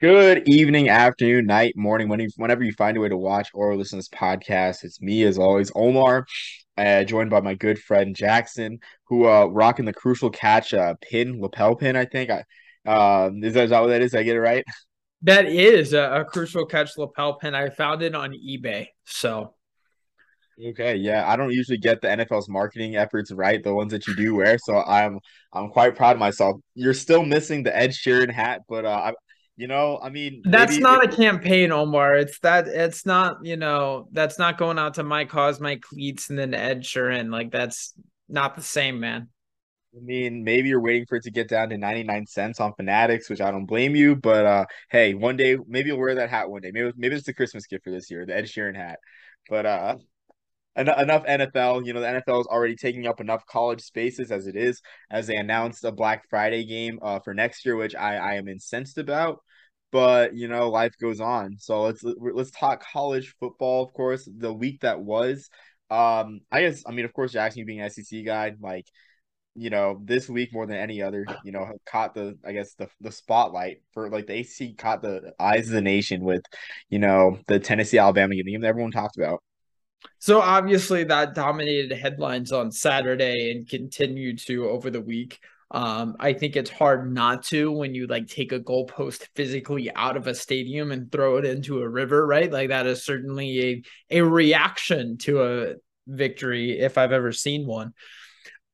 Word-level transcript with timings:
Good 0.00 0.48
evening, 0.48 0.88
afternoon, 0.88 1.44
night, 1.44 1.76
morning, 1.76 2.08
whenever 2.08 2.64
you 2.64 2.72
find 2.72 2.96
a 2.96 3.00
way 3.00 3.10
to 3.10 3.18
watch 3.18 3.50
or 3.52 3.76
listen 3.76 3.98
to 3.98 4.00
this 4.00 4.08
podcast. 4.08 4.82
It's 4.82 4.98
me, 5.02 5.24
as 5.24 5.36
always, 5.36 5.70
Omar, 5.74 6.24
uh, 6.78 7.04
joined 7.04 7.28
by 7.28 7.42
my 7.42 7.52
good 7.52 7.78
friend 7.78 8.16
Jackson, 8.16 8.78
who 9.08 9.26
uh 9.26 9.44
rocking 9.44 9.84
the 9.84 9.92
crucial 9.92 10.30
catch 10.30 10.72
uh 10.72 10.94
pin, 11.02 11.38
lapel 11.42 11.76
pin, 11.76 11.96
I 11.96 12.06
think. 12.06 12.30
I 12.30 12.44
um 12.86 13.44
is 13.44 13.52
that, 13.52 13.64
is 13.64 13.70
that 13.70 13.80
what 13.80 13.88
that 13.88 14.00
is? 14.00 14.12
Did 14.12 14.20
I 14.20 14.22
get 14.22 14.36
it 14.36 14.40
right? 14.40 14.64
That 15.20 15.44
is 15.44 15.92
a, 15.92 16.20
a 16.20 16.24
crucial 16.24 16.64
catch 16.64 16.96
lapel 16.96 17.34
pin. 17.34 17.54
I 17.54 17.68
found 17.68 18.00
it 18.00 18.14
on 18.14 18.32
eBay. 18.32 18.86
So 19.04 19.52
Okay, 20.62 20.96
yeah, 20.96 21.30
I 21.30 21.36
don't 21.36 21.52
usually 21.52 21.78
get 21.78 22.00
the 22.00 22.08
NFL's 22.08 22.48
marketing 22.48 22.96
efforts 22.96 23.32
right, 23.32 23.62
the 23.62 23.74
ones 23.74 23.92
that 23.92 24.06
you 24.06 24.16
do 24.16 24.34
wear. 24.36 24.56
So 24.56 24.78
I'm 24.78 25.18
I'm 25.52 25.68
quite 25.68 25.94
proud 25.94 26.16
of 26.16 26.20
myself. 26.20 26.56
You're 26.74 26.94
still 26.94 27.22
missing 27.22 27.64
the 27.64 27.76
Ed 27.76 27.90
Sheeran 27.90 28.30
hat, 28.30 28.62
but 28.66 28.86
uh, 28.86 29.12
you 29.60 29.66
know, 29.66 30.00
I 30.02 30.08
mean, 30.08 30.40
that's 30.42 30.78
not 30.78 31.04
a 31.04 31.08
campaign, 31.14 31.70
Omar. 31.70 32.14
It's 32.14 32.38
that 32.38 32.66
it's 32.66 33.04
not, 33.04 33.44
you 33.44 33.58
know, 33.58 34.08
that's 34.10 34.38
not 34.38 34.56
going 34.56 34.78
out 34.78 34.94
to 34.94 35.02
my 35.02 35.26
cause, 35.26 35.60
my 35.60 35.76
cleats, 35.76 36.30
and 36.30 36.38
then 36.38 36.54
Ed 36.54 36.82
Sheeran. 36.82 37.30
Like 37.30 37.50
that's 37.50 37.92
not 38.26 38.56
the 38.56 38.62
same, 38.62 39.00
man. 39.00 39.28
I 39.94 40.00
mean, 40.00 40.44
maybe 40.44 40.70
you're 40.70 40.80
waiting 40.80 41.04
for 41.06 41.16
it 41.16 41.24
to 41.24 41.30
get 41.30 41.50
down 41.50 41.68
to 41.68 41.76
99 41.76 42.26
cents 42.26 42.58
on 42.58 42.72
Fanatics, 42.72 43.28
which 43.28 43.42
I 43.42 43.50
don't 43.50 43.66
blame 43.66 43.94
you. 43.94 44.16
But 44.16 44.46
uh, 44.46 44.64
hey, 44.88 45.12
one 45.12 45.36
day 45.36 45.58
maybe 45.68 45.88
you'll 45.88 45.98
wear 45.98 46.14
that 46.14 46.30
hat 46.30 46.48
one 46.48 46.62
day. 46.62 46.70
Maybe 46.72 46.92
maybe 46.96 47.16
it's 47.16 47.26
the 47.26 47.34
Christmas 47.34 47.66
gift 47.66 47.84
for 47.84 47.90
this 47.90 48.10
year, 48.10 48.24
the 48.24 48.34
Ed 48.34 48.46
Sheeran 48.46 48.76
hat. 48.76 48.98
But 49.50 49.66
uh, 49.66 49.96
enough 50.74 51.26
NFL. 51.26 51.84
You 51.84 51.92
know, 51.92 52.00
the 52.00 52.22
NFL 52.22 52.40
is 52.40 52.46
already 52.46 52.76
taking 52.76 53.06
up 53.06 53.20
enough 53.20 53.44
college 53.44 53.82
spaces 53.82 54.32
as 54.32 54.46
it 54.46 54.56
is, 54.56 54.80
as 55.10 55.26
they 55.26 55.36
announced 55.36 55.84
a 55.84 55.92
Black 55.92 56.24
Friday 56.30 56.64
game 56.64 56.98
uh, 57.02 57.18
for 57.18 57.34
next 57.34 57.66
year, 57.66 57.76
which 57.76 57.94
I, 57.94 58.16
I 58.16 58.34
am 58.36 58.48
incensed 58.48 58.96
about 58.96 59.40
but 59.92 60.34
you 60.34 60.48
know 60.48 60.70
life 60.70 60.94
goes 61.00 61.20
on. 61.20 61.56
So 61.58 61.82
let's 61.82 62.02
let's 62.02 62.50
talk 62.50 62.82
college 62.82 63.34
football 63.40 63.84
of 63.84 63.92
course 63.92 64.28
the 64.32 64.52
week 64.52 64.80
that 64.80 65.00
was. 65.00 65.48
Um 65.90 66.40
i 66.52 66.60
guess 66.62 66.84
i 66.86 66.92
mean 66.92 67.04
of 67.04 67.12
course 67.12 67.32
jackson 67.32 67.64
being 67.66 67.80
an 67.80 67.90
sec 67.90 68.24
guy 68.24 68.54
like 68.60 68.86
you 69.56 69.70
know 69.70 70.00
this 70.04 70.28
week 70.28 70.52
more 70.52 70.66
than 70.66 70.76
any 70.76 71.02
other 71.02 71.26
you 71.44 71.52
know 71.52 71.68
caught 71.84 72.14
the 72.14 72.38
i 72.46 72.52
guess 72.52 72.74
the 72.74 72.88
the 73.00 73.10
spotlight 73.10 73.78
for 73.92 74.08
like 74.08 74.26
the 74.26 74.34
ac 74.34 74.74
caught 74.74 75.02
the 75.02 75.32
eyes 75.40 75.66
of 75.66 75.74
the 75.74 75.80
nation 75.80 76.22
with 76.22 76.42
you 76.88 76.98
know 76.98 77.38
the 77.48 77.58
tennessee 77.58 77.98
alabama 77.98 78.34
game 78.34 78.60
that 78.60 78.68
everyone 78.68 78.90
talked 78.90 79.16
about. 79.16 79.42
So 80.18 80.40
obviously 80.40 81.04
that 81.04 81.34
dominated 81.34 81.94
headlines 81.96 82.52
on 82.52 82.70
saturday 82.70 83.50
and 83.50 83.68
continued 83.68 84.38
to 84.46 84.68
over 84.68 84.90
the 84.90 85.00
week 85.00 85.40
um, 85.72 86.16
I 86.18 86.32
think 86.32 86.56
it's 86.56 86.70
hard 86.70 87.12
not 87.12 87.44
to 87.46 87.70
when 87.70 87.94
you 87.94 88.06
like 88.08 88.26
take 88.26 88.52
a 88.52 88.58
goalpost 88.58 89.28
physically 89.36 89.90
out 89.94 90.16
of 90.16 90.26
a 90.26 90.34
stadium 90.34 90.90
and 90.90 91.10
throw 91.12 91.36
it 91.36 91.44
into 91.44 91.80
a 91.80 91.88
river, 91.88 92.26
right? 92.26 92.50
Like 92.50 92.70
that 92.70 92.86
is 92.86 93.04
certainly 93.04 93.84
a 94.10 94.18
a 94.18 94.22
reaction 94.22 95.16
to 95.18 95.44
a 95.44 95.74
victory 96.08 96.80
if 96.80 96.98
I've 96.98 97.12
ever 97.12 97.30
seen 97.30 97.66
one. 97.66 97.92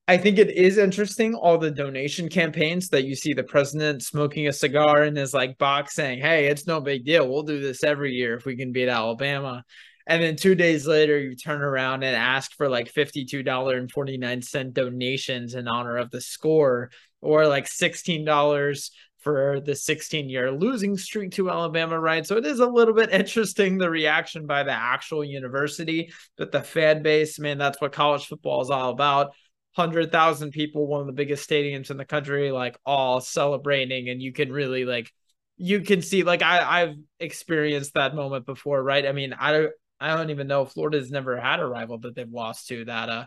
I 0.09 0.17
think 0.17 0.39
it 0.39 0.51
is 0.51 0.79
interesting 0.79 1.35
all 1.35 1.59
the 1.59 1.71
donation 1.71 2.29
campaigns 2.29 2.89
that 2.91 3.05
you 3.05 3.17
see 3.17 3.35
the 3.35 3.43
president 3.43 4.03
smoking 4.03 4.47
a 4.47 4.53
cigar 4.53 5.05
in 5.05 5.17
his 5.17 5.35
like 5.35 5.59
box 5.59 5.97
saying, 5.97 6.21
"Hey, 6.21 6.47
it's 6.47 6.67
no 6.67 6.81
big 6.81 7.05
deal. 7.05 7.29
We'll 7.29 7.43
do 7.43 7.61
this 7.61 7.85
every 7.85 8.13
year 8.13 8.37
if 8.37 8.47
we 8.47 8.57
can 8.57 8.73
beat 8.73 8.89
Alabama." 8.89 9.65
And 10.07 10.23
then 10.23 10.37
two 10.37 10.55
days 10.55 10.87
later, 10.87 11.19
you 11.19 11.35
turn 11.35 11.63
around 11.63 12.05
and 12.05 12.15
ask 12.15 12.53
for 12.53 12.69
like 12.69 12.93
$52.49 12.93 14.73
donations 14.73 15.55
in 15.55 15.67
honor 15.67 15.97
of 15.97 16.11
the 16.11 16.21
score, 16.21 16.91
or 17.21 17.47
like 17.47 17.67
$16 17.67 18.91
for 19.19 19.61
the 19.61 19.75
16 19.75 20.29
year 20.29 20.53
losing 20.53 20.97
streak 20.97 21.33
to 21.33 21.51
Alabama, 21.51 21.99
right? 21.99 22.25
So 22.25 22.37
it 22.37 22.47
is 22.47 22.61
a 22.61 22.67
little 22.67 22.95
bit 22.95 23.11
interesting 23.11 23.77
the 23.77 23.91
reaction 23.91 24.47
by 24.47 24.63
the 24.63 24.71
actual 24.71 25.25
university, 25.25 26.13
but 26.39 26.53
the 26.53 26.63
fan 26.63 27.03
base, 27.03 27.41
man, 27.41 27.59
that's 27.59 27.81
what 27.81 27.91
college 27.91 28.27
football 28.27 28.63
is 28.63 28.71
all 28.71 28.91
about. 28.91 29.33
100,000 29.75 30.53
people, 30.53 30.87
one 30.87 31.01
of 31.01 31.07
the 31.09 31.13
biggest 31.13 31.49
stadiums 31.49 31.91
in 31.91 31.97
the 31.97 32.05
country, 32.05 32.53
like 32.53 32.79
all 32.87 33.21
celebrating, 33.21 34.09
and 34.09 34.23
you 34.23 34.33
can 34.33 34.53
really 34.53 34.85
like 34.85 35.13
you 35.57 35.81
can 35.81 36.03
see 36.03 36.23
like 36.23 36.43
I 36.43 36.83
I've 36.83 36.95
experienced 37.19 37.95
that 37.95 38.15
moment 38.15 38.47
before, 38.47 38.83
right? 38.83 39.05
I 39.05 39.13
mean, 39.13 39.35
I 39.39 39.69
I 40.01 40.17
don't 40.17 40.31
even 40.31 40.47
know 40.47 40.65
Florida's 40.65 41.11
never 41.11 41.39
had 41.41 41.61
a 41.61 41.67
rival 41.67 41.99
that 41.99 42.15
they've 42.15 42.31
lost 42.31 42.69
to 42.69 42.85
that 42.85 43.09
uh 43.09 43.27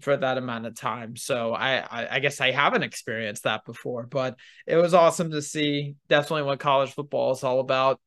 for 0.00 0.16
that 0.16 0.38
amount 0.38 0.66
of 0.66 0.74
time. 0.74 1.16
So 1.16 1.54
I, 1.54 1.78
I, 1.78 2.16
I 2.16 2.18
guess 2.20 2.40
I 2.40 2.50
haven't 2.50 2.82
experienced 2.82 3.44
that 3.44 3.64
before, 3.64 4.06
but 4.06 4.36
it 4.66 4.76
was 4.76 4.94
awesome 4.94 5.30
to 5.30 5.40
see. 5.40 5.94
Definitely 6.08 6.42
what 6.42 6.60
college 6.60 6.92
football 6.92 7.32
is 7.32 7.42
all 7.42 7.60
about. 7.60 7.98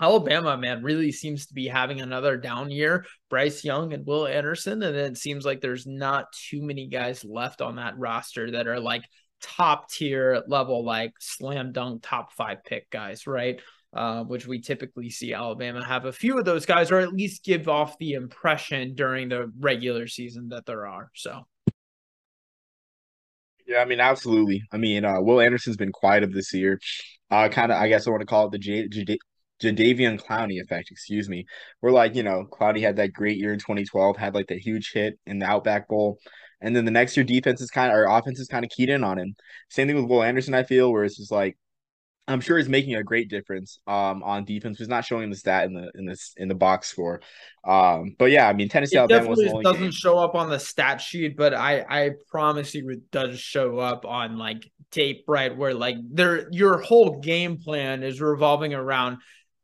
Alabama, 0.00 0.56
man, 0.56 0.82
really 0.82 1.12
seems 1.12 1.46
to 1.46 1.54
be 1.54 1.66
having 1.66 2.00
another 2.00 2.38
down 2.38 2.70
year. 2.70 3.04
Bryce 3.28 3.64
Young 3.64 3.92
and 3.92 4.06
Will 4.06 4.26
Anderson, 4.26 4.82
and 4.82 4.96
it 4.96 5.18
seems 5.18 5.44
like 5.44 5.60
there's 5.60 5.86
not 5.86 6.32
too 6.32 6.62
many 6.62 6.88
guys 6.88 7.22
left 7.22 7.60
on 7.60 7.76
that 7.76 7.98
roster 7.98 8.52
that 8.52 8.66
are 8.66 8.80
like 8.80 9.02
top 9.42 9.90
tier 9.90 10.42
level, 10.46 10.84
like 10.86 11.12
slam 11.20 11.72
dunk 11.72 12.02
top 12.02 12.32
five 12.32 12.64
pick 12.64 12.88
guys, 12.88 13.26
right? 13.26 13.60
Uh, 13.92 14.22
which 14.24 14.46
we 14.46 14.60
typically 14.60 15.10
see 15.10 15.34
Alabama 15.34 15.84
have 15.84 16.04
a 16.04 16.12
few 16.12 16.38
of 16.38 16.44
those 16.44 16.66
guys, 16.66 16.90
or 16.90 17.00
at 17.00 17.12
least 17.12 17.44
give 17.44 17.68
off 17.68 17.98
the 17.98 18.12
impression 18.12 18.94
during 18.94 19.28
the 19.28 19.52
regular 19.58 20.06
season 20.06 20.48
that 20.50 20.66
there 20.66 20.86
are. 20.86 21.10
So. 21.14 21.46
Yeah, 23.66 23.78
I 23.78 23.84
mean, 23.84 24.00
absolutely. 24.00 24.62
I 24.72 24.78
mean, 24.78 25.04
uh, 25.04 25.20
Will 25.20 25.40
Anderson's 25.40 25.76
been 25.76 25.92
quiet 25.92 26.24
of 26.24 26.32
this 26.32 26.52
year. 26.52 26.80
Uh, 27.30 27.48
kind 27.48 27.70
of, 27.70 27.78
I 27.78 27.88
guess 27.88 28.06
I 28.06 28.10
want 28.10 28.20
to 28.20 28.26
call 28.26 28.46
it 28.46 28.52
the 28.52 28.58
J- 28.58 28.88
J- 28.88 29.18
Jadeveon 29.62 30.20
Clowney 30.20 30.60
effect, 30.60 30.90
excuse 30.90 31.28
me. 31.28 31.44
We're 31.80 31.92
like, 31.92 32.16
you 32.16 32.22
know, 32.22 32.46
Clowney 32.50 32.80
had 32.80 32.96
that 32.96 33.12
great 33.12 33.38
year 33.38 33.52
in 33.52 33.60
2012, 33.60 34.16
had 34.16 34.34
like 34.34 34.48
the 34.48 34.58
huge 34.58 34.90
hit 34.92 35.18
in 35.26 35.38
the 35.38 35.46
Outback 35.46 35.86
Bowl. 35.86 36.18
And 36.60 36.74
then 36.74 36.84
the 36.84 36.90
next 36.90 37.16
year, 37.16 37.24
defense 37.24 37.60
is 37.60 37.70
kind 37.70 37.92
of, 37.92 37.96
our 37.96 38.18
offense 38.18 38.40
is 38.40 38.48
kind 38.48 38.64
of 38.64 38.70
keyed 38.70 38.88
in 38.88 39.04
on 39.04 39.18
him. 39.18 39.34
Same 39.68 39.86
thing 39.86 39.96
with 39.96 40.06
Will 40.06 40.22
Anderson, 40.22 40.54
I 40.54 40.64
feel, 40.64 40.92
where 40.92 41.04
it's 41.04 41.16
just 41.16 41.30
like, 41.30 41.56
I'm 42.28 42.40
sure 42.40 42.58
he's 42.58 42.68
making 42.68 42.94
a 42.94 43.02
great 43.02 43.28
difference 43.28 43.80
um, 43.86 44.22
on 44.22 44.44
defense. 44.44 44.78
He's 44.78 44.88
not 44.88 45.04
showing 45.04 45.30
the 45.30 45.36
stat 45.36 45.64
in 45.64 45.74
the 45.74 45.90
in 45.94 46.06
this 46.06 46.32
in 46.36 46.48
the 46.48 46.54
box 46.54 46.88
score. 46.88 47.20
Um, 47.64 48.14
but 48.18 48.30
yeah, 48.30 48.48
I 48.48 48.52
mean 48.52 48.68
Tennessee 48.68 48.96
it 48.96 49.00
Alabama 49.00 49.34
definitely 49.34 49.62
doesn't 49.62 49.80
game. 49.80 49.90
show 49.90 50.18
up 50.18 50.34
on 50.34 50.48
the 50.48 50.60
stat 50.60 51.00
sheet, 51.00 51.36
but 51.36 51.54
I 51.54 51.84
I 51.88 52.10
promise 52.30 52.74
you 52.74 52.88
it 52.90 53.10
does 53.10 53.40
show 53.40 53.78
up 53.78 54.04
on 54.04 54.38
like 54.38 54.70
tape, 54.90 55.24
right? 55.26 55.56
Where 55.56 55.74
like 55.74 55.96
there 56.08 56.48
your 56.52 56.78
whole 56.78 57.18
game 57.20 57.58
plan 57.58 58.02
is 58.02 58.20
revolving 58.20 58.74
around 58.74 59.18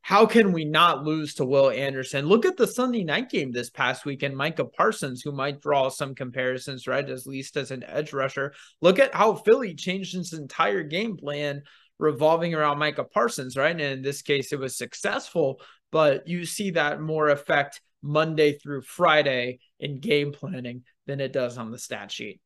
how 0.07 0.25
can 0.25 0.53
we 0.53 0.65
not 0.65 1.03
lose 1.03 1.35
to 1.35 1.45
Will 1.45 1.69
Anderson? 1.69 2.27
Look 2.27 2.47
at 2.47 2.57
the 2.57 2.69
Sunday 2.69 3.03
night 3.03 3.29
game 3.29 3.51
this 3.51 3.71
past 3.71 4.05
weekend. 4.05 4.37
Micah 4.37 4.65
Parsons, 4.65 5.21
who 5.21 5.33
might 5.33 5.61
draw 5.61 5.89
some 5.89 6.15
comparisons, 6.15 6.87
right? 6.87 7.11
At 7.11 7.27
least 7.27 7.57
as 7.57 7.73
an 7.73 7.83
edge 7.83 8.13
rusher. 8.13 8.55
Look 8.81 9.01
at 9.01 9.17
how 9.17 9.35
Philly 9.35 9.75
changed 9.75 10.15
his 10.15 10.33
entire 10.33 10.85
game 10.85 11.17
plan 11.17 11.63
revolving 11.99 12.55
around 12.55 12.79
Micah 12.79 13.05
Parsons, 13.05 13.57
right? 13.57 13.73
And 13.73 13.81
in 13.81 14.03
this 14.03 14.23
case, 14.23 14.53
it 14.53 14.59
was 14.59 14.77
successful, 14.77 15.61
but 15.91 16.29
you 16.29 16.45
see 16.45 16.71
that 16.73 17.01
more 17.01 17.29
effect 17.29 17.81
Monday 18.03 18.59
through 18.59 18.83
Friday 18.83 19.59
in 19.81 20.01
game 20.01 20.33
planning 20.33 20.85
than 21.07 21.21
it 21.21 21.33
does 21.33 21.59
on 21.59 21.71
the 21.71 21.79
stat 21.79 22.11
sheet. 22.13 22.41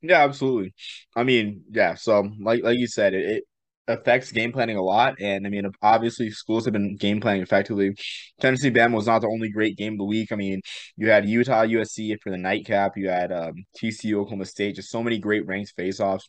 Yeah, 0.00 0.24
absolutely. 0.24 0.74
I 1.14 1.22
mean, 1.22 1.62
yeah. 1.70 1.94
So, 1.94 2.28
like 2.40 2.62
like 2.64 2.78
you 2.78 2.88
said, 2.88 3.14
it, 3.14 3.24
it 3.36 3.44
affects 3.86 4.32
game 4.32 4.52
planning 4.52 4.76
a 4.76 4.82
lot, 4.82 5.14
and 5.20 5.46
I 5.46 5.50
mean, 5.50 5.70
obviously, 5.80 6.30
schools 6.30 6.64
have 6.64 6.72
been 6.72 6.96
game 6.96 7.20
planning 7.20 7.42
effectively. 7.42 7.94
Tennessee 8.40 8.70
Bama 8.70 8.94
was 8.94 9.06
not 9.06 9.20
the 9.20 9.28
only 9.28 9.48
great 9.50 9.76
game 9.76 9.92
of 9.94 9.98
the 9.98 10.04
week. 10.04 10.32
I 10.32 10.36
mean, 10.36 10.60
you 10.96 11.08
had 11.10 11.28
Utah, 11.28 11.62
USC 11.64 12.16
for 12.20 12.30
the 12.30 12.36
nightcap. 12.36 12.96
You 12.96 13.10
had 13.10 13.30
um, 13.30 13.64
TCU, 13.76 14.14
Oklahoma 14.16 14.46
State. 14.46 14.74
Just 14.76 14.90
so 14.90 15.02
many 15.04 15.18
great 15.18 15.46
ranked 15.46 15.72
faceoffs. 15.78 16.24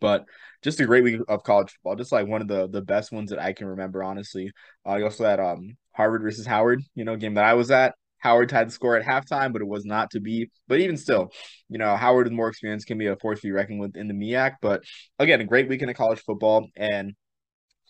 But 0.00 0.24
just 0.62 0.80
a 0.80 0.86
great 0.86 1.04
week 1.04 1.20
of 1.28 1.42
college 1.42 1.70
football, 1.72 1.96
just 1.96 2.12
like 2.12 2.26
one 2.26 2.42
of 2.42 2.48
the 2.48 2.68
the 2.68 2.82
best 2.82 3.12
ones 3.12 3.30
that 3.30 3.40
I 3.40 3.52
can 3.52 3.66
remember, 3.68 4.02
honestly. 4.02 4.50
Uh, 4.86 5.02
also 5.02 5.24
had 5.24 5.40
um 5.40 5.76
Harvard 5.92 6.22
versus 6.22 6.46
Howard, 6.46 6.80
you 6.94 7.04
know, 7.04 7.16
game 7.16 7.34
that 7.34 7.44
I 7.44 7.54
was 7.54 7.70
at. 7.70 7.94
Howard 8.18 8.48
tied 8.48 8.68
the 8.68 8.72
score 8.72 8.96
at 8.96 9.06
halftime, 9.06 9.52
but 9.52 9.62
it 9.62 9.68
was 9.68 9.84
not 9.84 10.10
to 10.10 10.20
be. 10.20 10.50
But 10.66 10.80
even 10.80 10.96
still, 10.96 11.30
you 11.68 11.78
know, 11.78 11.96
Howard 11.96 12.26
with 12.26 12.32
more 12.32 12.48
experience 12.48 12.84
can 12.84 12.98
be 12.98 13.06
a 13.06 13.16
force 13.16 13.40
to 13.40 13.46
be 13.46 13.52
reckoned 13.52 13.80
with 13.80 13.96
in 13.96 14.08
the 14.08 14.14
MEAC. 14.14 14.56
But 14.60 14.82
again, 15.18 15.40
a 15.40 15.44
great 15.44 15.68
weekend 15.68 15.90
of 15.90 15.96
college 15.96 16.20
football. 16.20 16.68
And 16.76 17.14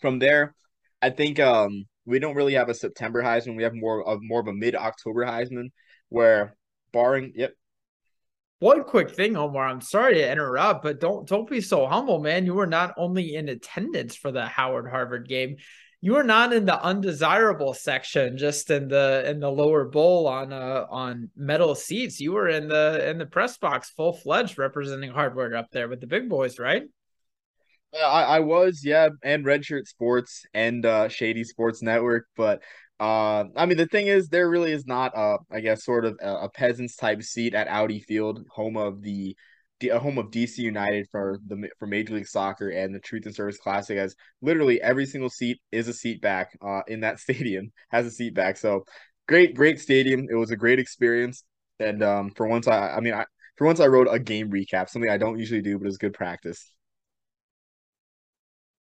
from 0.00 0.18
there, 0.18 0.54
I 1.00 1.10
think 1.10 1.40
um 1.40 1.84
we 2.04 2.18
don't 2.18 2.36
really 2.36 2.54
have 2.54 2.68
a 2.68 2.74
September 2.74 3.22
Heisman. 3.22 3.56
We 3.56 3.62
have 3.64 3.74
more 3.74 4.06
of 4.06 4.20
more 4.22 4.40
of 4.40 4.48
a 4.48 4.52
mid 4.52 4.74
October 4.74 5.24
Heisman, 5.24 5.70
where 6.08 6.56
barring 6.92 7.32
yep, 7.34 7.52
one 8.60 8.84
quick 8.84 9.10
thing, 9.10 9.36
Omar. 9.36 9.66
I'm 9.66 9.80
sorry 9.80 10.14
to 10.14 10.30
interrupt, 10.30 10.82
but 10.82 11.00
don't 11.00 11.26
don't 11.28 11.48
be 11.48 11.60
so 11.60 11.86
humble, 11.86 12.20
man. 12.20 12.46
You 12.46 12.54
were 12.54 12.66
not 12.66 12.94
only 12.96 13.34
in 13.34 13.48
attendance 13.48 14.16
for 14.16 14.32
the 14.32 14.46
Howard 14.46 14.90
Harvard 14.90 15.28
game, 15.28 15.56
you 16.00 16.12
were 16.14 16.24
not 16.24 16.52
in 16.52 16.64
the 16.64 16.80
undesirable 16.82 17.74
section, 17.74 18.36
just 18.36 18.70
in 18.70 18.88
the 18.88 19.24
in 19.28 19.40
the 19.40 19.50
lower 19.50 19.84
bowl 19.84 20.26
on 20.26 20.52
uh 20.52 20.86
on 20.90 21.30
metal 21.36 21.74
seats. 21.74 22.20
You 22.20 22.32
were 22.32 22.48
in 22.48 22.68
the 22.68 23.08
in 23.08 23.18
the 23.18 23.26
press 23.26 23.58
box, 23.58 23.90
full 23.90 24.12
fledged, 24.12 24.58
representing 24.58 25.10
Harvard 25.10 25.54
up 25.54 25.70
there 25.70 25.88
with 25.88 26.00
the 26.00 26.06
big 26.06 26.28
boys, 26.28 26.58
right? 26.58 26.82
I, 27.94 28.22
I 28.22 28.40
was, 28.40 28.82
yeah, 28.84 29.08
and 29.22 29.46
Redshirt 29.46 29.86
Sports 29.86 30.44
and 30.52 30.84
uh, 30.84 31.08
Shady 31.08 31.42
Sports 31.44 31.80
Network, 31.80 32.26
but 32.36 32.60
uh, 33.00 33.44
I 33.56 33.66
mean 33.66 33.78
the 33.78 33.86
thing 33.86 34.08
is, 34.08 34.28
there 34.28 34.50
really 34.50 34.72
is 34.72 34.86
not 34.86 35.12
a, 35.16 35.38
I 35.50 35.60
guess, 35.60 35.84
sort 35.84 36.04
of 36.04 36.18
a, 36.20 36.34
a 36.44 36.48
peasants 36.50 36.96
type 36.96 37.22
seat 37.22 37.54
at 37.54 37.68
Audi 37.68 38.00
Field, 38.00 38.44
home 38.50 38.76
of 38.76 39.02
the, 39.02 39.36
the 39.80 39.90
home 39.90 40.18
of 40.18 40.30
DC 40.30 40.58
United 40.58 41.06
for 41.10 41.38
the 41.46 41.68
for 41.78 41.86
Major 41.86 42.14
League 42.14 42.26
Soccer 42.26 42.70
and 42.70 42.94
the 42.94 42.98
Truth 43.00 43.26
and 43.26 43.34
Service 43.34 43.58
Classic. 43.58 43.96
As 43.98 44.16
literally 44.42 44.82
every 44.82 45.06
single 45.06 45.30
seat 45.30 45.60
is 45.70 45.86
a 45.88 45.92
seat 45.92 46.20
back 46.20 46.56
uh, 46.60 46.82
in 46.88 47.00
that 47.00 47.20
stadium 47.20 47.72
has 47.90 48.06
a 48.06 48.10
seat 48.10 48.34
back. 48.34 48.56
So 48.56 48.84
great, 49.28 49.54
great 49.54 49.80
stadium. 49.80 50.26
It 50.30 50.34
was 50.36 50.50
a 50.50 50.56
great 50.56 50.80
experience, 50.80 51.44
and 51.78 52.02
um, 52.02 52.30
for 52.32 52.48
once, 52.48 52.66
I, 52.66 52.96
I 52.96 53.00
mean, 53.00 53.14
I 53.14 53.26
for 53.56 53.66
once 53.66 53.80
I 53.80 53.86
wrote 53.86 54.08
a 54.10 54.18
game 54.18 54.50
recap, 54.50 54.88
something 54.88 55.10
I 55.10 55.18
don't 55.18 55.38
usually 55.38 55.62
do, 55.62 55.78
but 55.78 55.86
it's 55.86 55.98
good 55.98 56.14
practice. 56.14 56.72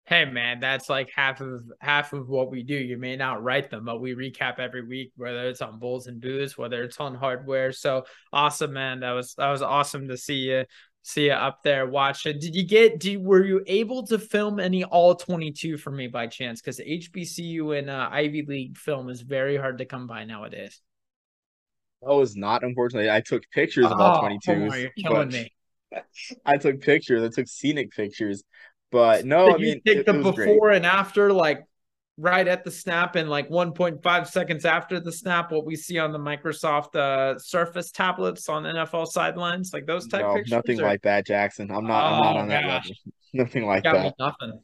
Hey 0.07 0.25
man, 0.25 0.61
that's 0.61 0.89
like 0.89 1.11
half 1.15 1.41
of 1.41 1.65
half 1.81 2.13
of 2.13 2.29
what 2.29 2.51
we 2.51 2.63
do. 2.63 2.77
You 2.77 2.97
may 2.97 3.17
not 3.17 3.43
write 3.43 3.71
them, 3.71 3.85
but 3.85 4.01
we 4.01 4.15
recap 4.15 4.61
every 4.61 4.87
week, 4.87 5.11
whether 5.17 5.49
it's 5.49 5.61
on 5.61 5.81
Bulls 5.81 6.07
and 6.07 6.21
Booze, 6.21 6.57
whether 6.57 6.85
it's 6.85 7.01
on 7.01 7.17
hardware. 7.17 7.73
So 7.73 8.05
awesome, 8.33 8.73
man. 8.73 9.01
That 9.01 9.13
was 9.13 9.35
that 9.35 9.51
was 9.51 9.63
awesome 9.63 10.07
to 10.09 10.17
see 10.17 10.51
you 10.51 10.65
see 11.03 11.27
you 11.27 11.33
up 11.33 11.65
there 11.65 11.87
watching. 11.87 12.39
Did 12.39 12.55
you 12.55 12.65
get 12.65 13.01
did 13.01 13.21
were 13.21 13.45
you 13.45 13.65
able 13.67 14.07
to 14.07 14.19
film 14.19 14.61
any 14.61 14.85
all 14.85 15.17
22 15.17 15.77
for 15.77 15.91
me 15.91 16.07
by 16.07 16.29
chance? 16.29 16.61
Because 16.61 16.79
HBCU 16.79 17.77
and 17.77 17.91
uh, 17.91 18.09
Ivy 18.11 18.45
League 18.47 18.79
film 18.79 19.09
is 19.09 19.23
very 19.23 19.57
hard 19.57 19.79
to 19.79 19.87
come 19.87 20.07
by 20.07 20.25
nowadays. 20.25 20.81
I 22.07 22.13
was 22.13 22.37
not, 22.37 22.63
unfortunately. 22.63 23.11
I 23.11 23.21
took 23.21 23.43
pictures 23.51 23.87
of 23.87 24.01
all 24.01 24.23
22s. 24.23 24.73
Oh, 24.73 24.77
you're 24.77 24.91
killing 24.91 25.29
me. 25.29 25.53
I 26.47 26.57
took 26.59 26.81
pictures. 26.81 27.23
I 27.23 27.29
took 27.29 27.49
scenic 27.49 27.91
pictures. 27.91 28.45
But 28.97 29.27
no, 29.27 29.47
Did 29.49 29.55
I 29.55 29.59
mean, 29.59 29.83
take 29.85 29.99
it, 29.99 30.07
the 30.07 30.19
it 30.19 30.23
before 30.23 30.69
great. 30.69 30.77
and 30.77 30.87
after, 30.87 31.31
like 31.31 31.67
right 32.17 32.49
at 32.49 32.65
the 32.65 32.71
snap, 32.71 33.15
and 33.15 33.29
like 33.29 33.51
1.5 33.51 34.27
seconds 34.27 34.65
after 34.65 34.99
the 34.99 35.13
snap, 35.13 35.53
what 35.53 35.67
we 35.67 35.77
see 35.77 35.99
on 35.99 36.13
the 36.13 36.19
Microsoft 36.19 36.97
uh, 36.97 37.39
Surface 37.39 37.91
tablets 37.91 38.49
on 38.49 38.63
NFL 38.63 39.09
sidelines, 39.09 39.75
like 39.75 39.85
those 39.85 40.09
type 40.09 40.23
No, 40.23 40.33
pictures. 40.37 40.51
nothing 40.51 40.81
or... 40.81 40.85
like 40.85 41.03
that, 41.03 41.27
Jackson. 41.27 41.71
I'm 41.71 41.87
not. 41.87 42.05
I'm 42.11 42.23
not 42.23 42.37
oh, 42.37 42.39
on 42.39 42.49
that 42.49 42.65
level. 42.65 42.91
Nothing 43.35 43.67
like 43.67 43.83
that. 43.85 44.15
nothing. 44.19 44.61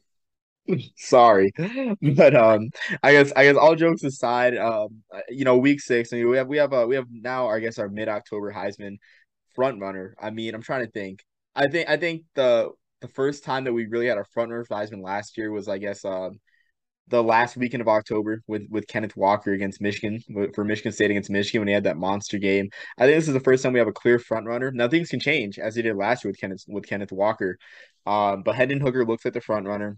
Sorry, 0.97 1.53
but 2.01 2.35
um, 2.35 2.71
I 3.03 3.11
guess 3.11 3.31
I 3.35 3.43
guess 3.43 3.55
all 3.55 3.75
jokes 3.75 4.03
aside, 4.03 4.57
um, 4.57 5.03
uh, 5.13 5.19
you 5.29 5.45
know, 5.45 5.57
week 5.57 5.79
six, 5.79 6.11
I 6.11 6.15
mean, 6.15 6.29
we 6.29 6.37
have 6.37 6.47
we 6.47 6.57
have 6.57 6.73
uh, 6.73 6.85
we 6.89 6.95
have 6.95 7.05
now, 7.11 7.49
I 7.49 7.59
guess, 7.59 7.77
our 7.77 7.87
mid 7.89 8.07
October 8.07 8.51
Heisman 8.51 8.95
front 9.53 9.79
runner. 9.79 10.15
I 10.19 10.31
mean, 10.31 10.55
I'm 10.55 10.63
trying 10.63 10.85
to 10.85 10.91
think. 10.91 11.23
I 11.55 11.67
think 11.67 11.87
I 11.87 11.97
think 11.97 12.23
the 12.33 12.71
the 13.03 13.09
first 13.09 13.43
time 13.43 13.65
that 13.65 13.73
we 13.73 13.85
really 13.85 14.07
had 14.07 14.17
a 14.17 14.23
front 14.23 14.49
runner 14.49 14.63
for 14.63 14.75
Heisman 14.75 15.03
last 15.03 15.37
year 15.37 15.51
was, 15.51 15.67
I 15.67 15.77
guess, 15.77 16.05
um, 16.05 16.39
the 17.09 17.21
last 17.21 17.57
weekend 17.57 17.81
of 17.81 17.89
October 17.89 18.41
with 18.47 18.63
with 18.69 18.87
Kenneth 18.87 19.17
Walker 19.17 19.51
against 19.51 19.81
Michigan 19.81 20.21
for 20.55 20.63
Michigan 20.63 20.93
State 20.93 21.11
against 21.11 21.29
Michigan 21.29 21.59
when 21.59 21.67
he 21.67 21.73
had 21.73 21.83
that 21.83 21.97
monster 21.97 22.37
game. 22.37 22.69
I 22.97 23.05
think 23.05 23.17
this 23.17 23.27
is 23.27 23.33
the 23.33 23.41
first 23.41 23.61
time 23.61 23.73
we 23.73 23.79
have 23.79 23.89
a 23.89 23.93
clear 23.93 24.19
front 24.19 24.47
runner. 24.47 24.71
Now 24.71 24.87
things 24.87 25.09
can 25.09 25.19
change 25.19 25.59
as 25.59 25.75
they 25.75 25.81
did 25.81 25.97
last 25.97 26.23
year 26.23 26.31
with 26.31 26.39
Kenneth 26.39 26.63
with 26.65 26.87
Kenneth 26.87 27.11
Walker, 27.11 27.57
um, 28.05 28.41
but 28.43 28.55
Hendon 28.55 28.79
Hooker 28.79 29.05
looks 29.05 29.25
like 29.25 29.33
the 29.33 29.41
front 29.41 29.67
runner. 29.67 29.97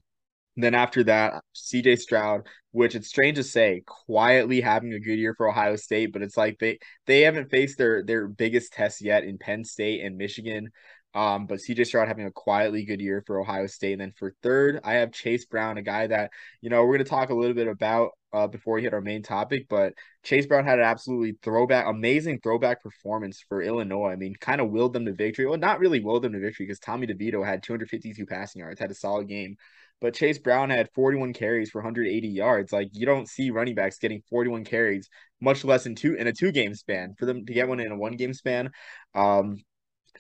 Then 0.58 0.74
after 0.74 1.04
that, 1.04 1.44
CJ 1.54 2.00
Stroud, 2.00 2.48
which 2.72 2.96
it's 2.96 3.10
strange 3.10 3.36
to 3.38 3.44
say, 3.44 3.84
quietly 3.86 4.62
having 4.62 4.94
a 4.94 5.00
good 5.00 5.20
year 5.20 5.36
for 5.36 5.50
Ohio 5.50 5.76
State, 5.76 6.12
but 6.12 6.24
it's 6.24 6.38
like 6.38 6.58
they 6.60 6.80
they 7.06 7.22
haven't 7.22 7.52
faced 7.52 7.78
their 7.78 8.04
their 8.04 8.28
biggest 8.28 8.74
test 8.74 9.02
yet 9.02 9.26
in 9.26 9.38
Penn 9.38 9.64
State 9.64 10.04
and 10.04 10.18
Michigan. 10.18 10.72
Um, 11.16 11.48
but 11.48 11.60
CJ 11.60 11.88
Stroud 11.88 12.10
having 12.10 12.26
a 12.26 12.32
quietly 12.32 12.84
good 12.84 13.00
year 13.00 13.24
for 13.26 13.40
Ohio 13.40 13.68
State. 13.68 13.94
And 13.94 14.02
then 14.02 14.14
for 14.18 14.36
third, 14.44 14.82
I 14.84 14.96
have 14.96 15.14
Chase 15.14 15.46
Brown, 15.46 15.78
a 15.78 15.82
guy 15.82 16.08
that, 16.08 16.32
you 16.60 16.70
know, 16.70 16.84
we're 16.84 16.98
gonna 16.98 17.06
talk 17.06 17.30
a 17.30 17.34
little 17.34 17.56
bit 17.56 17.68
about 17.68 18.12
uh 18.34 18.48
before 18.48 18.76
we 18.76 18.84
hit 18.84 18.94
our 18.94 19.02
main 19.02 19.24
topic, 19.24 19.68
but 19.70 19.94
Chase 20.24 20.46
Brown 20.46 20.66
had 20.66 20.78
an 20.80 20.86
absolutely 20.86 21.38
throwback, 21.42 21.88
amazing 21.88 22.42
throwback 22.42 22.84
performance 22.84 23.44
for 23.48 23.62
Illinois. 23.62 24.12
I 24.12 24.18
mean, 24.18 24.36
kind 24.42 24.60
of 24.60 24.70
willed 24.72 24.92
them 24.92 25.06
to 25.06 25.14
victory. 25.14 25.46
Well, 25.46 25.58
not 25.58 25.80
really 25.80 26.02
willed 26.02 26.24
them 26.24 26.34
to 26.34 26.40
victory 26.40 26.66
because 26.66 26.80
Tommy 26.80 27.08
DeVito 27.08 27.46
had 27.46 27.64
252 27.64 28.26
passing 28.26 28.60
yards, 28.60 28.80
had 28.80 28.92
a 28.92 28.96
solid 28.96 29.30
game 29.30 29.56
but 30.02 30.14
Chase 30.14 30.38
Brown 30.38 30.70
had 30.70 30.90
41 30.94 31.34
carries 31.34 31.70
for 31.70 31.80
180 31.80 32.28
yards. 32.28 32.74
Like 32.74 32.90
you 32.92 33.06
don't 33.06 33.30
see 33.30 33.50
running 33.52 33.76
backs 33.76 33.98
getting 33.98 34.22
41 34.30 34.66
carries, 34.66 35.10
much 35.42 35.64
less 35.64 35.86
in 35.86 35.96
two 35.96 36.16
in 36.16 36.28
a 36.28 36.34
two 36.34 36.52
game 36.52 36.76
span. 36.76 37.16
For 37.18 37.26
them 37.26 37.46
to 37.46 37.54
get 37.54 37.68
one 37.68 37.80
in 37.80 37.92
a 37.92 37.98
one 37.98 38.18
game 38.18 38.34
span, 38.34 38.72
um, 39.14 39.58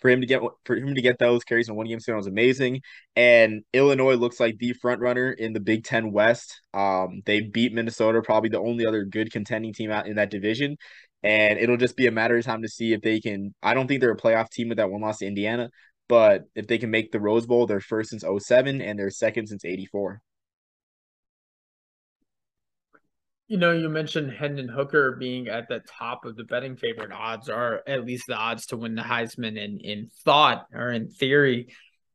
for 0.01 0.09
him 0.09 0.21
to 0.21 0.27
get 0.27 0.41
for 0.65 0.75
him 0.75 0.95
to 0.95 1.01
get 1.01 1.19
those 1.19 1.43
carries 1.43 1.69
in 1.69 1.75
one 1.75 1.87
game 1.87 1.99
span 1.99 2.15
was 2.15 2.27
amazing. 2.27 2.81
And 3.15 3.63
Illinois 3.73 4.15
looks 4.15 4.39
like 4.39 4.57
the 4.57 4.73
front 4.73 5.01
runner 5.01 5.31
in 5.31 5.53
the 5.53 5.59
Big 5.59 5.83
Ten 5.83 6.11
West. 6.11 6.61
Um, 6.73 7.21
they 7.25 7.41
beat 7.41 7.73
Minnesota, 7.73 8.21
probably 8.21 8.49
the 8.49 8.59
only 8.59 8.85
other 8.85 9.05
good 9.05 9.31
contending 9.31 9.73
team 9.73 9.91
out 9.91 10.07
in 10.07 10.15
that 10.15 10.31
division. 10.31 10.77
And 11.23 11.59
it'll 11.59 11.77
just 11.77 11.97
be 11.97 12.07
a 12.07 12.11
matter 12.11 12.37
of 12.37 12.45
time 12.45 12.61
to 12.61 12.67
see 12.67 12.93
if 12.93 13.01
they 13.01 13.19
can. 13.19 13.53
I 13.63 13.73
don't 13.73 13.87
think 13.87 14.01
they're 14.01 14.11
a 14.11 14.17
playoff 14.17 14.49
team 14.49 14.69
with 14.69 14.77
that 14.77 14.91
one 14.91 15.01
loss 15.01 15.19
to 15.19 15.25
Indiana, 15.25 15.69
but 16.07 16.43
if 16.55 16.67
they 16.67 16.77
can 16.77 16.91
make 16.91 17.11
the 17.11 17.19
Rose 17.19 17.47
Bowl, 17.47 17.65
they're 17.65 17.79
first 17.79 18.11
since 18.11 18.23
07 18.23 18.81
and 18.81 18.99
they're 18.99 19.09
second 19.09 19.47
since 19.47 19.65
84. 19.65 20.21
You 23.47 23.57
know, 23.57 23.71
you 23.71 23.89
mentioned 23.89 24.31
Hendon 24.31 24.67
Hooker 24.67 25.17
being 25.19 25.49
at 25.49 25.67
the 25.67 25.81
top 25.87 26.25
of 26.25 26.35
the 26.35 26.43
betting 26.43 26.75
favorite 26.75 27.11
odds, 27.11 27.47
or 27.47 27.81
at 27.87 28.03
least 28.03 28.25
the 28.27 28.35
odds 28.35 28.65
to 28.67 28.77
win 28.77 28.95
the 28.95 29.03
Heisman 29.03 29.57
in, 29.57 29.79
in 29.79 30.09
thought 30.23 30.65
or 30.73 30.91
in 30.91 31.09
theory. 31.09 31.67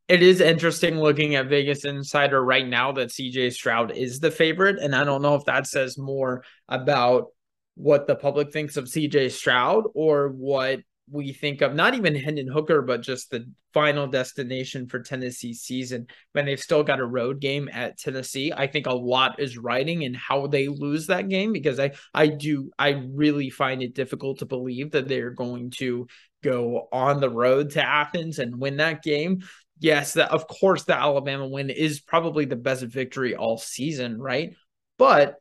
It 0.08 0.24
is 0.24 0.40
interesting 0.40 0.98
looking 0.98 1.36
at 1.36 1.46
Vegas 1.46 1.84
Insider 1.84 2.44
right 2.44 2.66
now 2.66 2.90
that 2.92 3.10
CJ 3.10 3.52
Stroud 3.52 3.92
is 3.92 4.18
the 4.18 4.32
favorite. 4.32 4.80
And 4.80 4.92
I 4.92 5.04
don't 5.04 5.22
know 5.22 5.36
if 5.36 5.44
that 5.44 5.68
says 5.68 5.96
more 5.96 6.42
about 6.68 7.26
what 7.74 8.08
the 8.08 8.16
public 8.16 8.52
thinks 8.52 8.76
of 8.76 8.86
CJ 8.86 9.30
Stroud 9.30 9.84
or 9.94 10.30
what 10.30 10.80
we 11.10 11.32
think 11.32 11.60
of 11.60 11.74
not 11.74 11.94
even 11.94 12.14
Hendon 12.14 12.48
Hooker, 12.48 12.82
but 12.82 13.02
just 13.02 13.30
the 13.30 13.50
final 13.72 14.06
destination 14.06 14.88
for 14.88 15.00
Tennessee 15.00 15.54
season 15.54 16.06
when 16.32 16.46
they've 16.46 16.60
still 16.60 16.82
got 16.82 17.00
a 17.00 17.06
road 17.06 17.40
game 17.40 17.68
at 17.72 17.98
Tennessee. 17.98 18.52
I 18.52 18.66
think 18.66 18.86
a 18.86 18.94
lot 18.94 19.40
is 19.40 19.58
writing 19.58 20.02
in 20.02 20.14
how 20.14 20.46
they 20.46 20.68
lose 20.68 21.06
that 21.08 21.28
game 21.28 21.52
because 21.52 21.78
I 21.80 21.92
I 22.14 22.28
do 22.28 22.70
I 22.78 23.02
really 23.12 23.50
find 23.50 23.82
it 23.82 23.94
difficult 23.94 24.38
to 24.38 24.46
believe 24.46 24.92
that 24.92 25.08
they're 25.08 25.30
going 25.30 25.70
to 25.78 26.06
go 26.42 26.88
on 26.92 27.20
the 27.20 27.30
road 27.30 27.70
to 27.70 27.82
Athens 27.82 28.38
and 28.38 28.60
win 28.60 28.76
that 28.78 29.02
game. 29.02 29.42
Yes, 29.78 30.14
that 30.14 30.30
of 30.30 30.46
course 30.46 30.84
the 30.84 30.94
Alabama 30.94 31.48
win 31.48 31.70
is 31.70 32.00
probably 32.00 32.44
the 32.44 32.56
best 32.56 32.84
victory 32.84 33.34
all 33.34 33.58
season, 33.58 34.20
right? 34.20 34.54
But 34.98 35.36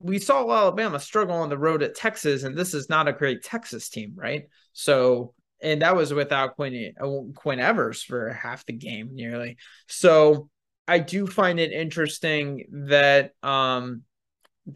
we 0.00 0.18
saw 0.18 0.50
Alabama 0.50 1.00
struggle 1.00 1.36
on 1.36 1.48
the 1.48 1.58
road 1.58 1.82
at 1.82 1.94
Texas, 1.94 2.44
and 2.44 2.56
this 2.56 2.74
is 2.74 2.88
not 2.88 3.08
a 3.08 3.12
great 3.12 3.42
Texas 3.42 3.88
team, 3.88 4.12
right? 4.14 4.44
So, 4.72 5.34
and 5.60 5.82
that 5.82 5.96
was 5.96 6.14
without 6.14 6.54
Quinn 6.56 6.92
uh, 7.00 7.32
Quinn 7.34 7.58
Ewers 7.58 8.02
for 8.02 8.32
half 8.32 8.64
the 8.66 8.72
game, 8.72 9.10
nearly. 9.12 9.56
So, 9.88 10.50
I 10.86 11.00
do 11.00 11.26
find 11.26 11.60
it 11.60 11.72
interesting 11.72 12.64
that 12.88 13.32
um 13.42 14.02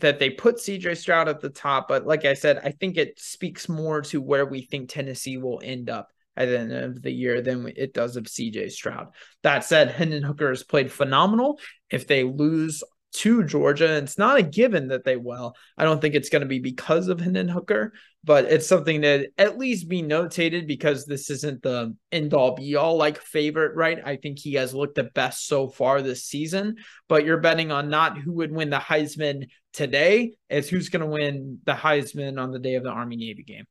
that 0.00 0.18
they 0.18 0.30
put 0.30 0.56
CJ 0.56 0.96
Stroud 0.96 1.28
at 1.28 1.40
the 1.40 1.50
top, 1.50 1.86
but 1.88 2.06
like 2.06 2.24
I 2.24 2.34
said, 2.34 2.60
I 2.64 2.70
think 2.70 2.96
it 2.96 3.18
speaks 3.20 3.68
more 3.68 4.00
to 4.02 4.22
where 4.22 4.46
we 4.46 4.62
think 4.62 4.88
Tennessee 4.88 5.36
will 5.36 5.60
end 5.62 5.90
up 5.90 6.08
at 6.34 6.46
the 6.46 6.58
end 6.58 6.72
of 6.72 7.02
the 7.02 7.12
year 7.12 7.42
than 7.42 7.70
it 7.76 7.92
does 7.92 8.16
of 8.16 8.24
CJ 8.24 8.72
Stroud. 8.72 9.08
That 9.42 9.64
said, 9.64 9.90
Hendon 9.90 10.22
Hooker 10.22 10.48
has 10.48 10.62
played 10.62 10.90
phenomenal. 10.90 11.60
If 11.90 12.06
they 12.06 12.24
lose 12.24 12.82
to 13.12 13.44
Georgia. 13.44 13.88
And 13.88 14.04
it's 14.04 14.18
not 14.18 14.38
a 14.38 14.42
given 14.42 14.88
that 14.88 15.04
they 15.04 15.16
will. 15.16 15.54
I 15.76 15.84
don't 15.84 16.00
think 16.00 16.14
it's 16.14 16.28
going 16.28 16.42
to 16.42 16.48
be 16.48 16.58
because 16.58 17.08
of 17.08 17.20
Hendon 17.20 17.48
Hooker, 17.48 17.92
but 18.24 18.46
it's 18.46 18.66
something 18.66 19.02
that 19.02 19.28
at 19.38 19.58
least 19.58 19.88
be 19.88 20.02
notated 20.02 20.66
because 20.66 21.04
this 21.04 21.30
isn't 21.30 21.62
the 21.62 21.94
end 22.10 22.34
all 22.34 22.54
be 22.54 22.76
all 22.76 22.96
like 22.96 23.20
favorite, 23.20 23.74
right? 23.74 23.98
I 24.04 24.16
think 24.16 24.38
he 24.38 24.54
has 24.54 24.74
looked 24.74 24.94
the 24.94 25.04
best 25.04 25.46
so 25.46 25.68
far 25.68 26.02
this 26.02 26.24
season, 26.24 26.76
but 27.08 27.24
you're 27.24 27.40
betting 27.40 27.70
on 27.70 27.88
not 27.88 28.18
who 28.18 28.32
would 28.34 28.52
win 28.52 28.70
the 28.70 28.76
Heisman 28.78 29.48
today, 29.72 30.32
it's 30.48 30.68
who's 30.68 30.88
going 30.88 31.00
to 31.00 31.06
win 31.06 31.58
the 31.64 31.72
Heisman 31.72 32.40
on 32.40 32.52
the 32.52 32.58
day 32.58 32.74
of 32.74 32.82
the 32.82 32.90
Army 32.90 33.16
Navy 33.16 33.42
game. 33.42 33.64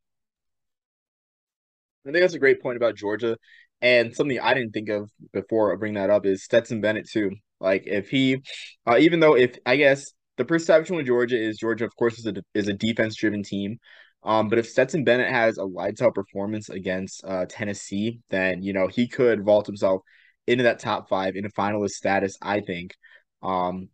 I 2.06 2.12
think 2.12 2.22
that's 2.22 2.34
a 2.34 2.40
great 2.40 2.62
point 2.62 2.78
about 2.78 2.96
Georgia. 2.96 3.38
And 3.82 4.16
something 4.16 4.40
I 4.40 4.54
didn't 4.54 4.72
think 4.72 4.90
of 4.90 5.10
before 5.34 5.74
I 5.74 5.76
bring 5.76 5.96
that 5.96 6.10
up 6.10 6.26
is 6.26 6.44
Stetson 6.44 6.82
Bennett 6.82 7.10
too. 7.10 7.32
Like 7.62 7.84
if 7.86 8.10
he, 8.10 8.42
uh, 8.88 8.98
even 9.00 9.20
though 9.20 9.36
if 9.36 9.58
I 9.66 9.78
guess 9.78 10.12
the 10.38 10.46
perception 10.46 10.96
with 10.96 11.06
Georgia 11.06 11.38
is 11.40 11.58
Georgia, 11.58 11.86
of 11.86 11.96
course, 11.96 12.18
is 12.20 12.26
a 12.26 12.34
is 12.54 12.68
a 12.68 12.74
defense 12.74 13.16
driven 13.16 13.44
team. 13.44 13.78
Um, 14.24 14.50
but 14.50 14.60
if 14.60 14.68
Stetson 14.70 15.04
Bennett 15.04 15.32
has 15.32 15.58
a 15.58 15.64
lights 15.64 16.02
out 16.02 16.16
performance 16.16 16.70
against 16.70 17.24
uh, 17.24 17.46
Tennessee, 17.48 18.20
then 18.30 18.64
you 18.64 18.74
know 18.74 18.88
he 18.88 19.08
could 19.08 19.44
vault 19.46 19.68
himself 19.68 20.02
into 20.48 20.64
that 20.64 20.80
top 20.80 21.10
five 21.10 21.36
in 21.36 21.46
a 21.46 21.50
finalist 21.50 21.92
status. 21.92 22.38
I 22.42 22.62
think. 22.62 22.96
Um, 23.44 23.90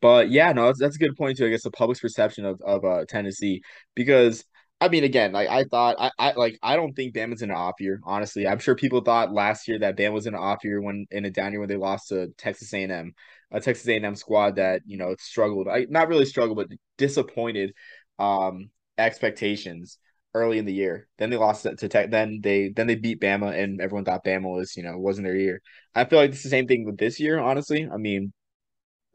but 0.00 0.30
yeah, 0.30 0.52
no, 0.52 0.66
that's, 0.66 0.78
that's 0.80 0.96
a 0.96 1.00
good 1.00 1.16
point 1.16 1.38
too. 1.38 1.46
I 1.46 1.50
guess 1.50 1.62
the 1.62 1.70
public's 1.70 2.00
perception 2.00 2.44
of 2.44 2.60
of 2.62 2.84
uh, 2.84 3.04
Tennessee 3.08 3.62
because 3.94 4.44
I 4.80 4.88
mean, 4.88 5.02
again, 5.02 5.32
like 5.32 5.48
I 5.48 5.64
thought, 5.64 5.96
I, 5.98 6.10
I 6.18 6.32
like 6.34 6.58
I 6.62 6.76
don't 6.76 6.92
think 6.94 7.14
Bama's 7.14 7.42
in 7.42 7.50
an 7.50 7.56
off 7.56 7.74
year. 7.80 8.00
Honestly, 8.04 8.46
I'm 8.46 8.60
sure 8.60 8.76
people 8.76 9.00
thought 9.00 9.32
last 9.32 9.66
year 9.66 9.78
that 9.80 9.96
Bama 9.96 10.12
was 10.12 10.26
in 10.26 10.34
an 10.34 10.40
off 10.40 10.62
year 10.64 10.80
when 10.80 11.06
in 11.10 11.24
a 11.24 11.30
down 11.30 11.50
year 11.52 11.58
when 11.60 11.68
they 11.68 11.76
lost 11.76 12.08
to 12.08 12.28
Texas 12.38 12.72
A&M, 12.72 13.12
a 13.50 13.60
Texas 13.60 13.88
A&M 13.88 14.14
squad 14.14 14.56
that 14.56 14.82
you 14.86 14.96
know 14.96 15.16
struggled. 15.18 15.66
I 15.68 15.86
not 15.90 16.08
really 16.08 16.24
struggled, 16.26 16.58
but 16.58 16.68
disappointed 16.96 17.72
um 18.20 18.70
expectations 18.98 19.98
early 20.34 20.58
in 20.58 20.64
the 20.64 20.72
year. 20.72 21.08
Then 21.18 21.30
they 21.30 21.36
lost 21.36 21.64
to 21.64 21.88
Tech. 21.88 22.10
Then 22.10 22.38
they 22.42 22.68
then 22.68 22.86
they 22.86 22.94
beat 22.94 23.20
Bama, 23.20 23.52
and 23.60 23.80
everyone 23.80 24.04
thought 24.04 24.24
Bama 24.24 24.42
was 24.54 24.76
you 24.76 24.84
know 24.84 24.96
wasn't 24.98 25.26
their 25.26 25.34
year. 25.36 25.60
I 25.96 26.04
feel 26.04 26.20
like 26.20 26.30
it's 26.30 26.42
the 26.44 26.50
same 26.50 26.68
thing 26.68 26.84
with 26.84 26.98
this 26.98 27.18
year. 27.18 27.40
Honestly, 27.40 27.88
I 27.92 27.96
mean, 27.96 28.32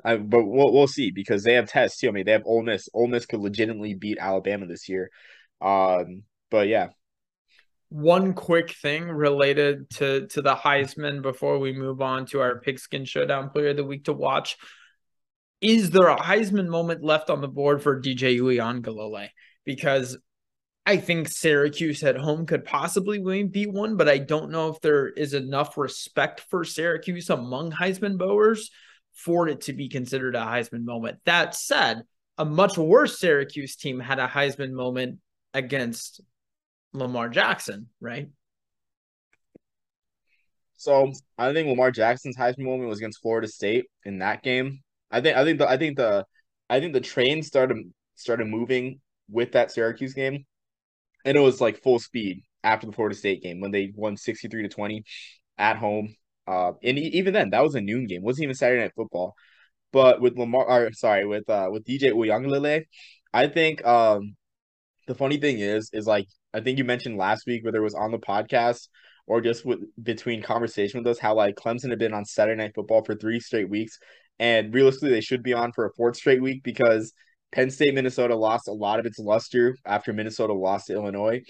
I, 0.03 0.17
but 0.17 0.43
we'll 0.45 0.73
we'll 0.73 0.87
see 0.87 1.11
because 1.11 1.43
they 1.43 1.53
have 1.53 1.69
tests 1.69 1.99
too. 1.99 2.09
I 2.09 2.11
mean, 2.11 2.25
they 2.25 2.33
have 2.33 2.43
Ole 2.45 2.63
Miss. 2.63 2.89
Ole 2.93 3.07
Miss 3.07 3.25
could 3.25 3.39
legitimately 3.39 3.93
beat 3.93 4.17
Alabama 4.19 4.65
this 4.67 4.89
year. 4.89 5.09
Um, 5.63 6.23
but 6.51 6.67
yeah. 6.67 6.89
One 7.89 8.33
quick 8.33 8.71
thing 8.71 9.03
related 9.07 9.89
to 9.91 10.27
to 10.27 10.41
the 10.41 10.55
Heisman 10.55 11.21
before 11.21 11.59
we 11.59 11.73
move 11.73 12.01
on 12.01 12.25
to 12.27 12.41
our 12.41 12.59
pigskin 12.59 13.05
showdown 13.05 13.49
player 13.49 13.69
of 13.69 13.77
the 13.77 13.85
week 13.85 14.05
to 14.05 14.13
watch. 14.13 14.57
Is 15.61 15.91
there 15.91 16.07
a 16.07 16.17
Heisman 16.17 16.67
moment 16.67 17.03
left 17.03 17.29
on 17.29 17.39
the 17.39 17.47
board 17.47 17.81
for 17.81 18.01
DJ 18.01 18.39
Uiagalelei? 18.39 19.29
Because 19.63 20.17
I 20.85 20.97
think 20.97 21.29
Syracuse 21.29 22.03
at 22.03 22.17
home 22.17 22.45
could 22.45 22.65
possibly 22.65 23.43
be 23.43 23.67
one, 23.67 23.95
but 23.95 24.09
I 24.09 24.17
don't 24.17 24.51
know 24.51 24.69
if 24.69 24.81
there 24.81 25.07
is 25.07 25.33
enough 25.33 25.77
respect 25.77 26.41
for 26.49 26.65
Syracuse 26.65 27.29
among 27.29 27.71
Heisman 27.71 28.17
Bowers 28.17 28.69
for 29.13 29.47
it 29.47 29.61
to 29.61 29.73
be 29.73 29.87
considered 29.87 30.35
a 30.35 30.39
Heisman 30.39 30.83
moment. 30.83 31.19
That 31.25 31.55
said, 31.55 32.03
a 32.37 32.43
much 32.43 32.77
worse 32.77 33.19
Syracuse 33.19 33.75
team 33.77 33.99
had 33.99 34.19
a 34.19 34.27
Heisman 34.27 34.71
moment 34.71 35.19
against 35.53 36.21
Lamar 36.93 37.29
Jackson, 37.29 37.89
right? 37.99 38.29
So 40.77 41.11
I 41.37 41.53
think 41.53 41.69
Lamar 41.69 41.91
Jackson's 41.91 42.35
Heisman 42.35 42.65
moment 42.65 42.89
was 42.89 42.99
against 42.99 43.21
Florida 43.21 43.47
State 43.47 43.85
in 44.03 44.19
that 44.19 44.43
game. 44.43 44.79
I 45.11 45.21
think 45.21 45.37
I 45.37 45.43
think 45.45 45.59
the 45.59 45.69
I 45.69 45.77
think 45.77 45.97
the 45.97 46.25
I 46.69 46.79
think 46.79 46.93
the 46.93 47.01
train 47.01 47.41
started 47.43 47.77
started 48.15 48.47
moving 48.47 48.99
with 49.29 49.53
that 49.53 49.71
Syracuse 49.71 50.13
game, 50.13 50.45
and 51.25 51.37
it 51.37 51.39
was 51.39 51.61
like 51.61 51.81
full 51.81 51.99
speed 51.99 52.43
after 52.63 52.85
the 52.87 52.93
Florida 52.93 53.15
State 53.15 53.41
game 53.43 53.61
when 53.61 53.71
they 53.71 53.93
won 53.95 54.17
sixty 54.17 54.47
three 54.47 54.63
to 54.63 54.69
twenty 54.69 55.05
at 55.57 55.77
home. 55.77 56.15
Uh, 56.45 56.73
and 56.83 56.99
even 56.99 57.33
then, 57.33 57.51
that 57.51 57.63
was 57.63 57.75
a 57.75 57.81
noon 57.81 58.05
game. 58.05 58.17
It 58.17 58.23
wasn't 58.23 58.43
even 58.43 58.55
Saturday 58.55 58.81
Night 58.81 58.93
Football. 58.95 59.35
But 59.93 60.19
with 60.19 60.37
Lamar, 60.37 60.65
or 60.67 60.91
sorry, 60.93 61.25
with 61.25 61.49
uh 61.49 61.69
with 61.71 61.85
DJ 61.85 62.11
Uiagalelei, 62.11 62.85
I 63.33 63.47
think 63.47 63.85
um 63.85 64.35
the 65.07 65.15
funny 65.15 65.37
thing 65.37 65.59
is, 65.59 65.89
is 65.93 66.07
like 66.07 66.27
I 66.53 66.61
think 66.61 66.77
you 66.77 66.83
mentioned 66.83 67.17
last 67.17 67.45
week, 67.45 67.63
whether 67.63 67.79
it 67.79 67.83
was 67.83 67.95
on 67.95 68.11
the 68.11 68.19
podcast 68.19 68.87
or 69.25 69.41
just 69.41 69.65
with 69.65 69.79
between 70.01 70.41
conversation 70.41 70.99
with 70.99 71.07
us, 71.07 71.19
how 71.19 71.35
like 71.35 71.55
Clemson 71.55 71.89
had 71.89 71.99
been 71.99 72.13
on 72.13 72.25
Saturday 72.25 72.61
Night 72.61 72.73
Football 72.75 73.03
for 73.03 73.15
three 73.15 73.39
straight 73.39 73.69
weeks, 73.69 73.97
and 74.39 74.73
realistically, 74.73 75.11
they 75.11 75.21
should 75.21 75.43
be 75.43 75.53
on 75.53 75.71
for 75.71 75.85
a 75.85 75.93
fourth 75.93 76.15
straight 76.15 76.41
week 76.41 76.63
because 76.63 77.13
Penn 77.51 77.69
State, 77.69 77.93
Minnesota 77.93 78.35
lost 78.35 78.67
a 78.67 78.73
lot 78.73 78.99
of 78.99 79.05
its 79.05 79.19
luster 79.19 79.77
after 79.85 80.11
Minnesota 80.11 80.53
lost 80.53 80.87
to 80.87 80.93
Illinois. 80.93 81.41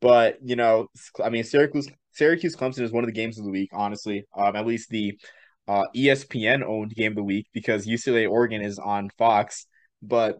But 0.00 0.38
you 0.42 0.56
know, 0.56 0.88
I 1.24 1.30
mean, 1.30 1.44
Syracuse, 1.44 1.88
Syracuse, 2.12 2.56
Clemson 2.56 2.82
is 2.82 2.92
one 2.92 3.04
of 3.04 3.08
the 3.08 3.12
games 3.12 3.38
of 3.38 3.44
the 3.44 3.50
week. 3.50 3.70
Honestly, 3.72 4.24
um, 4.36 4.56
at 4.56 4.66
least 4.66 4.90
the 4.90 5.18
uh, 5.68 5.84
ESPN 5.94 6.62
owned 6.62 6.94
game 6.94 7.12
of 7.12 7.16
the 7.16 7.22
week 7.22 7.46
because 7.52 7.86
UCLA 7.86 8.28
Oregon 8.28 8.62
is 8.62 8.78
on 8.78 9.10
Fox. 9.18 9.66
But 10.02 10.38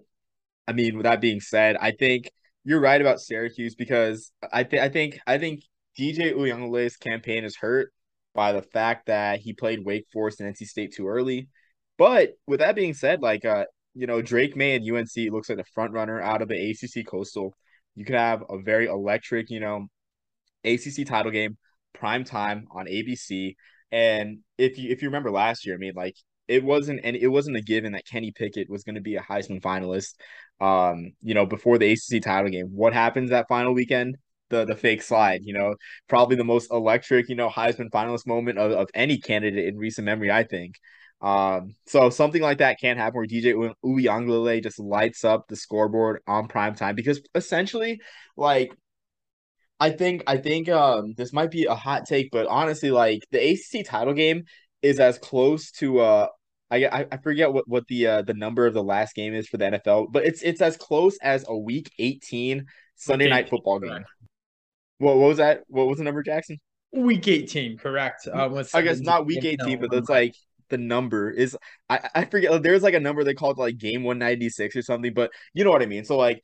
I 0.69 0.73
mean, 0.73 0.97
with 0.97 1.05
that 1.05 1.21
being 1.21 1.41
said, 1.41 1.77
I 1.81 1.93
think 1.93 2.31
you're 2.67 2.81
right 2.81 3.01
about 3.01 3.21
Syracuse 3.21 3.77
because 3.77 4.33
I 4.53 4.65
think 4.65 4.83
I 4.83 4.89
think 4.89 5.21
I 5.25 5.39
think 5.39 5.63
DJ 5.97 6.35
Uiagalelei's 6.35 6.97
campaign 6.97 7.45
is 7.45 7.57
hurt 7.57 7.93
by 8.35 8.53
the 8.53 8.61
fact 8.61 9.07
that 9.07 9.39
he 9.39 9.53
played 9.53 9.85
Wake 9.85 10.07
Forest 10.13 10.41
and 10.41 10.53
NC 10.53 10.67
State 10.67 10.93
too 10.93 11.07
early. 11.07 11.49
But 11.97 12.33
with 12.49 12.59
that 12.59 12.75
being 12.75 12.93
said, 12.93 13.23
like 13.23 13.45
uh, 13.45 13.67
you 13.95 14.09
know, 14.09 14.21
Drake 14.21 14.57
Maye 14.57 14.75
and 14.75 14.85
UNC 14.85 15.33
looks 15.33 15.49
like 15.49 15.59
the 15.59 15.65
front 15.75 15.93
runner 15.93 16.21
out 16.21 16.43
of 16.43 16.49
the 16.49 16.71
ACC 16.71 17.07
Coastal. 17.07 17.55
You 17.95 18.05
could 18.05 18.17
have 18.17 18.43
a 18.51 18.59
very 18.59 18.87
electric, 18.87 19.49
you 19.49 19.61
know, 19.61 19.87
ACC 20.65 21.07
title 21.07 21.31
game, 21.31 21.57
prime 21.95 22.25
time 22.25 22.67
on 22.73 22.87
ABC. 22.87 23.55
And 23.93 24.39
if 24.59 24.77
you 24.77 24.91
if 24.91 25.03
you 25.03 25.09
remember 25.09 25.31
last 25.31 25.67
year, 25.67 25.77
I 25.77 25.79
mean, 25.79 25.93
like 25.95 26.17
it 26.49 26.65
wasn't 26.65 27.01
and 27.05 27.17
it 27.17 27.29
wasn't 27.29 27.57
a 27.57 27.63
given 27.63 27.93
that 27.93 28.07
Kenny 28.07 28.33
Pickett 28.33 28.71
was 28.71 28.85
going 28.85 28.95
to 28.95 29.01
be 29.01 29.17
a 29.17 29.23
Heisman 29.23 29.61
finalist. 29.61 30.15
Um, 30.61 31.13
you 31.23 31.35
know, 31.35 31.47
before 31.47 31.79
the 31.79 31.93
ACC 31.93 32.23
title 32.23 32.51
game, 32.51 32.69
what 32.73 32.93
happens 32.95 33.31
that 33.31 33.49
final 33.49 33.75
weekend? 33.75 34.17
The 34.49 34.65
the 34.65 34.77
fake 34.77 35.03
slide, 35.03 35.41
you 35.45 35.55
know, 35.55 35.75
probably 36.09 36.37
the 36.37 36.45
most 36.45 36.71
electric, 36.71 37.29
you 37.29 37.35
know, 37.35 37.49
Heisman 37.49 37.91
finalist 37.91 38.27
moment 38.27 38.59
of, 38.59 38.73
of 38.73 38.89
any 38.95 39.19
candidate 39.19 39.67
in 39.67 39.77
recent 39.77 40.05
memory, 40.05 40.31
I 40.31 40.45
think. 40.45 40.77
Um, 41.21 41.75
so 41.87 42.11
something 42.11 42.43
like 42.43 42.59
that 42.59 42.79
can 42.79 42.97
happen 42.97 43.17
where 43.17 43.27
DJ 43.27 43.55
Uiagalelei 43.85 44.63
just 44.63 44.79
lights 44.79 45.25
up 45.25 45.49
the 45.49 45.57
scoreboard 45.57 46.21
on 46.27 46.47
prime 46.49 46.75
time 46.75 46.95
because 46.95 47.21
essentially, 47.35 48.01
like 48.37 48.71
I 49.79 49.91
think 49.91 50.23
I 50.27 50.39
think 50.39 50.69
um 50.69 51.15
this 51.17 51.33
might 51.33 51.51
be 51.51 51.65
a 51.65 51.75
hot 51.75 52.07
take, 52.07 52.31
but 52.31 52.47
honestly, 52.47 52.91
like 52.91 53.23
the 53.31 53.39
ACC 53.53 53.85
title 53.85 54.15
game 54.15 54.45
is 54.87 55.01
as 55.01 55.19
close 55.19 55.71
to 55.73 56.01
uh 56.01 56.29
I 56.71 57.07
I 57.13 57.17
forget 57.19 57.53
what 57.53 57.69
what 57.69 57.87
the 57.87 58.07
uh, 58.07 58.23
the 58.23 58.35
number 58.35 58.67
of 58.67 58.75
the 58.75 58.83
last 58.83 59.15
game 59.15 59.35
is 59.35 59.47
for 59.47 59.57
the 59.57 59.67
NFL, 59.67 60.11
but 60.11 60.25
it's 60.25 60.43
it's 60.43 60.61
as 60.61 60.77
close 60.77 61.17
as 61.23 61.45
a 61.47 61.57
Week 61.57 61.93
18 61.99 62.67
Sunday 62.97 63.29
night 63.29 63.49
football 63.49 63.79
game. 63.79 64.05
What 64.99 65.17
what 65.17 65.29
was 65.29 65.37
that? 65.37 65.63
What 65.69 65.87
was 65.87 65.99
the 65.99 66.05
number, 66.05 66.23
Jackson? 66.23 66.59
Week 66.93 67.27
18, 67.29 67.79
correct. 67.79 68.27
Uh, 68.27 68.65
I 68.75 68.83
guess 68.83 69.01
not 69.01 69.27
Week 69.27 69.45
18, 69.45 69.81
but 69.81 69.91
that's 69.91 70.09
like 70.09 70.35
the 70.69 70.79
number 70.79 71.31
is 71.31 71.57
I 71.89 72.09
I 72.15 72.25
forget. 72.25 72.63
There's 72.63 72.83
like 72.83 72.95
a 72.95 73.01
number 73.01 73.23
they 73.23 73.35
called 73.35 73.59
like 73.59 73.79
game 73.79 74.03
196 74.03 74.75
or 74.75 74.83
something, 74.83 75.15
but 75.15 75.31
you 75.55 75.63
know 75.63 75.71
what 75.71 75.83
I 75.83 75.87
mean. 75.87 76.05
So 76.05 76.17
like 76.17 76.43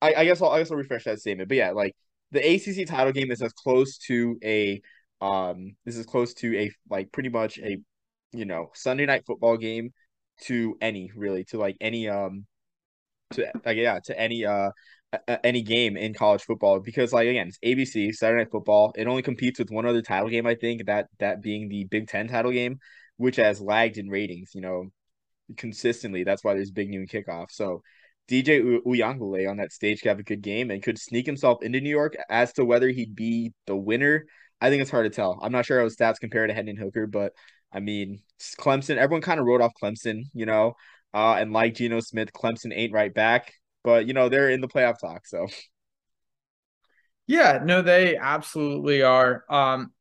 I, 0.00 0.14
I 0.14 0.24
guess 0.24 0.40
I'll 0.40 0.50
I 0.50 0.58
guess 0.58 0.70
I'll 0.70 0.76
refresh 0.76 1.04
that 1.04 1.20
statement. 1.20 1.48
But 1.48 1.56
yeah, 1.56 1.70
like 1.72 1.96
the 2.30 2.40
ACC 2.40 2.86
title 2.86 3.12
game 3.12 3.32
is 3.32 3.42
as 3.42 3.52
close 3.52 3.98
to 4.06 4.38
a 4.44 4.80
um 5.24 5.74
this 5.84 5.96
is 5.96 6.04
close 6.04 6.34
to 6.34 6.56
a 6.58 6.70
like 6.90 7.10
pretty 7.12 7.30
much 7.30 7.58
a 7.58 7.78
you 8.32 8.44
know 8.44 8.70
Sunday 8.74 9.06
night 9.06 9.24
football 9.26 9.56
game 9.56 9.90
to 10.42 10.76
any 10.80 11.10
really 11.16 11.44
to 11.44 11.58
like 11.58 11.76
any 11.80 12.08
um 12.08 12.44
to 13.30 13.50
like 13.64 13.76
yeah 13.76 13.98
to 14.04 14.18
any 14.18 14.44
uh 14.44 14.70
any 15.42 15.62
game 15.62 15.96
in 15.96 16.12
college 16.12 16.42
football 16.42 16.80
because 16.80 17.12
like 17.12 17.28
again 17.28 17.48
it's 17.48 17.58
ABC 17.64 18.12
Saturday 18.12 18.42
Night 18.42 18.50
Football. 18.50 18.92
It 18.96 19.06
only 19.06 19.22
competes 19.22 19.60
with 19.60 19.70
one 19.70 19.86
other 19.86 20.02
title 20.02 20.28
game 20.28 20.46
I 20.46 20.56
think 20.56 20.86
that 20.86 21.06
that 21.20 21.40
being 21.40 21.68
the 21.68 21.84
Big 21.84 22.08
Ten 22.08 22.26
title 22.26 22.50
game, 22.50 22.78
which 23.16 23.36
has 23.36 23.60
lagged 23.60 23.96
in 23.96 24.08
ratings. 24.08 24.50
You 24.54 24.60
know, 24.62 24.86
consistently. 25.56 26.24
That's 26.24 26.42
why 26.42 26.54
there's 26.54 26.70
big 26.70 26.90
noon 26.90 27.06
kickoff. 27.06 27.50
So 27.50 27.82
DJ 28.28 28.60
Uiagalelei 28.84 29.48
on 29.48 29.58
that 29.58 29.72
stage 29.72 30.00
could 30.00 30.08
have 30.08 30.18
a 30.18 30.24
good 30.24 30.42
game 30.42 30.70
and 30.70 30.82
could 30.82 30.98
sneak 30.98 31.26
himself 31.26 31.62
into 31.62 31.80
New 31.80 31.90
York. 31.90 32.16
As 32.28 32.52
to 32.54 32.64
whether 32.64 32.88
he'd 32.88 33.14
be 33.14 33.52
the 33.66 33.76
winner, 33.76 34.26
I 34.64 34.70
think 34.70 34.80
it's 34.80 34.90
hard 34.90 35.04
to 35.04 35.14
tell. 35.14 35.38
I'm 35.42 35.52
not 35.52 35.66
sure 35.66 35.76
how 35.78 35.84
his 35.84 35.94
stats 35.94 36.18
compare 36.18 36.46
to 36.46 36.54
Hendon 36.54 36.78
Hooker, 36.78 37.06
but 37.06 37.34
I 37.70 37.80
mean, 37.80 38.22
Clemson, 38.58 38.96
everyone 38.96 39.20
kind 39.20 39.38
of 39.38 39.44
wrote 39.44 39.60
off 39.60 39.74
Clemson, 39.80 40.22
you 40.32 40.46
know, 40.46 40.72
uh, 41.12 41.34
and 41.34 41.52
like 41.52 41.74
Geno 41.74 42.00
Smith, 42.00 42.32
Clemson 42.32 42.72
ain't 42.74 42.94
right 42.94 43.12
back, 43.12 43.52
but 43.82 44.06
you 44.06 44.14
know, 44.14 44.30
they're 44.30 44.48
in 44.48 44.62
the 44.62 44.68
playoff 44.68 44.98
talk. 44.98 45.26
So, 45.26 45.48
yeah, 47.26 47.60
no, 47.62 47.82
they 47.82 48.16
absolutely 48.16 49.02
are. 49.02 49.44
Um, 49.50 49.92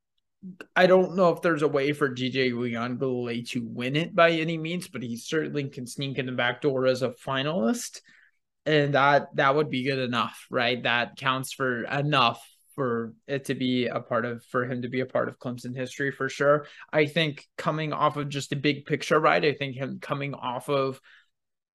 I 0.78 0.88
don't 0.88 1.18
know 1.18 1.32
if 1.32 1.42
there's 1.42 1.62
a 1.62 1.68
way 1.68 1.92
for 1.92 2.08
DJ 2.08 2.54
Uiagalelei 2.54 3.46
to 3.50 3.66
win 3.66 3.98
it 3.98 4.16
by 4.16 4.32
any 4.32 4.58
means, 4.58 4.88
but 4.88 5.04
he 5.04 5.18
certainly 5.18 5.68
can 5.68 5.86
sneak 5.86 6.20
in 6.20 6.26
the 6.26 6.32
back 6.32 6.62
door 6.62 6.86
as 6.86 7.02
a 7.02 7.10
finalist. 7.10 8.00
And 8.66 8.94
that 8.94 9.28
that 9.36 9.56
would 9.56 9.70
be 9.70 9.84
good 9.84 10.00
enough, 10.00 10.48
right? 10.50 10.82
That 10.84 11.18
counts 11.18 11.52
for 11.52 11.84
enough 11.84 12.42
for 12.76 13.14
it 13.28 13.46
to 13.46 13.56
be 13.56 13.88
a 13.88 14.00
part 14.00 14.26
of 14.26 14.44
for 14.46 14.66
him 14.66 14.82
to 14.82 14.90
be 14.90 15.02
a 15.02 15.06
part 15.06 15.30
of 15.30 15.40
Clemson 15.40 15.76
history 15.76 16.12
for 16.12 16.30
sure. 16.30 16.68
I 16.92 17.06
think 17.06 17.48
coming 17.58 17.94
off 17.94 18.18
of 18.18 18.30
just 18.30 18.52
a 18.52 18.58
big 18.58 18.86
picture 18.86 19.20
right, 19.20 19.44
I 19.44 19.54
think 19.54 19.76
him 19.76 20.00
coming 20.02 20.34
off 20.34 20.70
of 20.70 21.00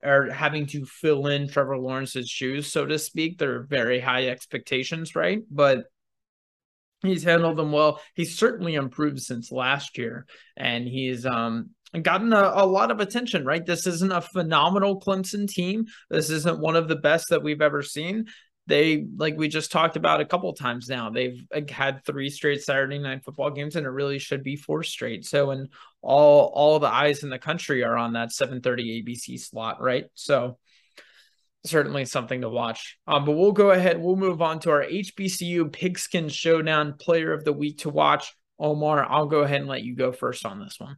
or 0.02 0.30
having 0.30 0.66
to 0.66 0.84
fill 0.86 1.26
in 1.26 1.48
Trevor 1.48 1.76
Lawrence's 1.76 2.28
shoes, 2.28 2.70
so 2.70 2.86
to 2.86 2.98
speak, 2.98 3.38
there 3.38 3.56
are 3.56 3.66
very 3.68 3.98
high 3.98 4.28
expectations, 4.28 5.16
right? 5.16 5.40
But 5.50 5.86
he's 7.02 7.24
handled 7.24 7.56
them 7.56 7.72
well. 7.72 8.00
He's 8.14 8.38
certainly 8.38 8.74
improved 8.74 9.20
since 9.20 9.50
last 9.50 9.98
year, 9.98 10.26
and 10.56 10.86
he's 10.86 11.26
um 11.26 11.70
gotten 12.02 12.32
a, 12.32 12.52
a, 12.54 12.66
lot 12.66 12.90
of 12.90 13.00
attention, 13.00 13.46
right? 13.46 13.64
This 13.64 13.86
isn't 13.86 14.12
a 14.12 14.20
phenomenal 14.20 15.00
Clemson 15.00 15.48
team. 15.48 15.86
This 16.10 16.28
isn't 16.28 16.60
one 16.60 16.76
of 16.76 16.86
the 16.86 16.96
best 16.96 17.30
that 17.30 17.42
we've 17.42 17.62
ever 17.62 17.82
seen 17.82 18.26
they 18.68 19.06
like 19.16 19.36
we 19.36 19.48
just 19.48 19.72
talked 19.72 19.96
about 19.96 20.20
a 20.20 20.26
couple 20.26 20.52
times 20.52 20.88
now 20.88 21.10
they've 21.10 21.42
had 21.70 22.04
three 22.04 22.28
straight 22.28 22.62
saturday 22.62 22.98
night 22.98 23.24
football 23.24 23.50
games 23.50 23.76
and 23.76 23.86
it 23.86 23.90
really 23.90 24.18
should 24.18 24.42
be 24.42 24.56
four 24.56 24.82
straight 24.82 25.24
so 25.24 25.50
and 25.50 25.68
all 26.02 26.52
all 26.54 26.78
the 26.78 26.86
eyes 26.86 27.22
in 27.22 27.30
the 27.30 27.38
country 27.38 27.82
are 27.82 27.96
on 27.96 28.12
that 28.12 28.28
7:30 28.28 29.02
abc 29.02 29.40
slot 29.40 29.80
right 29.80 30.04
so 30.14 30.58
certainly 31.64 32.04
something 32.04 32.40
to 32.42 32.48
watch. 32.48 32.98
Um, 33.06 33.24
but 33.24 33.32
we'll 33.32 33.52
go 33.52 33.70
ahead. 33.70 34.00
We'll 34.00 34.16
move 34.16 34.42
on 34.42 34.60
to 34.60 34.70
our 34.70 34.84
HBCU 34.84 35.72
Pigskin 35.72 36.28
Showdown 36.28 36.94
Player 36.98 37.32
of 37.32 37.44
the 37.44 37.52
Week 37.52 37.78
to 37.78 37.90
watch. 37.90 38.34
Omar, 38.58 39.06
I'll 39.08 39.26
go 39.26 39.40
ahead 39.40 39.60
and 39.60 39.68
let 39.68 39.82
you 39.82 39.94
go 39.94 40.10
first 40.12 40.44
on 40.44 40.58
this 40.58 40.76
one. 40.78 40.96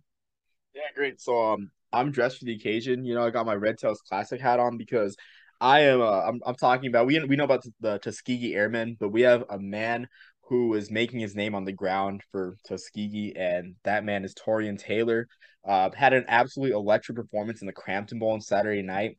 Yeah, 0.74 0.82
great. 0.94 1.20
So 1.20 1.52
um, 1.52 1.70
I'm 1.92 2.10
dressed 2.10 2.38
for 2.38 2.44
the 2.44 2.54
occasion. 2.54 3.04
You 3.04 3.14
know, 3.14 3.24
I 3.24 3.30
got 3.30 3.46
my 3.46 3.54
Red 3.54 3.78
Tails 3.78 4.00
Classic 4.00 4.40
hat 4.40 4.60
on 4.60 4.78
because 4.78 5.16
I 5.60 5.80
am. 5.80 6.00
Uh, 6.00 6.22
I'm. 6.22 6.40
I'm 6.46 6.54
talking 6.54 6.88
about. 6.88 7.06
We 7.06 7.22
we 7.24 7.36
know 7.36 7.44
about 7.44 7.64
the 7.80 7.98
Tuskegee 7.98 8.54
Airmen, 8.54 8.96
but 8.98 9.10
we 9.10 9.22
have 9.22 9.44
a 9.50 9.58
man 9.58 10.08
who 10.42 10.74
is 10.74 10.90
making 10.90 11.20
his 11.20 11.36
name 11.36 11.54
on 11.54 11.64
the 11.64 11.72
ground 11.72 12.22
for 12.32 12.56
Tuskegee, 12.66 13.34
and 13.36 13.74
that 13.84 14.04
man 14.04 14.24
is 14.24 14.34
Torian 14.34 14.78
Taylor. 14.78 15.28
Uh, 15.64 15.90
had 15.94 16.14
an 16.14 16.24
absolutely 16.28 16.74
electric 16.74 17.16
performance 17.16 17.60
in 17.60 17.66
the 17.66 17.72
Crampton 17.72 18.18
Bowl 18.18 18.32
on 18.32 18.40
Saturday 18.40 18.82
night. 18.82 19.18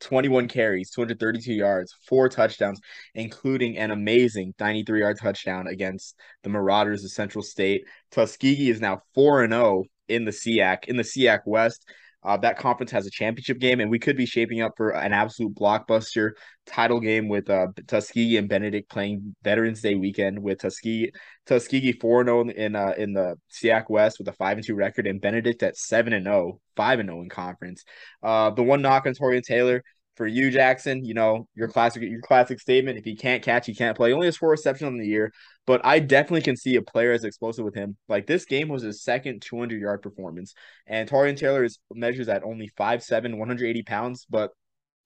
21 0.00 0.48
carries, 0.48 0.90
232 0.90 1.52
yards, 1.52 1.94
four 2.06 2.28
touchdowns, 2.28 2.80
including 3.14 3.78
an 3.78 3.90
amazing 3.90 4.52
93 4.60 5.00
yard 5.00 5.18
touchdown 5.20 5.66
against 5.66 6.14
the 6.42 6.50
Marauders 6.50 7.04
of 7.04 7.10
Central 7.10 7.42
State. 7.42 7.84
Tuskegee 8.10 8.70
is 8.70 8.80
now 8.80 9.02
4 9.14 9.48
0 9.48 9.84
in 10.08 10.24
the 10.24 10.30
SIAC, 10.30 10.84
in 10.86 10.96
the 10.96 11.02
SIAC 11.02 11.40
West. 11.46 11.84
Uh, 12.24 12.36
that 12.38 12.58
conference 12.58 12.90
has 12.90 13.06
a 13.06 13.10
championship 13.10 13.58
game, 13.58 13.80
and 13.80 13.90
we 13.90 13.98
could 13.98 14.16
be 14.16 14.26
shaping 14.26 14.62
up 14.62 14.72
for 14.76 14.90
an 14.90 15.12
absolute 15.12 15.54
blockbuster 15.54 16.30
title 16.66 17.00
game 17.00 17.28
with 17.28 17.50
uh, 17.50 17.66
Tuskegee 17.86 18.38
and 18.38 18.48
Benedict 18.48 18.90
playing 18.90 19.36
Veterans 19.42 19.82
Day 19.82 19.94
weekend 19.94 20.42
with 20.42 20.60
Tuskegee 20.60 21.12
Tuskegee 21.46 21.92
four 21.92 22.24
zero 22.24 22.44
oh 22.46 22.48
in 22.48 22.74
uh, 22.74 22.94
in 22.96 23.12
the 23.12 23.36
SIAC 23.52 23.90
West 23.90 24.18
with 24.18 24.28
a 24.28 24.32
five 24.32 24.56
and 24.56 24.66
two 24.66 24.74
record, 24.74 25.06
and 25.06 25.20
Benedict 25.20 25.62
at 25.62 25.76
seven 25.76 26.12
and 26.12 26.24
0, 26.24 26.60
5 26.76 27.00
and 27.00 27.08
zero 27.08 27.20
in 27.20 27.28
conference. 27.28 27.84
Uh, 28.22 28.50
the 28.50 28.62
one 28.62 28.82
knock 28.82 29.06
on 29.06 29.14
Torian 29.14 29.42
Taylor 29.42 29.82
for 30.16 30.26
you, 30.26 30.50
Jackson, 30.50 31.04
you 31.04 31.14
know, 31.14 31.48
your 31.54 31.68
classic 31.68 32.02
your 32.02 32.20
classic 32.20 32.60
statement. 32.60 32.98
If 32.98 33.04
he 33.04 33.16
can't 33.16 33.42
catch, 33.42 33.66
he 33.66 33.74
can't 33.74 33.96
play. 33.96 34.10
He 34.10 34.14
only 34.14 34.26
has 34.26 34.36
four 34.36 34.50
receptions 34.50 34.86
on 34.86 34.98
the 34.98 35.06
year, 35.06 35.32
but 35.66 35.84
I 35.84 35.98
definitely 35.98 36.42
can 36.42 36.56
see 36.56 36.76
a 36.76 36.82
player 36.82 37.12
as 37.12 37.24
explosive 37.24 37.64
with 37.64 37.74
him. 37.74 37.96
Like 38.08 38.26
this 38.26 38.44
game 38.44 38.68
was 38.68 38.82
his 38.82 39.02
second 39.02 39.42
200 39.42 39.80
yard 39.80 40.02
performance, 40.02 40.54
and 40.86 41.08
Torian 41.08 41.36
Taylor 41.36 41.64
is 41.64 41.78
measures 41.92 42.28
at 42.28 42.44
only 42.44 42.68
5'7", 42.76 43.38
180 43.38 43.82
pounds. 43.82 44.26
But 44.30 44.50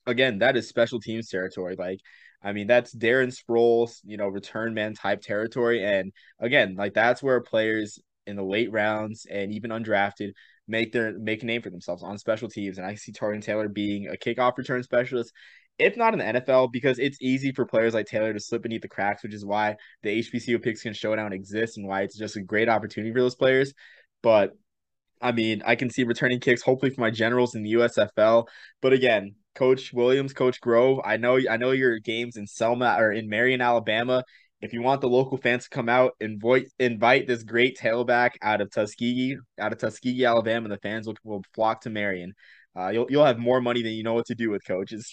again, 0.07 0.39
that 0.39 0.57
is 0.57 0.69
special 0.69 1.01
teams 1.01 1.29
territory. 1.29 1.77
Like, 1.79 2.01
I 2.43 2.53
mean, 2.53 2.67
that's 2.67 2.95
Darren 2.95 3.35
Sproles, 3.35 4.01
you 4.05 4.17
know, 4.17 4.29
return 4.29 4.75
man 4.75 4.95
type 4.95 5.23
territory. 5.23 5.85
And 5.85 6.13
again, 6.39 6.77
like 6.77 6.95
that's 6.95 7.23
where 7.23 7.41
players 7.41 7.99
in 8.27 8.37
the 8.37 8.45
late 8.45 8.71
rounds 8.71 9.27
and 9.29 9.53
even 9.53 9.71
undrafted 9.71 10.33
make 10.69 10.93
their 10.93 11.19
make 11.19 11.43
a 11.43 11.47
name 11.47 11.63
for 11.63 11.71
themselves 11.71 12.03
on 12.03 12.19
special 12.19 12.49
teams. 12.49 12.79
And 12.79 12.87
I 12.87 12.95
see 12.95 13.13
Torian 13.13 13.43
Taylor 13.43 13.69
being 13.69 14.09
a 14.09 14.17
kickoff 14.17 14.57
return 14.57 14.83
specialist, 14.83 15.33
if 15.79 15.97
not 15.97 16.13
in 16.13 16.19
the 16.19 16.41
NFL, 16.41 16.71
because 16.71 16.99
it's 16.99 17.19
easy 17.21 17.53
for 17.53 17.67
players 17.67 17.95
like 17.95 18.07
Taylor 18.07 18.33
to 18.33 18.41
slip 18.41 18.63
beneath 18.63 18.83
the 18.83 18.89
cracks, 18.89 19.23
which 19.23 19.35
is 19.35 19.45
why 19.45 19.77
the 20.03 20.19
HBCU 20.21 20.63
Pigskin 20.63 20.93
Showdown 20.93 21.33
exists 21.33 21.77
and 21.77 21.87
why 21.87 22.03
it's 22.03 22.17
just 22.19 22.37
a 22.37 22.43
great 22.43 22.69
opportunity 22.69 23.13
for 23.13 23.21
those 23.21 23.35
players. 23.35 23.73
But 24.23 24.53
I 25.21 25.33
mean, 25.33 25.63
I 25.67 25.75
can 25.75 25.91
see 25.91 26.05
returning 26.05 26.41
kicks 26.41 26.63
hopefully 26.63 26.91
for 26.91 27.01
my 27.01 27.11
generals 27.11 27.55
in 27.55 27.63
the 27.63 27.73
USFL. 27.73 28.47
But 28.81 28.93
again, 28.93 29.35
Coach 29.55 29.93
Williams, 29.93 30.33
Coach 30.33 30.61
Grove, 30.61 31.01
I 31.05 31.17
know 31.17 31.39
I 31.51 31.57
know 31.57 31.73
your 31.73 31.99
games 31.99 32.37
in 32.37 32.47
Selma 32.47 32.97
or 32.99 33.13
in 33.13 33.29
Marion, 33.29 33.61
Alabama 33.61 34.23
if 34.61 34.73
you 34.73 34.83
want 34.83 35.01
the 35.01 35.09
local 35.09 35.39
fans 35.39 35.65
to 35.65 35.71
come 35.71 35.89
out, 35.89 36.13
invite 36.21 36.67
invite 36.79 37.27
this 37.27 37.43
great 37.43 37.79
tailback 37.79 38.33
out 38.43 38.61
of 38.61 38.71
Tuskegee, 38.71 39.37
out 39.59 39.73
of 39.73 39.79
Tuskegee, 39.79 40.25
Alabama, 40.25 40.69
the 40.69 40.79
fans 40.79 41.07
will, 41.07 41.17
will 41.25 41.45
flock 41.55 41.83
to 41.83 41.91
Marion. 41.91 42.35
Uh, 42.77 42.89
you'll 42.89 43.07
you'll 43.09 43.25
have 43.25 43.39
more 43.39 43.61
money 43.61 43.83
than 43.83 43.93
you 43.93 44.03
know 44.03 44.15
what 44.15 44.27
to 44.27 44.35
do 44.35 44.51
with 44.51 44.65
coaches. 44.65 45.13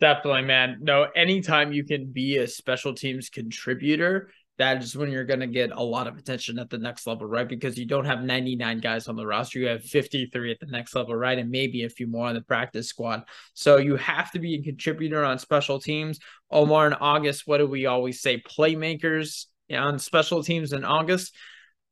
Definitely, 0.00 0.42
man. 0.42 0.78
No, 0.80 1.08
anytime 1.14 1.72
you 1.72 1.84
can 1.84 2.10
be 2.10 2.38
a 2.38 2.48
special 2.48 2.94
teams 2.94 3.28
contributor, 3.28 4.30
that 4.60 4.82
is 4.82 4.94
when 4.94 5.10
you're 5.10 5.24
going 5.24 5.40
to 5.40 5.46
get 5.46 5.70
a 5.72 5.82
lot 5.82 6.06
of 6.06 6.18
attention 6.18 6.58
at 6.58 6.68
the 6.68 6.76
next 6.76 7.06
level, 7.06 7.26
right? 7.26 7.48
Because 7.48 7.78
you 7.78 7.86
don't 7.86 8.04
have 8.04 8.22
99 8.22 8.80
guys 8.80 9.08
on 9.08 9.16
the 9.16 9.26
roster. 9.26 9.58
You 9.58 9.68
have 9.68 9.82
53 9.82 10.50
at 10.50 10.60
the 10.60 10.66
next 10.66 10.94
level, 10.94 11.16
right? 11.16 11.38
And 11.38 11.50
maybe 11.50 11.84
a 11.84 11.88
few 11.88 12.06
more 12.06 12.26
on 12.26 12.34
the 12.34 12.42
practice 12.42 12.86
squad. 12.86 13.24
So 13.54 13.78
you 13.78 13.96
have 13.96 14.30
to 14.32 14.38
be 14.38 14.56
a 14.56 14.62
contributor 14.62 15.24
on 15.24 15.38
special 15.38 15.80
teams. 15.80 16.18
Omar 16.50 16.84
and 16.84 16.96
August, 17.00 17.46
what 17.46 17.56
do 17.56 17.66
we 17.66 17.86
always 17.86 18.20
say? 18.20 18.42
Playmakers 18.42 19.46
on 19.72 19.98
special 19.98 20.42
teams 20.42 20.74
in 20.74 20.84
August 20.84 21.34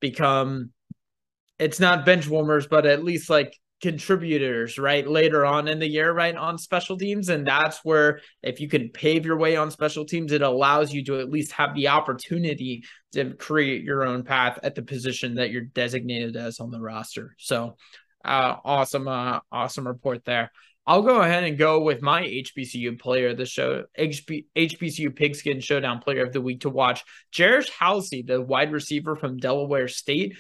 become, 0.01 0.71
it's 1.59 1.81
not 1.81 2.05
bench 2.05 2.29
warmers, 2.29 2.67
but 2.67 2.85
at 2.85 3.03
least 3.03 3.31
like 3.31 3.57
contributors 3.81 4.79
right 4.79 5.07
later 5.07 5.47
on 5.47 5.69
in 5.69 5.79
the 5.79 5.89
year 5.89 6.13
right 6.13 6.35
on 6.35 6.59
special 6.59 6.99
teams. 6.99 7.29
And 7.29 7.47
that's 7.47 7.85
where 7.85 8.21
if 8.43 8.61
you 8.61 8.69
can 8.69 8.89
pave 8.89 9.25
your 9.25 9.37
way 9.37 9.57
on 9.57 9.71
special 9.71 10.05
teams 10.05 10.33
it 10.33 10.43
allows 10.43 10.93
you 10.93 11.05
to 11.05 11.21
at 11.21 11.31
least 11.31 11.53
have 11.53 11.75
the 11.75 11.89
opportunity 11.89 12.85
to 13.13 13.35
create 13.35 13.85
your 13.85 14.05
own 14.05 14.25
path 14.25 14.59
at 14.63 14.75
the 14.75 14.83
position 14.83 15.37
that 15.37 15.51
you're 15.51 15.63
designated 15.63 16.37
as 16.37 16.61
on 16.61 16.71
the 16.71 16.81
roster. 16.81 17.35
So 17.39 17.77
uh 18.25 18.57
awesome 18.65 19.07
uh 19.07 19.41
awesome 19.53 19.87
report 19.87 20.25
there. 20.25 20.51
I'll 20.89 21.03
go 21.03 21.21
ahead 21.21 21.45
and 21.45 21.59
go 21.59 21.83
with 21.83 22.01
my 22.01 22.23
HBCU 22.23 22.99
player 22.99 23.29
of 23.29 23.37
the 23.37 23.45
show, 23.45 23.85
HB, 23.99 24.47
HBCU 24.57 25.15
Pigskin 25.15 25.61
Showdown 25.61 25.99
player 25.99 26.25
of 26.25 26.33
the 26.33 26.41
week 26.41 26.63
to 26.63 26.71
watch. 26.71 27.05
Jarish 27.31 27.69
Halsey, 27.69 28.23
the 28.23 28.41
wide 28.41 28.73
receiver 28.73 29.15
from 29.15 29.37
Delaware 29.37 29.89
State, 29.89 30.39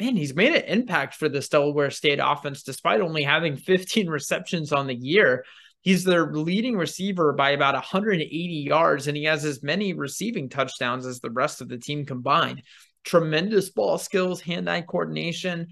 man, 0.00 0.16
he's 0.16 0.34
made 0.34 0.54
an 0.54 0.64
impact 0.64 1.14
for 1.14 1.28
the 1.28 1.40
Delaware 1.40 1.90
State 1.90 2.20
offense 2.22 2.62
despite 2.62 3.00
only 3.00 3.22
having 3.22 3.56
15 3.56 4.08
receptions 4.08 4.72
on 4.72 4.86
the 4.86 4.94
year. 4.94 5.44
He's 5.82 6.04
their 6.04 6.32
leading 6.32 6.76
receiver 6.76 7.32
by 7.32 7.50
about 7.50 7.74
180 7.74 8.28
yards, 8.28 9.06
and 9.06 9.16
he 9.16 9.24
has 9.24 9.44
as 9.44 9.62
many 9.62 9.94
receiving 9.94 10.48
touchdowns 10.48 11.06
as 11.06 11.20
the 11.20 11.30
rest 11.30 11.60
of 11.60 11.68
the 11.68 11.78
team 11.78 12.04
combined. 12.04 12.62
Tremendous 13.04 13.70
ball 13.70 13.96
skills, 13.96 14.40
hand 14.40 14.68
eye 14.68 14.82
coordination. 14.82 15.68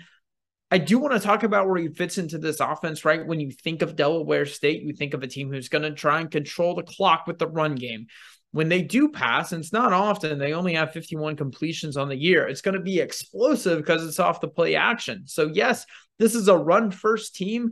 I 0.71 0.79
do 0.79 0.99
want 0.99 1.15
to 1.15 1.21
talk 1.21 1.43
about 1.43 1.67
where 1.67 1.81
he 1.81 1.89
fits 1.89 2.19
into 2.19 2.39
this 2.39 2.61
offense, 2.61 3.05
right? 3.05 3.27
When 3.27 3.41
you 3.41 3.51
think 3.51 3.83
of 3.83 3.97
Delaware 3.97 4.47
State, 4.47 4.83
you 4.83 4.95
think 4.95 5.15
of 5.15 5.23
a 5.23 5.27
team 5.27 5.51
who's 5.51 5.69
going 5.69 5.83
to 5.83 5.93
try 5.93 6.21
and 6.21 6.31
control 6.31 6.75
the 6.75 6.83
clock 6.83 7.27
with 7.27 7.39
the 7.39 7.49
run 7.49 7.75
game 7.75 8.07
when 8.53 8.69
they 8.69 8.83
do 8.83 9.09
pass, 9.09 9.53
and 9.53 9.63
it's 9.63 9.73
not 9.73 9.93
often, 9.93 10.39
they 10.39 10.55
only 10.55 10.75
have 10.75 10.93
51 10.93 11.37
completions 11.37 11.97
on 11.97 12.09
the 12.09 12.17
year. 12.17 12.47
It's 12.47 12.63
going 12.63 12.77
to 12.77 12.83
be 12.83 12.99
explosive 12.99 13.79
because 13.79 14.07
it's 14.07 14.21
off 14.21 14.41
the 14.41 14.49
play 14.49 14.75
action. 14.75 15.25
So, 15.27 15.51
yes, 15.53 15.85
this 16.19 16.35
is 16.35 16.49
a 16.49 16.57
run 16.57 16.91
first 16.91 17.37
team. 17.37 17.71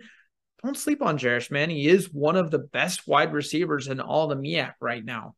Don't 0.62 0.76
sleep 0.76 1.02
on 1.02 1.18
Jarish, 1.18 1.50
man. 1.50 1.70
He 1.70 1.88
is 1.88 2.12
one 2.12 2.36
of 2.36 2.50
the 2.50 2.58
best 2.58 3.08
wide 3.08 3.32
receivers 3.32 3.88
in 3.88 4.00
all 4.00 4.26
the 4.26 4.36
MEAC 4.36 4.72
right 4.80 5.04
now. 5.04 5.34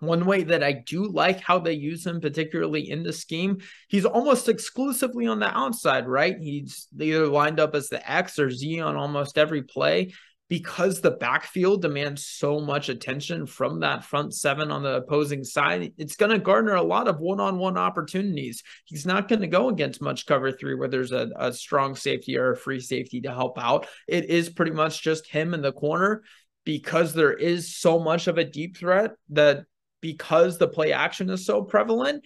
One 0.00 0.24
way 0.24 0.44
that 0.44 0.64
I 0.64 0.72
do 0.72 1.06
like 1.06 1.40
how 1.40 1.58
they 1.58 1.74
use 1.74 2.06
him, 2.06 2.20
particularly 2.20 2.90
in 2.90 3.02
the 3.02 3.12
scheme, 3.12 3.58
he's 3.88 4.06
almost 4.06 4.48
exclusively 4.48 5.26
on 5.26 5.40
the 5.40 5.56
outside, 5.56 6.08
right? 6.08 6.36
He's 6.40 6.88
either 6.98 7.26
lined 7.26 7.60
up 7.60 7.74
as 7.74 7.88
the 7.88 8.10
X 8.10 8.38
or 8.38 8.50
Z 8.50 8.80
on 8.80 8.96
almost 8.96 9.36
every 9.36 9.62
play 9.62 10.14
because 10.50 11.00
the 11.00 11.12
backfield 11.12 11.80
demands 11.80 12.26
so 12.26 12.58
much 12.58 12.88
attention 12.88 13.46
from 13.46 13.80
that 13.80 14.04
front 14.04 14.34
seven 14.34 14.72
on 14.72 14.82
the 14.82 14.96
opposing 14.96 15.44
side, 15.44 15.92
it's 15.96 16.16
going 16.16 16.32
to 16.32 16.40
garner 16.40 16.74
a 16.74 16.82
lot 16.82 17.06
of 17.06 17.20
one 17.20 17.38
on 17.38 17.56
one 17.56 17.78
opportunities. 17.78 18.64
He's 18.84 19.06
not 19.06 19.28
going 19.28 19.42
to 19.42 19.46
go 19.46 19.68
against 19.68 20.02
much 20.02 20.26
cover 20.26 20.50
three 20.50 20.74
where 20.74 20.88
there's 20.88 21.12
a, 21.12 21.30
a 21.36 21.52
strong 21.52 21.94
safety 21.94 22.36
or 22.36 22.50
a 22.50 22.56
free 22.56 22.80
safety 22.80 23.20
to 23.20 23.32
help 23.32 23.60
out. 23.60 23.86
It 24.08 24.24
is 24.24 24.50
pretty 24.50 24.72
much 24.72 25.04
just 25.04 25.28
him 25.28 25.54
in 25.54 25.62
the 25.62 25.72
corner 25.72 26.24
because 26.64 27.14
there 27.14 27.32
is 27.32 27.76
so 27.76 28.00
much 28.00 28.26
of 28.26 28.36
a 28.36 28.44
deep 28.44 28.76
threat 28.76 29.12
that 29.28 29.66
because 30.00 30.58
the 30.58 30.66
play 30.66 30.92
action 30.92 31.30
is 31.30 31.46
so 31.46 31.62
prevalent, 31.62 32.24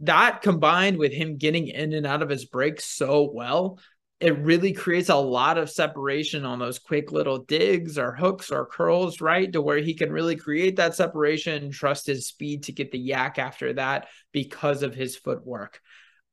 that 0.00 0.42
combined 0.42 0.98
with 0.98 1.12
him 1.12 1.36
getting 1.36 1.68
in 1.68 1.92
and 1.92 2.04
out 2.04 2.22
of 2.22 2.28
his 2.28 2.46
breaks 2.46 2.84
so 2.84 3.30
well 3.32 3.78
it 4.22 4.38
really 4.38 4.72
creates 4.72 5.08
a 5.08 5.16
lot 5.16 5.58
of 5.58 5.68
separation 5.68 6.44
on 6.44 6.60
those 6.60 6.78
quick 6.78 7.10
little 7.10 7.38
digs 7.38 7.98
or 7.98 8.12
hooks 8.12 8.52
or 8.52 8.66
curls, 8.66 9.20
right? 9.20 9.52
To 9.52 9.60
where 9.60 9.78
he 9.78 9.94
can 9.94 10.12
really 10.12 10.36
create 10.36 10.76
that 10.76 10.94
separation 10.94 11.72
trust 11.72 12.06
his 12.06 12.28
speed 12.28 12.62
to 12.64 12.72
get 12.72 12.92
the 12.92 13.10
YAC 13.10 13.38
after 13.38 13.72
that 13.72 14.06
because 14.30 14.84
of 14.84 14.94
his 14.94 15.16
footwork. 15.16 15.80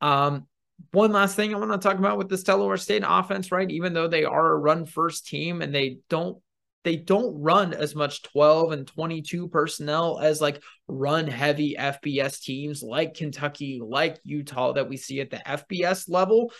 Um, 0.01 0.45
one 0.91 1.11
last 1.11 1.35
thing 1.35 1.51
I 1.51 1.57
want 1.57 1.71
to 1.71 1.79
talk 1.79 1.97
about 1.97 2.19
with 2.19 2.29
this 2.29 2.43
Delaware 2.43 2.77
State 2.77 3.03
offense, 3.03 3.51
right? 3.51 3.69
Even 3.71 3.93
though 3.93 4.07
they 4.07 4.23
are 4.23 4.51
a 4.51 4.57
run 4.57 4.85
first 4.85 5.25
team 5.25 5.63
and 5.63 5.73
they 5.73 5.97
don't 6.09 6.37
they 6.83 6.95
don't 6.95 7.41
run 7.41 7.73
as 7.73 7.93
much 7.93 8.23
12 8.23 8.71
and 8.71 8.87
22 8.87 9.49
personnel 9.49 10.17
as 10.19 10.39
like 10.39 10.63
run 10.87 11.27
heavy 11.27 11.75
FBS 11.77 12.39
teams 12.39 12.81
like 12.81 13.15
Kentucky, 13.15 13.81
like 13.83 14.17
Utah 14.23 14.73
that 14.73 14.87
we 14.87 14.95
see 14.95 15.19
at 15.19 15.29
the 15.29 15.41
FBS 15.45 16.07
level 16.07 16.53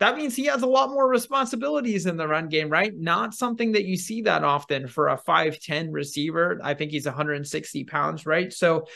that 0.00 0.16
means 0.16 0.34
he 0.34 0.46
has 0.46 0.62
a 0.62 0.66
lot 0.66 0.90
more 0.90 1.06
responsibilities 1.06 2.06
in 2.06 2.16
the 2.16 2.26
run 2.26 2.48
game, 2.48 2.70
right? 2.70 2.92
Not 2.96 3.34
something 3.34 3.72
that 3.72 3.84
you 3.84 3.98
see 3.98 4.22
that 4.22 4.42
often 4.42 4.88
for 4.88 5.08
a 5.08 5.18
5'10 5.18 5.92
receiver. 5.92 6.58
I 6.64 6.72
think 6.72 6.90
he's 6.90 7.04
160 7.04 7.84
pounds, 7.84 8.24
right? 8.24 8.50
So 8.50 8.86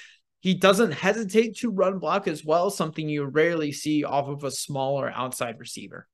he 0.41 0.55
doesn't 0.55 0.93
hesitate 0.93 1.59
to 1.59 1.71
run 1.71 1.99
block 1.99 2.27
as 2.27 2.43
well, 2.43 2.71
something 2.71 3.07
you 3.07 3.25
rarely 3.25 3.71
see 3.71 4.03
off 4.03 4.29
of 4.29 4.45
a 4.45 4.51
smaller 4.51 5.13
outside 5.15 5.61
receiver. 5.61 6.09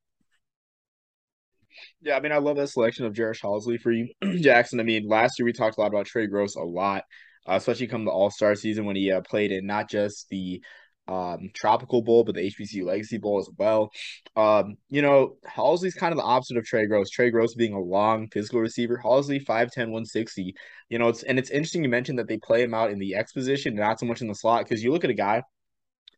Yeah, 2.02 2.16
I 2.16 2.20
mean, 2.20 2.32
I 2.32 2.38
love 2.38 2.56
that 2.56 2.68
selection 2.68 3.06
of 3.06 3.12
Jarish 3.12 3.42
Halsey 3.42 3.78
for 3.78 3.92
you, 3.92 4.08
Jackson. 4.40 4.80
I 4.80 4.82
mean, 4.82 5.06
last 5.06 5.38
year 5.38 5.46
we 5.46 5.52
talked 5.52 5.78
a 5.78 5.80
lot 5.80 5.86
about 5.86 6.06
Trey 6.06 6.26
Gross 6.26 6.56
a 6.56 6.62
lot, 6.62 7.04
uh, 7.48 7.54
especially 7.54 7.86
come 7.86 8.04
the 8.04 8.10
All 8.10 8.30
Star 8.30 8.56
season 8.56 8.86
when 8.86 8.96
he 8.96 9.12
uh, 9.12 9.20
played 9.20 9.52
in 9.52 9.66
not 9.66 9.88
just 9.88 10.28
the 10.30 10.60
um, 11.08 11.50
Tropical 11.54 12.02
Bowl, 12.02 12.24
but 12.24 12.34
the 12.34 12.50
HBCU 12.50 12.84
Legacy 12.84 13.18
Bowl 13.18 13.38
as 13.38 13.48
well. 13.56 13.90
Um, 14.36 14.76
you 14.88 15.02
know, 15.02 15.36
Halsey's 15.44 15.94
kind 15.94 16.12
of 16.12 16.18
the 16.18 16.24
opposite 16.24 16.56
of 16.56 16.64
Trey 16.64 16.86
Gross. 16.86 17.10
Trey 17.10 17.30
Gross 17.30 17.54
being 17.54 17.74
a 17.74 17.80
long 17.80 18.28
physical 18.28 18.60
receiver. 18.60 18.96
Halsey 18.96 19.40
5'10, 19.40 19.76
160. 19.76 20.54
You 20.88 20.98
know, 20.98 21.08
it's 21.08 21.22
and 21.22 21.38
it's 21.38 21.50
interesting 21.50 21.82
you 21.82 21.90
mentioned 21.90 22.18
that 22.18 22.28
they 22.28 22.38
play 22.38 22.62
him 22.62 22.74
out 22.74 22.90
in 22.90 22.98
the 22.98 23.14
X 23.14 23.32
position, 23.32 23.74
not 23.74 23.98
so 23.98 24.06
much 24.06 24.20
in 24.20 24.28
the 24.28 24.34
slot, 24.34 24.64
because 24.64 24.82
you 24.82 24.92
look 24.92 25.04
at 25.04 25.10
a 25.10 25.14
guy 25.14 25.42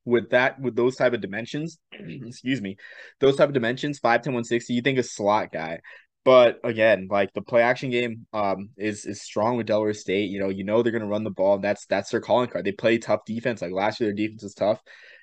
with 0.05 0.31
that 0.31 0.61
with 0.61 0.77
those 0.77 0.97
type 0.97 1.13
of 1.13 1.21
dimensions, 1.21 1.79
excuse 1.93 2.61
me, 2.61 2.77
those 3.21 3.37
type 3.37 3.49
of 3.49 3.55
dimensions, 3.55 4.01
5'10, 4.01 4.05
160, 4.27 4.75
you 4.75 4.83
think 4.83 4.99
a 4.99 5.03
slot 5.03 5.53
guy. 5.53 5.81
But 6.25 6.61
again, 6.63 7.09
like 7.11 7.33
the 7.33 7.43
play 7.43 7.63
action 7.63 7.91
game 7.91 8.27
um 8.33 8.71
is 8.77 9.07
is 9.07 9.23
strong 9.23 9.57
with 9.57 9.67
Delaware 9.67 9.95
State. 9.95 10.31
You 10.31 10.41
know, 10.41 10.49
you 10.49 10.65
know 10.65 10.83
they're 10.83 10.93
gonna 10.93 11.07
run 11.07 11.25
the 11.25 11.31
ball, 11.31 11.57
and 11.57 11.65
that's 11.65 11.87
that's 11.87 12.11
their 12.11 12.21
calling 12.21 12.49
card. 12.49 12.65
They 12.65 12.73
play 12.73 12.99
tough 12.99 13.25
defense. 13.25 13.61
Like 13.63 13.73
last 13.73 14.01
year, 14.01 14.09
their 14.09 14.17
defense 14.17 14.43
was 14.43 14.55
tough. 14.55 14.81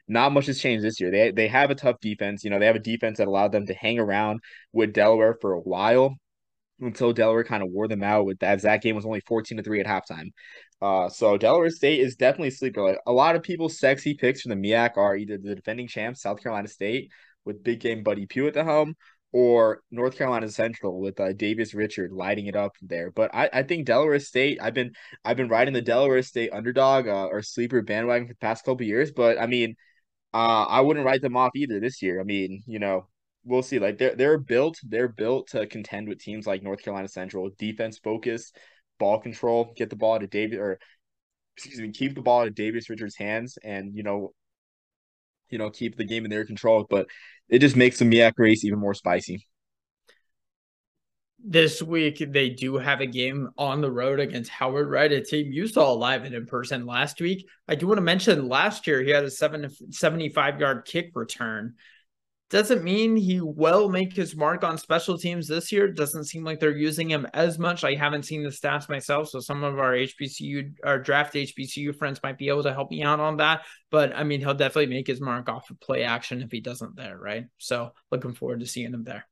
Not 0.08 0.34
much 0.34 0.48
has 0.48 0.60
changed 0.60 0.84
this 0.84 1.00
year. 1.00 1.12
They 1.12 1.32
they 1.32 1.48
have 1.48 1.72
a 1.72 1.76
tough 1.76 2.00
defense. 2.02 2.44
You 2.44 2.50
know, 2.50 2.60
they 2.60 2.66
have 2.66 2.76
a 2.76 2.80
defense 2.80 3.20
that 3.20 3.28
allowed 3.28 3.52
them 3.54 3.66
to 3.68 3.74
hang 3.74 4.00
around 4.00 4.42
with 4.74 4.94
Delaware 4.94 5.38
for 5.40 5.54
a 5.54 5.60
while 5.60 6.16
until 6.82 7.14
Delaware 7.14 7.44
kind 7.44 7.64
of 7.64 7.70
wore 7.70 7.88
them 7.88 8.04
out 8.04 8.26
with 8.26 8.40
that. 8.40 8.62
That 8.62 8.82
game 8.82 8.96
was 8.96 9.06
only 9.06 9.22
14 9.22 9.58
to 9.58 9.64
3 9.64 9.82
at 9.82 9.86
halftime. 9.86 10.32
Uh, 10.82 11.10
so 11.10 11.38
Delaware 11.38 11.70
State 11.70 12.00
is 12.00 12.16
definitely 12.16 12.52
sleeper. 12.52 12.82
Like 12.82 13.00
a 13.06 13.12
lot 13.12 13.36
of 13.36 13.44
people's 13.44 13.80
sexy 13.80 14.14
picks 14.14 14.42
for 14.42 14.50
the 14.50 14.56
MEAC 14.56 14.98
are 14.98 15.16
either 15.16 15.38
the 15.38 15.56
defending 15.56 15.88
champs, 15.88 16.22
South 16.22 16.42
Carolina 16.42 16.68
State, 16.68 17.12
with 17.46 17.64
big 17.64 17.80
game 17.80 18.04
Buddy 18.04 18.26
Pough 18.26 18.48
at 18.48 18.54
the 18.54 18.64
helm, 18.64 18.96
or 19.32 19.82
North 19.92 20.18
Carolina 20.18 20.50
Central 20.50 21.00
with 21.00 21.20
uh, 21.20 21.34
Davis 21.34 21.74
Richards 21.74 22.14
lighting 22.14 22.48
it 22.48 22.56
up 22.56 22.76
there. 22.82 23.12
But 23.12 23.34
I, 23.34 23.50
I 23.54 23.64
think 23.64 23.86
Delaware 23.86 24.20
State. 24.20 24.60
I've 24.62 24.74
been 24.74 24.92
I've 25.24 25.38
been 25.38 25.50
riding 25.50 25.74
the 25.74 25.82
Delaware 25.82 26.22
State 26.24 26.52
underdog 26.52 27.08
uh, 27.08 27.28
or 27.28 27.42
sleeper 27.42 27.82
bandwagon 27.82 28.28
for 28.28 28.34
the 28.34 28.40
past 28.40 28.66
couple 28.66 28.86
years. 28.86 29.12
But 29.12 29.40
I 29.40 29.48
mean, 29.48 29.76
uh, 30.34 30.66
I 30.66 30.82
wouldn't 30.82 31.06
write 31.06 31.22
them 31.22 31.38
off 31.38 31.52
either 31.56 31.80
this 31.80 32.02
year. 32.02 32.20
I 32.22 32.24
mean, 32.24 32.64
you 32.68 32.80
know, 32.80 33.08
we'll 33.44 33.64
see. 33.64 33.80
Like 33.80 33.98
they're 33.98 34.16
they're 34.16 34.40
built 34.40 34.80
they're 34.84 35.08
built 35.08 35.50
to 35.50 35.68
contend 35.68 36.08
with 36.10 36.20
teams 36.20 36.48
like 36.48 36.64
North 36.64 36.84
Carolina 36.84 37.08
Central, 37.08 37.50
defense 37.58 38.00
focus, 38.00 38.52
ball 39.00 39.20
control, 39.20 39.74
get 39.76 39.90
the 39.90 39.96
ball 39.96 40.20
to 40.20 40.28
David 40.28 40.60
or 40.60 40.80
excuse 41.58 41.80
me, 41.82 41.92
keep 41.92 42.16
the 42.16 42.22
ball 42.22 42.46
to 42.46 42.52
Davis 42.52 42.90
Richards' 42.90 43.18
hands, 43.18 43.58
and 43.64 43.94
you 43.96 44.04
know, 44.04 44.34
you 45.50 45.58
know, 45.58 45.70
keep 45.70 45.98
the 45.98 46.04
game 46.04 46.26
in 46.26 46.32
their 46.32 46.46
control. 46.46 46.86
But 46.90 47.08
it 47.50 47.60
just 47.60 47.76
makes 47.76 48.00
the 48.00 48.06
MEAC 48.06 48.34
race 48.38 48.64
even 48.64 48.80
more 48.80 48.94
spicy. 48.94 49.46
This 51.42 51.82
week 51.82 52.22
they 52.28 52.50
do 52.50 52.78
have 52.78 53.00
a 53.00 53.06
game 53.06 53.50
on 53.58 53.80
the 53.80 53.92
road 53.92 54.20
against 54.20 54.52
Howard, 54.52 54.90
right? 54.90 55.12
A 55.12 55.24
team 55.24 55.54
you 55.54 55.68
saw 55.68 55.94
live 55.94 56.26
and 56.26 56.36
in 56.36 56.46
person 56.46 56.86
last 56.86 57.22
week. 57.22 57.48
I 57.68 57.76
do 57.76 57.88
want 57.88 57.98
to 57.98 58.02
mention 58.02 58.50
last 58.50 58.86
year 58.88 59.02
he 59.02 59.12
had 59.12 59.24
a 59.24 59.32
seven, 59.32 59.70
75 59.90 60.60
yard 60.60 60.86
kick 60.86 61.12
return 61.16 61.76
doesn't 62.50 62.84
mean 62.84 63.16
he 63.16 63.42
will 63.42 63.90
make 63.90 64.14
his 64.14 64.36
mark 64.36 64.64
on 64.64 64.78
special 64.78 65.18
teams 65.18 65.48
this 65.48 65.72
year. 65.72 65.88
Doesn't 65.88 66.26
seem 66.26 66.44
like 66.44 66.60
they're 66.60 66.76
using 66.76 67.10
him 67.10 67.28
as 67.34 67.60
much. 67.60 67.84
I 67.84 67.94
haven't 67.94 68.24
seen 68.24 68.44
the 68.44 68.50
stats 68.50 68.90
myself, 68.90 69.30
so 69.30 69.40
some 69.40 69.64
of 69.64 69.78
our 69.78 69.94
HBCU, 69.94 70.74
our 70.84 70.98
draft 70.98 71.36
HBCU 71.36 71.96
friends 71.96 72.20
might 72.24 72.40
be 72.40 72.50
able 72.50 72.64
to 72.64 72.74
help 72.74 72.90
me 72.90 73.04
out 73.04 73.20
on 73.20 73.38
that. 73.38 73.62
But 73.92 74.16
I 74.16 74.24
mean, 74.24 74.40
he'll 74.40 74.56
definitely 74.56 74.94
make 74.94 75.06
his 75.06 75.22
mark 75.22 75.48
off 75.48 75.70
of 75.70 75.80
play 75.80 76.04
action 76.04 76.42
if 76.42 76.52
he 76.52 76.60
doesn't 76.60 76.96
there, 76.96 77.18
right? 77.18 77.46
So 77.60 77.92
looking 78.12 78.34
forward 78.34 78.62
to 78.62 78.66
seeing 78.66 78.94
him 78.94 79.04
there. 79.04 79.28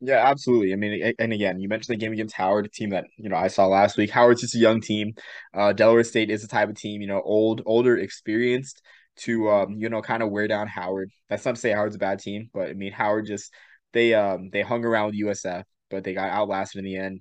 Yeah, 0.00 0.26
absolutely. 0.26 0.72
I 0.72 0.76
mean, 0.76 1.12
and 1.18 1.32
again, 1.32 1.60
you 1.60 1.68
mentioned 1.68 1.94
the 1.94 2.00
game 2.04 2.12
against 2.12 2.34
Howard, 2.34 2.66
a 2.66 2.70
team 2.70 2.90
that 2.90 3.04
you 3.16 3.28
know 3.28 3.36
I 3.36 3.48
saw 3.48 3.66
last 3.66 3.96
week. 3.96 4.10
Howard's 4.10 4.40
just 4.40 4.54
a 4.54 4.58
young 4.58 4.80
team. 4.80 5.14
Uh, 5.54 5.72
Delaware 5.72 6.04
State 6.04 6.30
is 6.30 6.42
the 6.42 6.48
type 6.48 6.70
of 6.70 6.76
team, 6.76 7.00
you 7.00 7.06
know, 7.06 7.20
old, 7.20 7.62
older, 7.66 7.96
experienced 7.98 8.82
to 9.22 9.50
um, 9.50 9.72
you 9.78 9.88
know, 9.88 10.02
kind 10.02 10.22
of 10.22 10.30
wear 10.30 10.48
down 10.48 10.66
Howard. 10.68 11.10
That's 11.28 11.44
not 11.44 11.54
to 11.56 11.60
say 11.60 11.72
Howard's 11.72 11.96
a 11.96 11.98
bad 11.98 12.20
team, 12.20 12.50
but 12.52 12.70
I 12.70 12.74
mean 12.74 12.92
Howard 12.92 13.26
just 13.26 13.52
they 13.92 14.14
um 14.14 14.50
they 14.50 14.62
hung 14.62 14.84
around 14.84 15.06
with 15.06 15.16
USF, 15.16 15.64
but 15.90 16.04
they 16.04 16.14
got 16.14 16.30
outlasted 16.30 16.78
in 16.80 16.84
the 16.84 16.96
end. 16.96 17.20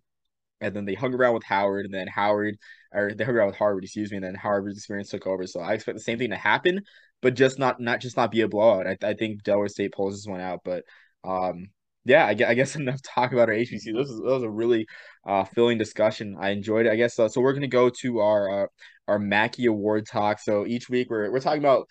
And 0.61 0.75
then 0.75 0.85
they 0.85 0.93
hung 0.95 1.13
around 1.13 1.35
with 1.35 1.43
Howard, 1.43 1.85
and 1.85 1.93
then 1.93 2.07
Howard 2.07 2.57
or 2.93 3.13
they 3.13 3.23
hung 3.23 3.35
around 3.35 3.47
with 3.47 3.57
Harvard, 3.57 3.83
excuse 3.83 4.11
me, 4.11 4.17
and 4.17 4.25
then 4.25 4.35
Harvard's 4.35 4.77
experience 4.77 5.09
took 5.09 5.27
over. 5.27 5.45
So 5.47 5.59
I 5.59 5.73
expect 5.73 5.97
the 5.97 6.03
same 6.03 6.17
thing 6.17 6.31
to 6.31 6.37
happen, 6.37 6.81
but 7.21 7.35
just 7.35 7.59
not 7.59 7.79
not 7.79 8.01
just 8.01 8.17
not 8.17 8.31
be 8.31 8.41
a 8.41 8.47
blowout. 8.47 8.87
I, 8.87 8.97
I 9.03 9.13
think 9.13 9.43
Delaware 9.43 9.67
State 9.69 9.93
pulls 9.93 10.15
this 10.15 10.27
one 10.29 10.41
out, 10.41 10.61
but 10.63 10.83
um 11.23 11.69
yeah, 12.09 12.25
I 12.25 12.33
guess, 12.33 12.49
I 12.49 12.53
guess 12.55 12.75
enough 12.75 13.01
talk 13.03 13.31
about 13.31 13.49
our 13.49 13.55
HBC. 13.55 13.93
This 13.93 14.09
was, 14.09 14.19
was 14.21 14.43
a 14.43 14.49
really 14.49 14.87
uh, 15.27 15.43
filling 15.43 15.77
discussion. 15.77 16.35
I 16.39 16.49
enjoyed 16.49 16.87
it. 16.87 16.91
I 16.91 16.95
guess 16.95 17.17
uh, 17.19 17.29
so. 17.29 17.39
We're 17.39 17.53
gonna 17.53 17.67
go 17.67 17.89
to 18.01 18.19
our 18.19 18.63
uh, 18.63 18.67
our 19.07 19.19
Mackey 19.19 19.67
Award 19.67 20.07
talk. 20.07 20.39
So 20.39 20.65
each 20.65 20.89
week 20.89 21.09
we're 21.09 21.31
we're 21.31 21.39
talking 21.39 21.59
about 21.59 21.87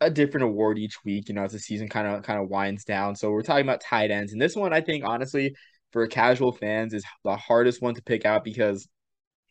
a 0.00 0.10
different 0.10 0.44
award 0.44 0.78
each 0.78 1.04
week. 1.04 1.28
You 1.28 1.34
know, 1.34 1.44
as 1.44 1.52
the 1.52 1.58
season 1.58 1.88
kind 1.88 2.08
of 2.08 2.22
kind 2.22 2.40
of 2.40 2.48
winds 2.48 2.84
down. 2.84 3.14
So 3.14 3.30
we're 3.30 3.42
talking 3.42 3.66
about 3.66 3.82
tight 3.82 4.10
ends, 4.10 4.32
and 4.32 4.40
this 4.40 4.56
one 4.56 4.72
I 4.72 4.80
think 4.80 5.04
honestly 5.04 5.54
for 5.92 6.06
casual 6.06 6.52
fans 6.52 6.94
is 6.94 7.04
the 7.24 7.36
hardest 7.36 7.82
one 7.82 7.94
to 7.94 8.02
pick 8.02 8.24
out 8.24 8.44
because 8.44 8.88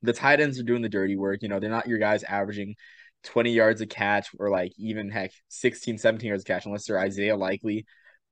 the 0.01 0.13
tight 0.13 0.39
ends 0.39 0.59
are 0.59 0.63
doing 0.63 0.81
the 0.81 0.89
dirty 0.89 1.15
work. 1.15 1.41
You 1.41 1.49
know, 1.49 1.59
they're 1.59 1.69
not 1.69 1.87
your 1.87 1.97
guys 1.99 2.23
averaging 2.23 2.75
20 3.23 3.51
yards 3.51 3.81
a 3.81 3.87
catch 3.87 4.29
or 4.39 4.49
like 4.49 4.71
even 4.77 5.09
heck 5.09 5.31
16, 5.49 5.97
17 5.97 6.27
yards 6.27 6.43
a 6.43 6.45
catch 6.45 6.65
unless 6.65 6.85
they're 6.85 6.99
Isaiah 6.99 7.35
Likely. 7.35 7.85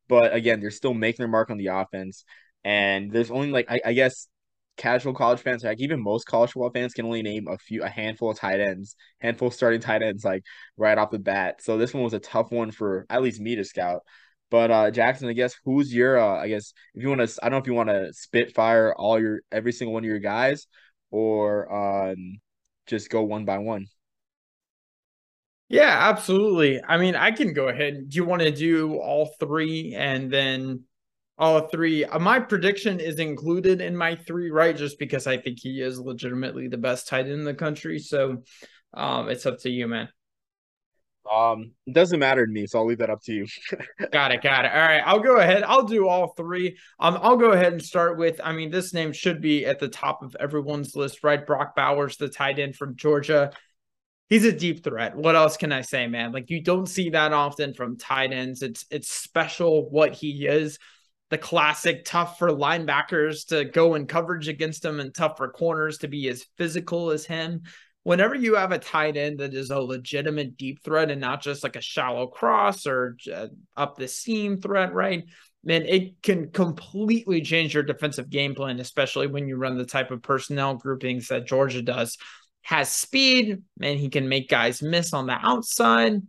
But 0.07 0.33
again, 0.33 0.59
they're 0.59 0.71
still 0.71 0.93
making 0.93 1.23
their 1.23 1.27
mark 1.27 1.49
on 1.49 1.57
the 1.57 1.67
offense. 1.67 2.23
And 2.63 3.11
there's 3.11 3.31
only 3.31 3.51
like 3.51 3.69
I, 3.69 3.79
I 3.85 3.93
guess 3.93 4.27
casual 4.77 5.13
college 5.13 5.39
fans, 5.39 5.63
like 5.63 5.79
even 5.79 6.01
most 6.01 6.25
college 6.25 6.51
football 6.51 6.71
fans, 6.71 6.93
can 6.93 7.05
only 7.05 7.21
name 7.21 7.47
a 7.47 7.57
few, 7.57 7.83
a 7.83 7.89
handful 7.89 8.31
of 8.31 8.37
tight 8.37 8.59
ends, 8.59 8.95
handful 9.19 9.47
of 9.49 9.53
starting 9.53 9.79
tight 9.81 10.01
ends, 10.01 10.23
like 10.25 10.43
right 10.77 10.97
off 10.97 11.11
the 11.11 11.19
bat. 11.19 11.61
So 11.61 11.77
this 11.77 11.93
one 11.93 12.03
was 12.03 12.13
a 12.13 12.19
tough 12.19 12.51
one 12.51 12.71
for 12.71 13.05
at 13.09 13.21
least 13.21 13.39
me 13.39 13.55
to 13.55 13.63
scout. 13.63 14.01
But 14.51 14.71
uh, 14.71 14.91
Jackson, 14.91 15.27
I 15.29 15.33
guess 15.33 15.55
who's 15.65 15.93
your, 15.93 16.19
uh, 16.19 16.37
I 16.37 16.47
guess 16.47 16.73
if 16.93 17.01
you 17.03 17.09
want 17.09 17.27
to, 17.27 17.39
I 17.41 17.49
don't 17.49 17.57
know 17.57 17.61
if 17.61 17.67
you 17.67 17.73
want 17.73 17.89
to 17.89 18.13
spitfire 18.13 18.93
all 18.95 19.19
your 19.19 19.41
every 19.51 19.71
single 19.71 19.93
one 19.93 20.03
of 20.03 20.07
your 20.07 20.19
guys, 20.19 20.67
or 21.11 22.11
um, 22.11 22.37
just 22.87 23.09
go 23.09 23.23
one 23.23 23.45
by 23.45 23.57
one. 23.57 23.87
Yeah, 25.69 26.09
absolutely. 26.09 26.83
I 26.83 26.97
mean, 26.97 27.15
I 27.15 27.31
can 27.31 27.53
go 27.53 27.67
ahead. 27.67 28.09
Do 28.09 28.15
you 28.15 28.25
want 28.25 28.43
to 28.43 28.51
do 28.51 28.95
all 28.99 29.33
three 29.39 29.95
and 29.97 30.31
then 30.31 30.83
all 31.37 31.67
three? 31.67 32.05
Uh, 32.05 32.19
my 32.19 32.39
prediction 32.39 32.99
is 32.99 33.19
included 33.19 33.81
in 33.81 33.97
my 33.97 34.15
three, 34.15 34.51
right? 34.51 34.77
Just 34.77 34.99
because 34.99 35.25
I 35.25 35.37
think 35.37 35.57
he 35.59 35.81
is 35.81 35.99
legitimately 35.99 36.67
the 36.67 36.77
best 36.77 37.07
tight 37.07 37.25
end 37.25 37.31
in 37.31 37.43
the 37.43 37.53
country. 37.53 37.97
So 37.97 38.43
um, 38.93 39.29
it's 39.29 39.45
up 39.47 39.59
to 39.61 39.69
you, 39.69 39.87
man. 39.87 40.09
Um, 41.31 41.71
it 41.87 41.95
doesn't 41.95 42.19
matter 42.19 42.45
to 42.45 42.51
me, 42.51 42.67
so 42.67 42.77
I'll 42.77 42.85
leave 42.85 42.99
that 42.99 43.09
up 43.09 43.23
to 43.23 43.33
you. 43.33 43.47
got 44.11 44.31
it, 44.31 44.43
got 44.43 44.65
it. 44.65 44.71
All 44.71 44.77
right, 44.77 45.01
I'll 45.03 45.19
go 45.19 45.37
ahead. 45.37 45.63
I'll 45.63 45.83
do 45.83 46.07
all 46.07 46.33
three. 46.35 46.77
Um, 46.99 47.17
I'll 47.19 47.35
go 47.37 47.51
ahead 47.51 47.73
and 47.73 47.81
start 47.83 48.19
with. 48.19 48.39
I 48.43 48.51
mean, 48.51 48.69
this 48.69 48.93
name 48.93 49.11
should 49.11 49.41
be 49.41 49.65
at 49.65 49.79
the 49.79 49.87
top 49.87 50.21
of 50.21 50.35
everyone's 50.39 50.95
list, 50.95 51.23
right? 51.23 51.43
Brock 51.43 51.75
Bowers, 51.75 52.17
the 52.17 52.29
tight 52.29 52.59
end 52.59 52.75
from 52.75 52.95
Georgia 52.95 53.51
he's 54.29 54.45
a 54.45 54.51
deep 54.51 54.83
threat. 54.83 55.15
What 55.15 55.35
else 55.35 55.57
can 55.57 55.71
I 55.71 55.81
say, 55.81 56.07
man? 56.07 56.31
Like 56.31 56.49
you 56.49 56.61
don't 56.61 56.87
see 56.87 57.11
that 57.11 57.33
often 57.33 57.73
from 57.73 57.97
tight 57.97 58.31
ends. 58.31 58.61
It's 58.61 58.85
it's 58.89 59.09
special 59.09 59.89
what 59.89 60.13
he 60.13 60.47
is. 60.47 60.79
The 61.29 61.37
classic 61.37 62.05
tough 62.05 62.37
for 62.37 62.49
linebackers 62.49 63.47
to 63.47 63.65
go 63.65 63.95
in 63.95 64.05
coverage 64.05 64.47
against 64.47 64.85
him 64.85 64.99
and 64.99 65.13
tough 65.13 65.37
for 65.37 65.49
corners 65.49 65.99
to 65.99 66.07
be 66.07 66.27
as 66.29 66.45
physical 66.57 67.09
as 67.09 67.25
him. 67.25 67.63
Whenever 68.03 68.35
you 68.35 68.53
have 68.55 68.71
a 68.71 68.77
tight 68.77 69.17
end 69.17 69.39
that 69.39 69.55
is 69.55 69.71
a 69.71 69.79
legitimate 69.79 70.57
deep 70.57 70.83
threat 70.83 71.09
and 71.09 71.19
not 71.19 71.41
just 71.41 71.63
like 71.63 71.75
a 71.75 71.81
shallow 71.81 72.27
cross 72.27 72.85
or 72.85 73.17
uh, 73.33 73.47
up 73.75 73.97
the 73.97 74.07
seam 74.07 74.61
threat, 74.61 74.93
right? 74.93 75.23
Man, 75.63 75.87
it 75.87 76.21
can 76.21 76.51
completely 76.51 77.41
change 77.41 77.73
your 77.73 77.81
defensive 77.81 78.29
game 78.29 78.53
plan, 78.53 78.79
especially 78.79 79.25
when 79.25 79.47
you 79.47 79.57
run 79.57 79.79
the 79.79 79.85
type 79.85 80.11
of 80.11 80.21
personnel 80.21 80.75
groupings 80.75 81.29
that 81.29 81.47
Georgia 81.47 81.81
does 81.81 82.19
has 82.65 82.91
speed 82.91 83.61
and 83.79 83.99
he 83.99 84.09
can 84.09 84.27
make 84.27 84.49
guys 84.49 84.81
miss 84.81 85.13
on 85.13 85.27
the 85.27 85.37
outside. 85.39 86.19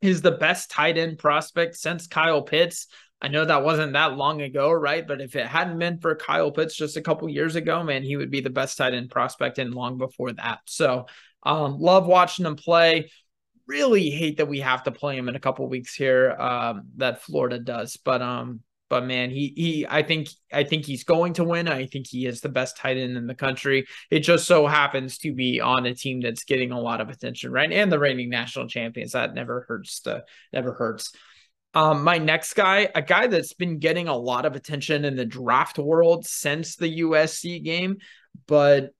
He's 0.00 0.22
the 0.22 0.30
best 0.30 0.70
tight 0.70 0.96
end 0.96 1.18
prospect 1.18 1.74
since 1.74 2.06
Kyle 2.06 2.42
Pitts. 2.42 2.86
I 3.20 3.26
know 3.26 3.44
that 3.44 3.64
wasn't 3.64 3.94
that 3.94 4.16
long 4.16 4.42
ago, 4.42 4.70
right? 4.70 5.04
But 5.04 5.20
if 5.20 5.34
it 5.34 5.44
hadn't 5.44 5.80
been 5.80 5.98
for 5.98 6.14
Kyle 6.14 6.52
Pitts 6.52 6.76
just 6.76 6.96
a 6.96 7.02
couple 7.02 7.28
years 7.28 7.56
ago, 7.56 7.82
man, 7.82 8.04
he 8.04 8.16
would 8.16 8.30
be 8.30 8.40
the 8.40 8.48
best 8.48 8.78
tight 8.78 8.94
end 8.94 9.10
prospect 9.10 9.58
and 9.58 9.74
long 9.74 9.98
before 9.98 10.32
that. 10.34 10.60
So, 10.66 11.06
um, 11.42 11.80
love 11.80 12.06
watching 12.06 12.46
him 12.46 12.54
play. 12.54 13.10
Really 13.66 14.10
hate 14.10 14.36
that 14.36 14.46
we 14.46 14.60
have 14.60 14.84
to 14.84 14.92
play 14.92 15.16
him 15.16 15.28
in 15.28 15.34
a 15.34 15.40
couple 15.40 15.68
weeks 15.68 15.96
here. 15.96 16.30
Um, 16.38 16.90
that 16.98 17.22
Florida 17.22 17.58
does, 17.58 17.96
but 17.96 18.22
um, 18.22 18.60
but 18.88 19.04
man, 19.04 19.30
he 19.30 19.52
he 19.56 19.86
I 19.88 20.02
think 20.02 20.28
I 20.52 20.64
think 20.64 20.84
he's 20.84 21.04
going 21.04 21.34
to 21.34 21.44
win. 21.44 21.68
I 21.68 21.86
think 21.86 22.06
he 22.06 22.26
is 22.26 22.40
the 22.40 22.48
best 22.48 22.76
tight 22.76 22.96
end 22.96 23.16
in 23.16 23.26
the 23.26 23.34
country. 23.34 23.86
It 24.10 24.20
just 24.20 24.46
so 24.46 24.66
happens 24.66 25.18
to 25.18 25.34
be 25.34 25.60
on 25.60 25.86
a 25.86 25.94
team 25.94 26.20
that's 26.20 26.44
getting 26.44 26.70
a 26.70 26.80
lot 26.80 27.00
of 27.00 27.08
attention, 27.08 27.50
right? 27.50 27.70
And 27.72 27.90
the 27.90 27.98
reigning 27.98 28.30
national 28.30 28.68
champions. 28.68 29.12
That 29.12 29.34
never 29.34 29.64
hurts 29.68 30.00
to 30.00 30.24
never 30.52 30.72
hurts. 30.72 31.12
Um, 31.74 32.04
my 32.04 32.16
next 32.16 32.54
guy, 32.54 32.88
a 32.94 33.02
guy 33.02 33.26
that's 33.26 33.52
been 33.52 33.78
getting 33.78 34.08
a 34.08 34.16
lot 34.16 34.46
of 34.46 34.56
attention 34.56 35.04
in 35.04 35.14
the 35.14 35.26
draft 35.26 35.78
world 35.78 36.24
since 36.24 36.76
the 36.76 37.00
USC 37.00 37.62
game, 37.62 37.98
but 38.46 38.92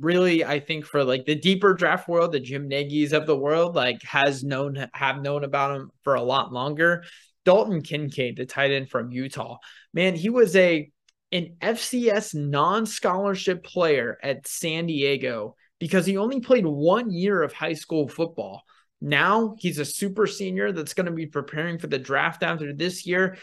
really, 0.00 0.44
I 0.44 0.60
think 0.60 0.86
for 0.86 1.04
like 1.04 1.26
the 1.26 1.34
deeper 1.34 1.74
draft 1.74 2.08
world, 2.08 2.32
the 2.32 2.40
Jim 2.40 2.68
Nagy's 2.68 3.12
of 3.12 3.26
the 3.26 3.36
world, 3.36 3.74
like 3.74 4.02
has 4.04 4.42
known 4.42 4.86
have 4.94 5.20
known 5.20 5.44
about 5.44 5.76
him 5.76 5.90
for 6.04 6.14
a 6.14 6.22
lot 6.22 6.52
longer. 6.52 7.04
Dalton 7.44 7.82
Kincaid, 7.82 8.36
the 8.36 8.46
tight 8.46 8.70
end 8.70 8.88
from 8.88 9.12
Utah, 9.12 9.58
man, 9.92 10.14
he 10.14 10.30
was 10.30 10.54
a 10.56 10.90
an 11.32 11.56
FCS 11.62 12.34
non-scholarship 12.34 13.64
player 13.64 14.18
at 14.22 14.46
San 14.46 14.86
Diego 14.86 15.56
because 15.78 16.04
he 16.04 16.18
only 16.18 16.40
played 16.40 16.66
one 16.66 17.10
year 17.10 17.42
of 17.42 17.54
high 17.54 17.72
school 17.72 18.06
football. 18.06 18.62
Now 19.00 19.56
he's 19.58 19.78
a 19.78 19.84
super 19.84 20.26
senior 20.26 20.72
that's 20.72 20.94
going 20.94 21.06
to 21.06 21.12
be 21.12 21.26
preparing 21.26 21.78
for 21.78 21.86
the 21.88 21.98
draft 21.98 22.42
after 22.42 22.72
this 22.72 23.06
year. 23.06 23.38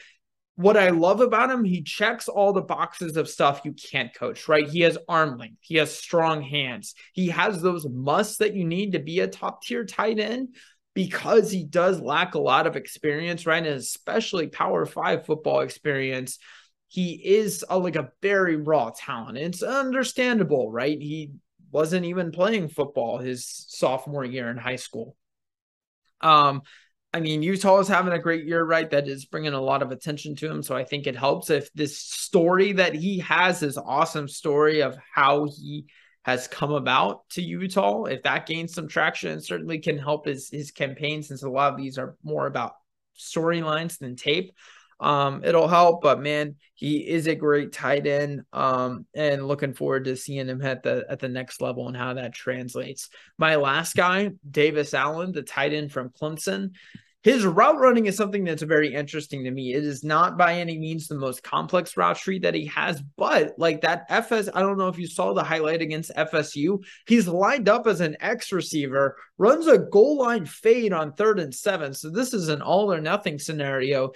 What 0.55 0.77
I 0.77 0.89
love 0.89 1.19
about 1.19 1.49
him, 1.49 1.63
he 1.63 1.81
checks 1.81 2.27
all 2.27 2.53
the 2.53 2.62
boxes 2.62 3.17
of 3.17 3.27
stuff 3.27 3.62
you 3.63 3.73
can't 3.73 4.13
coach, 4.13 4.47
right? 4.47 4.69
He 4.69 4.81
has 4.81 4.97
arm 5.07 5.38
length, 5.38 5.57
he 5.62 5.75
has 5.77 5.97
strong 5.97 6.41
hands, 6.41 6.93
he 7.13 7.29
has 7.29 7.62
those 7.62 7.88
musts 7.89 8.38
that 8.38 8.53
you 8.53 8.65
need 8.65 8.91
to 8.91 8.99
be 8.99 9.19
a 9.21 9.27
top 9.27 9.63
tier 9.63 9.83
tight 9.83 10.19
end 10.19 10.55
because 10.99 11.49
he 11.49 11.63
does 11.63 12.01
lack 12.01 12.35
a 12.35 12.39
lot 12.39 12.67
of 12.67 12.75
experience, 12.75 13.45
right? 13.45 13.65
And 13.65 13.77
especially 13.77 14.47
power 14.47 14.85
five 14.85 15.25
football 15.25 15.62
experience. 15.62 16.39
He 16.89 17.13
is 17.13 17.63
a, 17.69 17.79
like 17.79 17.95
a 17.95 18.12
very 18.21 18.57
raw 18.57 18.91
talent. 18.93 19.38
It's 19.38 19.63
understandable, 19.63 20.69
right? 20.69 21.01
He 21.01 21.31
wasn't 21.71 22.03
even 22.03 22.33
playing 22.33 22.67
football 22.67 23.17
his 23.17 23.47
sophomore 23.69 24.25
year 24.25 24.49
in 24.49 24.57
high 24.57 24.75
school. 24.75 25.15
Um, 26.19 26.63
I 27.13 27.21
mean, 27.21 27.43
Utah 27.43 27.79
is 27.79 27.88
having 27.88 28.12
a 28.12 28.19
great 28.19 28.43
year, 28.43 28.62
right? 28.62 28.89
That 28.89 29.07
is 29.07 29.23
bringing 29.23 29.53
a 29.53 29.62
lot 29.62 29.81
of 29.81 29.93
attention 29.93 30.35
to 30.35 30.51
him. 30.51 30.62
So 30.62 30.75
I 30.75 30.83
think 30.83 31.07
it 31.07 31.15
helps 31.15 31.49
if 31.49 31.71
this 31.71 31.97
story 31.97 32.73
that 32.73 32.93
he 32.93 33.19
has, 33.19 33.62
this 33.62 33.77
awesome 33.77 34.27
story 34.27 34.81
of 34.81 34.97
how 35.15 35.45
he 35.45 35.85
has 36.23 36.47
come 36.47 36.71
about 36.71 37.27
to 37.29 37.41
Utah, 37.41 38.03
if 38.05 38.23
that 38.23 38.45
gains 38.45 38.73
some 38.73 38.88
traction, 38.88 39.41
certainly 39.41 39.79
can 39.79 39.97
help 39.97 40.25
his 40.25 40.49
his 40.49 40.71
campaign 40.71 41.23
since 41.23 41.43
a 41.43 41.49
lot 41.49 41.73
of 41.73 41.77
these 41.77 41.97
are 41.97 42.15
more 42.23 42.47
about 42.47 42.73
storylines 43.17 43.97
than 43.97 44.15
tape 44.15 44.51
um, 44.99 45.43
it'll 45.43 45.67
help. 45.67 46.01
But 46.01 46.21
man, 46.21 46.55
he 46.75 47.08
is 47.08 47.27
a 47.27 47.36
great 47.36 47.71
tight 47.71 48.05
end. 48.05 48.41
Um, 48.51 49.05
and 49.13 49.47
looking 49.47 49.73
forward 49.73 50.05
to 50.05 50.15
seeing 50.15 50.47
him 50.47 50.62
at 50.62 50.84
the 50.84 51.05
at 51.10 51.19
the 51.19 51.29
next 51.29 51.62
level 51.62 51.88
and 51.88 51.97
how 51.97 52.13
that 52.13 52.34
translates. 52.34 53.10
My 53.38 53.55
last 53.55 53.95
guy, 53.95 54.32
Davis 54.49 54.93
Allen, 54.93 55.32
the 55.32 55.41
tight 55.41 55.73
end 55.73 55.91
from 55.91 56.10
Clemson. 56.10 56.71
His 57.21 57.45
route 57.45 57.79
running 57.79 58.05
is 58.05 58.15
something 58.15 58.45
that's 58.45 58.63
very 58.63 58.93
interesting 58.93 59.43
to 59.43 59.51
me. 59.51 59.73
It 59.73 59.84
is 59.84 60.05
not 60.05 60.38
by 60.38 60.55
any 60.55 60.79
means 60.79 61.08
the 61.08 61.15
most 61.15 61.43
complex 61.43 61.97
route 61.97 62.17
tree 62.17 62.39
that 62.39 62.55
he 62.55 62.65
has, 62.67 63.01
but 63.17 63.55
like 63.58 63.82
that 63.82 64.05
FS, 64.08 64.47
I 64.53 64.62
don't 64.62 64.77
know 64.77 64.88
if 64.88 64.97
you 64.97 65.05
saw 65.05 65.34
the 65.34 65.43
highlight 65.43 65.82
against 65.82 66.15
FSU. 66.15 66.82
He's 67.08 67.27
lined 67.27 67.67
up 67.67 67.88
as 67.88 67.99
an 67.99 68.15
X 68.21 68.53
receiver, 68.53 69.17
runs 69.38 69.67
a 69.67 69.79
goal 69.79 70.17
line 70.17 70.45
fade 70.45 70.93
on 70.93 71.12
third 71.12 71.39
and 71.41 71.53
seven. 71.53 71.93
So 71.93 72.10
this 72.10 72.34
is 72.34 72.47
an 72.47 72.62
all 72.62 72.91
or 72.91 73.01
nothing 73.01 73.38
scenario 73.38 74.12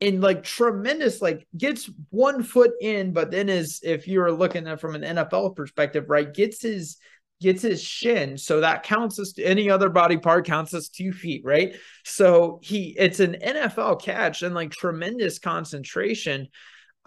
and 0.00 0.20
like 0.20 0.42
tremendous 0.42 1.22
like 1.22 1.46
gets 1.56 1.88
one 2.10 2.42
foot 2.42 2.72
in 2.80 3.12
but 3.12 3.30
then 3.30 3.48
is 3.48 3.80
if 3.82 4.08
you're 4.08 4.32
looking 4.32 4.66
at 4.66 4.80
from 4.80 4.94
an 4.96 5.02
NFL 5.02 5.54
perspective 5.54 6.10
right 6.10 6.34
gets 6.34 6.62
his 6.62 6.98
gets 7.44 7.62
his 7.62 7.82
shin 7.82 8.36
so 8.36 8.60
that 8.60 8.82
counts 8.82 9.18
as 9.18 9.34
any 9.38 9.70
other 9.70 9.88
body 9.88 10.16
part 10.16 10.44
counts 10.44 10.74
as 10.74 10.88
two 10.88 11.12
feet 11.12 11.42
right 11.44 11.76
so 12.04 12.58
he 12.62 12.94
it's 12.98 13.20
an 13.20 13.36
NFL 13.44 14.02
catch 14.02 14.42
and 14.42 14.54
like 14.54 14.72
tremendous 14.72 15.38
concentration 15.38 16.48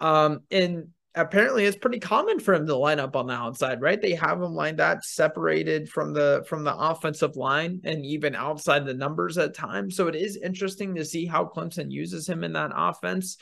um 0.00 0.40
and 0.50 0.88
apparently 1.14 1.64
it's 1.64 1.76
pretty 1.76 1.98
common 1.98 2.38
for 2.38 2.54
him 2.54 2.66
to 2.66 2.76
line 2.76 3.00
up 3.00 3.16
on 3.16 3.26
the 3.26 3.32
outside, 3.32 3.80
right? 3.80 4.00
They 4.00 4.14
have 4.14 4.40
him 4.40 4.54
lined 4.54 4.78
that 4.78 5.04
separated 5.04 5.88
from 5.88 6.12
the 6.12 6.44
from 6.48 6.64
the 6.64 6.76
offensive 6.76 7.36
line 7.36 7.80
and 7.84 8.04
even 8.04 8.34
outside 8.34 8.86
the 8.86 8.94
numbers 8.94 9.36
at 9.38 9.54
times. 9.54 9.96
So 9.96 10.06
it 10.06 10.14
is 10.14 10.36
interesting 10.36 10.94
to 10.94 11.04
see 11.04 11.26
how 11.26 11.46
Clemson 11.46 11.90
uses 11.90 12.28
him 12.28 12.44
in 12.44 12.52
that 12.52 12.70
offense. 12.74 13.36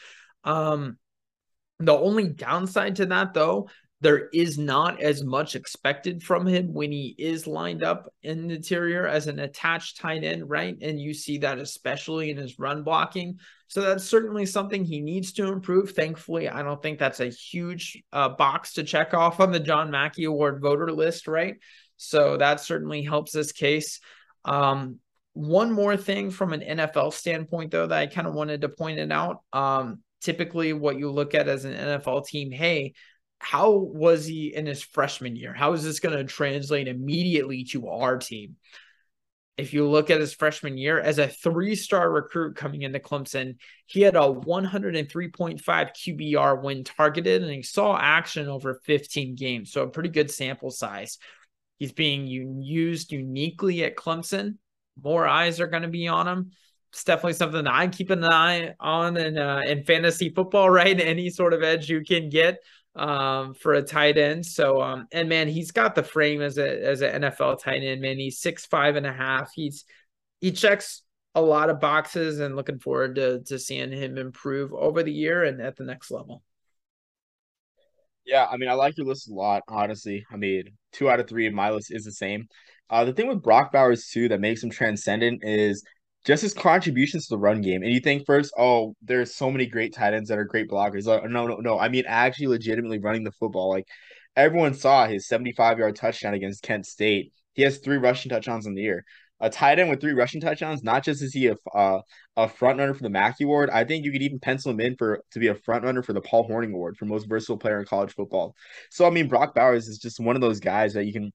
Um, 0.44 0.98
the 1.78 1.92
only 1.92 2.28
downside 2.28 2.96
to 2.96 3.06
that, 3.06 3.34
though, 3.34 3.68
there 4.00 4.28
is 4.28 4.58
not 4.58 5.00
as 5.00 5.24
much 5.24 5.56
expected 5.56 6.22
from 6.22 6.46
him 6.46 6.74
when 6.74 6.92
he 6.92 7.14
is 7.18 7.46
lined 7.46 7.82
up 7.82 8.12
in 8.22 8.48
the 8.48 8.56
interior 8.56 9.06
as 9.06 9.26
an 9.26 9.38
attached 9.38 9.96
tight 9.98 10.22
end, 10.22 10.48
right? 10.50 10.76
And 10.82 11.00
you 11.00 11.14
see 11.14 11.38
that 11.38 11.58
especially 11.58 12.30
in 12.30 12.36
his 12.36 12.58
run 12.58 12.82
blocking. 12.82 13.38
So 13.68 13.80
that's 13.80 14.04
certainly 14.04 14.44
something 14.44 14.84
he 14.84 15.00
needs 15.00 15.32
to 15.34 15.46
improve. 15.46 15.92
Thankfully, 15.92 16.48
I 16.48 16.62
don't 16.62 16.80
think 16.82 16.98
that's 16.98 17.20
a 17.20 17.30
huge 17.30 18.02
uh, 18.12 18.28
box 18.28 18.74
to 18.74 18.84
check 18.84 19.14
off 19.14 19.40
on 19.40 19.50
the 19.50 19.60
John 19.60 19.90
Mackey 19.90 20.24
Award 20.24 20.60
voter 20.60 20.92
list, 20.92 21.26
right? 21.26 21.56
So 21.96 22.36
that 22.36 22.60
certainly 22.60 23.02
helps 23.02 23.32
this 23.32 23.52
case. 23.52 24.00
Um, 24.44 24.98
one 25.32 25.72
more 25.72 25.96
thing 25.96 26.30
from 26.30 26.52
an 26.52 26.60
NFL 26.60 27.12
standpoint, 27.12 27.70
though, 27.70 27.86
that 27.86 27.98
I 27.98 28.06
kind 28.06 28.26
of 28.26 28.34
wanted 28.34 28.60
to 28.60 28.68
point 28.68 28.98
it 28.98 29.10
out. 29.10 29.42
Um, 29.52 30.00
typically, 30.20 30.72
what 30.72 30.98
you 30.98 31.10
look 31.10 31.34
at 31.34 31.48
as 31.48 31.64
an 31.64 31.74
NFL 31.74 32.26
team, 32.26 32.50
hey, 32.50 32.94
how 33.38 33.72
was 33.72 34.26
he 34.26 34.54
in 34.54 34.66
his 34.66 34.82
freshman 34.82 35.36
year? 35.36 35.52
How 35.52 35.72
is 35.72 35.84
this 35.84 36.00
going 36.00 36.16
to 36.16 36.24
translate 36.24 36.88
immediately 36.88 37.64
to 37.64 37.88
our 37.88 38.18
team? 38.18 38.56
If 39.56 39.72
you 39.72 39.88
look 39.88 40.10
at 40.10 40.20
his 40.20 40.34
freshman 40.34 40.76
year 40.76 41.00
as 41.00 41.18
a 41.18 41.28
three 41.28 41.76
star 41.76 42.10
recruit 42.10 42.56
coming 42.56 42.82
into 42.82 42.98
Clemson, 42.98 43.56
he 43.86 44.02
had 44.02 44.16
a 44.16 44.20
103.5 44.20 45.62
QBR 45.62 46.62
when 46.62 46.84
targeted 46.84 47.42
and 47.42 47.50
he 47.50 47.62
saw 47.62 47.96
action 47.96 48.48
over 48.48 48.80
15 48.84 49.34
games. 49.34 49.72
So 49.72 49.82
a 49.82 49.88
pretty 49.88 50.10
good 50.10 50.30
sample 50.30 50.70
size. 50.70 51.18
He's 51.78 51.92
being 51.92 52.26
used 52.26 53.12
uniquely 53.12 53.84
at 53.84 53.96
Clemson. 53.96 54.56
More 55.02 55.26
eyes 55.26 55.60
are 55.60 55.66
going 55.66 55.82
to 55.82 55.88
be 55.88 56.08
on 56.08 56.26
him. 56.26 56.52
It's 56.92 57.04
definitely 57.04 57.34
something 57.34 57.64
that 57.64 57.72
I 57.72 57.88
keep 57.88 58.10
an 58.10 58.24
eye 58.24 58.74
on 58.80 59.16
in, 59.16 59.36
uh, 59.36 59.62
in 59.66 59.84
fantasy 59.84 60.30
football, 60.30 60.68
right? 60.70 60.98
Any 60.98 61.30
sort 61.30 61.52
of 61.52 61.62
edge 61.62 61.88
you 61.88 62.02
can 62.02 62.28
get 62.28 62.58
um, 62.96 63.54
for 63.54 63.74
a 63.74 63.82
tight 63.82 64.18
end. 64.18 64.44
So, 64.44 64.80
um, 64.80 65.06
and 65.12 65.28
man, 65.28 65.48
he's 65.48 65.70
got 65.70 65.94
the 65.94 66.02
frame 66.02 66.40
as 66.40 66.58
a 66.58 66.84
as 66.84 67.02
an 67.02 67.22
NFL 67.22 67.62
tight 67.62 67.82
end. 67.82 68.00
Man, 68.00 68.18
he's 68.18 68.40
six 68.40 68.66
five 68.66 68.96
and 68.96 69.06
a 69.06 69.12
half. 69.12 69.52
He's 69.54 69.84
he 70.40 70.52
checks 70.52 71.02
a 71.34 71.40
lot 71.40 71.70
of 71.70 71.80
boxes, 71.80 72.40
and 72.40 72.56
looking 72.56 72.78
forward 72.78 73.16
to 73.16 73.42
to 73.44 73.58
seeing 73.58 73.92
him 73.92 74.18
improve 74.18 74.72
over 74.72 75.02
the 75.02 75.12
year 75.12 75.44
and 75.44 75.60
at 75.60 75.76
the 75.76 75.84
next 75.84 76.10
level. 76.10 76.42
Yeah, 78.24 78.46
I 78.46 78.56
mean, 78.56 78.68
I 78.68 78.72
like 78.72 78.96
your 78.96 79.06
list 79.06 79.30
a 79.30 79.34
lot, 79.34 79.62
honestly. 79.68 80.26
I 80.32 80.36
mean, 80.36 80.64
two 80.92 81.08
out 81.08 81.20
of 81.20 81.28
three 81.28 81.46
of 81.46 81.54
my 81.54 81.70
list 81.70 81.92
is 81.92 82.04
the 82.04 82.12
same. 82.12 82.48
Uh, 82.90 83.04
the 83.04 83.12
thing 83.12 83.28
with 83.28 83.42
Brock 83.42 83.72
Bowers 83.72 84.08
too 84.08 84.28
that 84.28 84.40
makes 84.40 84.62
him 84.62 84.70
transcendent 84.70 85.42
is 85.44 85.84
just 86.26 86.42
his 86.42 86.52
contributions 86.52 87.26
to 87.26 87.34
the 87.34 87.38
run 87.38 87.60
game. 87.60 87.82
And 87.82 87.92
you 87.92 88.00
think 88.00 88.26
first, 88.26 88.52
oh, 88.58 88.96
there's 89.00 89.36
so 89.36 89.50
many 89.50 89.64
great 89.66 89.94
tight 89.94 90.12
ends 90.12 90.28
that 90.28 90.38
are 90.38 90.44
great 90.44 90.68
blockers. 90.68 91.06
Like, 91.06 91.22
no, 91.30 91.46
no, 91.46 91.56
no. 91.56 91.78
I 91.78 91.88
mean, 91.88 92.04
actually, 92.06 92.48
legitimately 92.48 92.98
running 92.98 93.22
the 93.22 93.30
football. 93.30 93.70
Like 93.70 93.86
everyone 94.34 94.74
saw 94.74 95.06
his 95.06 95.28
75 95.28 95.78
yard 95.78 95.94
touchdown 95.94 96.34
against 96.34 96.64
Kent 96.64 96.84
State. 96.84 97.32
He 97.54 97.62
has 97.62 97.78
three 97.78 97.96
rushing 97.96 98.30
touchdowns 98.30 98.66
in 98.66 98.74
the 98.74 98.82
year. 98.82 99.04
A 99.38 99.50
tight 99.50 99.78
end 99.78 99.88
with 99.88 100.00
three 100.00 100.14
rushing 100.14 100.40
touchdowns. 100.40 100.82
Not 100.82 101.04
just 101.04 101.22
is 101.22 101.32
he 101.32 101.46
a 101.46 101.56
uh, 101.74 102.00
a 102.36 102.48
front 102.48 102.78
runner 102.78 102.94
for 102.94 103.02
the 103.02 103.10
Mackey 103.10 103.44
Award. 103.44 103.70
I 103.70 103.84
think 103.84 104.04
you 104.04 104.10
could 104.10 104.22
even 104.22 104.40
pencil 104.40 104.72
him 104.72 104.80
in 104.80 104.96
for 104.96 105.22
to 105.30 105.38
be 105.38 105.48
a 105.48 105.54
front 105.54 105.84
runner 105.84 106.02
for 106.02 106.12
the 106.12 106.22
Paul 106.22 106.48
Hornung 106.48 106.72
Award 106.72 106.96
for 106.96 107.04
most 107.04 107.28
versatile 107.28 107.58
player 107.58 107.78
in 107.78 107.86
college 107.86 108.14
football. 108.14 108.54
So 108.90 109.06
I 109.06 109.10
mean, 109.10 109.28
Brock 109.28 109.54
Bowers 109.54 109.86
is 109.86 109.98
just 109.98 110.18
one 110.18 110.36
of 110.36 110.42
those 110.42 110.58
guys 110.58 110.94
that 110.94 111.04
you 111.04 111.12
can, 111.12 111.32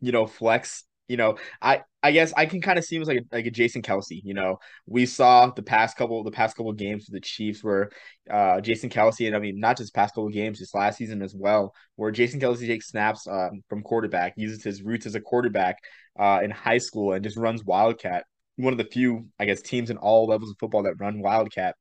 you 0.00 0.12
know, 0.12 0.26
flex 0.26 0.84
you 1.12 1.18
know, 1.18 1.36
I 1.60 1.82
I 2.02 2.10
guess 2.10 2.32
I 2.34 2.46
can 2.46 2.62
kind 2.62 2.78
of 2.78 2.84
see 2.86 2.96
him 2.96 3.02
as 3.02 3.08
like 3.08 3.18
a, 3.18 3.36
like 3.36 3.46
a 3.46 3.50
Jason 3.50 3.82
Kelce. 3.82 4.22
You 4.24 4.32
know, 4.32 4.58
we 4.86 5.04
saw 5.04 5.50
the 5.50 5.62
past 5.62 5.98
couple 5.98 6.24
the 6.24 6.30
past 6.30 6.56
couple 6.56 6.72
games 6.72 7.04
for 7.04 7.12
the 7.12 7.20
Chiefs 7.20 7.62
where 7.62 7.90
uh, 8.30 8.62
Jason 8.62 8.88
Kelce 8.88 9.26
and 9.26 9.36
I 9.36 9.38
mean 9.38 9.60
not 9.60 9.76
just 9.76 9.94
past 9.94 10.14
couple 10.14 10.30
games, 10.30 10.58
just 10.58 10.74
last 10.74 10.96
season 10.96 11.20
as 11.20 11.34
well, 11.34 11.74
where 11.96 12.10
Jason 12.10 12.40
Kelce 12.40 12.66
takes 12.66 12.88
snaps 12.88 13.26
um, 13.28 13.62
from 13.68 13.82
quarterback, 13.82 14.32
uses 14.36 14.64
his 14.64 14.82
roots 14.82 15.04
as 15.04 15.14
a 15.14 15.20
quarterback 15.20 15.76
uh, 16.18 16.40
in 16.42 16.50
high 16.50 16.78
school, 16.78 17.12
and 17.12 17.22
just 17.22 17.36
runs 17.36 17.62
wildcat. 17.62 18.24
One 18.56 18.72
of 18.72 18.78
the 18.78 18.84
few, 18.84 19.28
I 19.38 19.44
guess, 19.44 19.60
teams 19.60 19.90
in 19.90 19.98
all 19.98 20.26
levels 20.26 20.50
of 20.50 20.56
football 20.58 20.84
that 20.84 20.98
run 20.98 21.20
wildcat. 21.20 21.76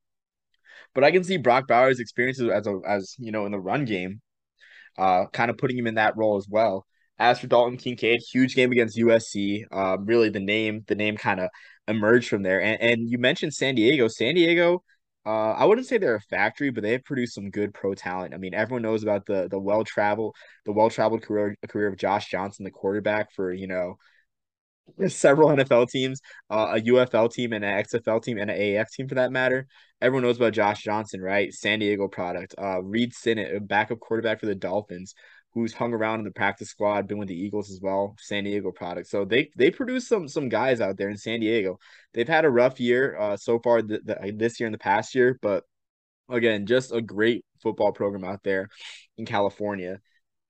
But 0.93 1.05
I 1.05 1.11
can 1.11 1.23
see 1.23 1.37
Brock 1.37 1.67
Bowers' 1.67 2.01
experiences 2.01 2.49
as 2.49 2.67
a 2.67 2.79
as 2.85 3.15
you 3.17 3.31
know 3.31 3.45
in 3.45 3.53
the 3.53 3.59
run 3.59 3.85
game, 3.85 4.19
uh, 4.97 5.27
kind 5.27 5.49
of 5.49 5.57
putting 5.57 5.77
him 5.77 5.87
in 5.87 5.95
that 5.95 6.17
role 6.17 6.35
as 6.37 6.47
well. 6.49 6.85
As 7.21 7.39
for 7.39 7.45
Dalton 7.45 7.77
Kincaid, 7.77 8.19
huge 8.31 8.55
game 8.55 8.71
against 8.71 8.97
USC. 8.97 9.63
Um, 9.71 10.05
really, 10.05 10.29
the 10.29 10.39
name 10.39 10.83
the 10.87 10.95
name 10.95 11.17
kind 11.17 11.39
of 11.39 11.49
emerged 11.87 12.27
from 12.29 12.41
there. 12.41 12.61
And 12.61 12.81
and 12.81 13.09
you 13.09 13.19
mentioned 13.19 13.53
San 13.53 13.75
Diego. 13.75 14.07
San 14.07 14.33
Diego, 14.33 14.83
uh, 15.23 15.51
I 15.51 15.65
wouldn't 15.65 15.85
say 15.85 15.99
they're 15.99 16.15
a 16.15 16.21
factory, 16.21 16.71
but 16.71 16.81
they 16.81 16.93
have 16.93 17.03
produced 17.03 17.35
some 17.35 17.51
good 17.51 17.75
pro 17.75 17.93
talent. 17.93 18.33
I 18.33 18.37
mean, 18.37 18.55
everyone 18.55 18.81
knows 18.81 19.03
about 19.03 19.27
the 19.27 19.47
the 19.49 19.59
well 19.59 19.83
traveled 19.83 20.35
the 20.65 20.71
well 20.71 20.89
traveled 20.89 21.21
career 21.21 21.55
career 21.69 21.89
of 21.89 21.97
Josh 21.97 22.27
Johnson, 22.29 22.65
the 22.65 22.71
quarterback 22.71 23.31
for 23.33 23.53
you 23.53 23.67
know 23.67 23.97
several 25.07 25.49
NFL 25.49 25.89
teams, 25.89 26.21
uh, 26.49 26.73
a 26.75 26.81
UFL 26.81 27.31
team 27.31 27.53
and 27.53 27.63
an 27.63 27.83
XFL 27.83 28.23
team 28.23 28.37
and 28.37 28.49
an 28.49 28.57
AAF 28.57 28.89
team 28.91 29.07
for 29.07 29.15
that 29.15 29.31
matter. 29.31 29.67
Everyone 30.01 30.23
knows 30.23 30.37
about 30.37 30.53
Josh 30.53 30.81
Johnson, 30.83 31.21
right? 31.21 31.53
San 31.53 31.79
Diego 31.79 32.07
product. 32.07 32.55
Uh, 32.57 32.81
Reid 32.81 33.13
Sinnett, 33.13 33.55
a 33.55 33.59
backup 33.59 33.99
quarterback 33.99 34.39
for 34.39 34.47
the 34.47 34.55
Dolphins, 34.55 35.13
who's 35.53 35.73
hung 35.73 35.93
around 35.93 36.19
in 36.19 36.25
the 36.25 36.31
practice 36.31 36.69
squad, 36.69 37.07
been 37.07 37.17
with 37.17 37.27
the 37.27 37.39
Eagles 37.39 37.69
as 37.71 37.79
well. 37.81 38.15
San 38.19 38.43
Diego 38.45 38.71
product. 38.71 39.07
So 39.09 39.25
they 39.25 39.49
they 39.55 39.71
produce 39.71 40.07
some 40.07 40.27
some 40.27 40.49
guys 40.49 40.81
out 40.81 40.97
there 40.97 41.09
in 41.09 41.17
San 41.17 41.39
Diego. 41.39 41.77
They've 42.13 42.27
had 42.27 42.45
a 42.45 42.49
rough 42.49 42.79
year 42.79 43.17
uh, 43.19 43.37
so 43.37 43.59
far 43.59 43.81
th- 43.81 44.01
th- 44.05 44.37
this 44.37 44.59
year 44.59 44.67
and 44.67 44.73
the 44.73 44.79
past 44.79 45.15
year, 45.15 45.37
but 45.41 45.63
again, 46.29 46.65
just 46.65 46.93
a 46.93 47.01
great 47.01 47.45
football 47.61 47.91
program 47.91 48.23
out 48.23 48.41
there 48.43 48.69
in 49.17 49.25
California 49.25 49.99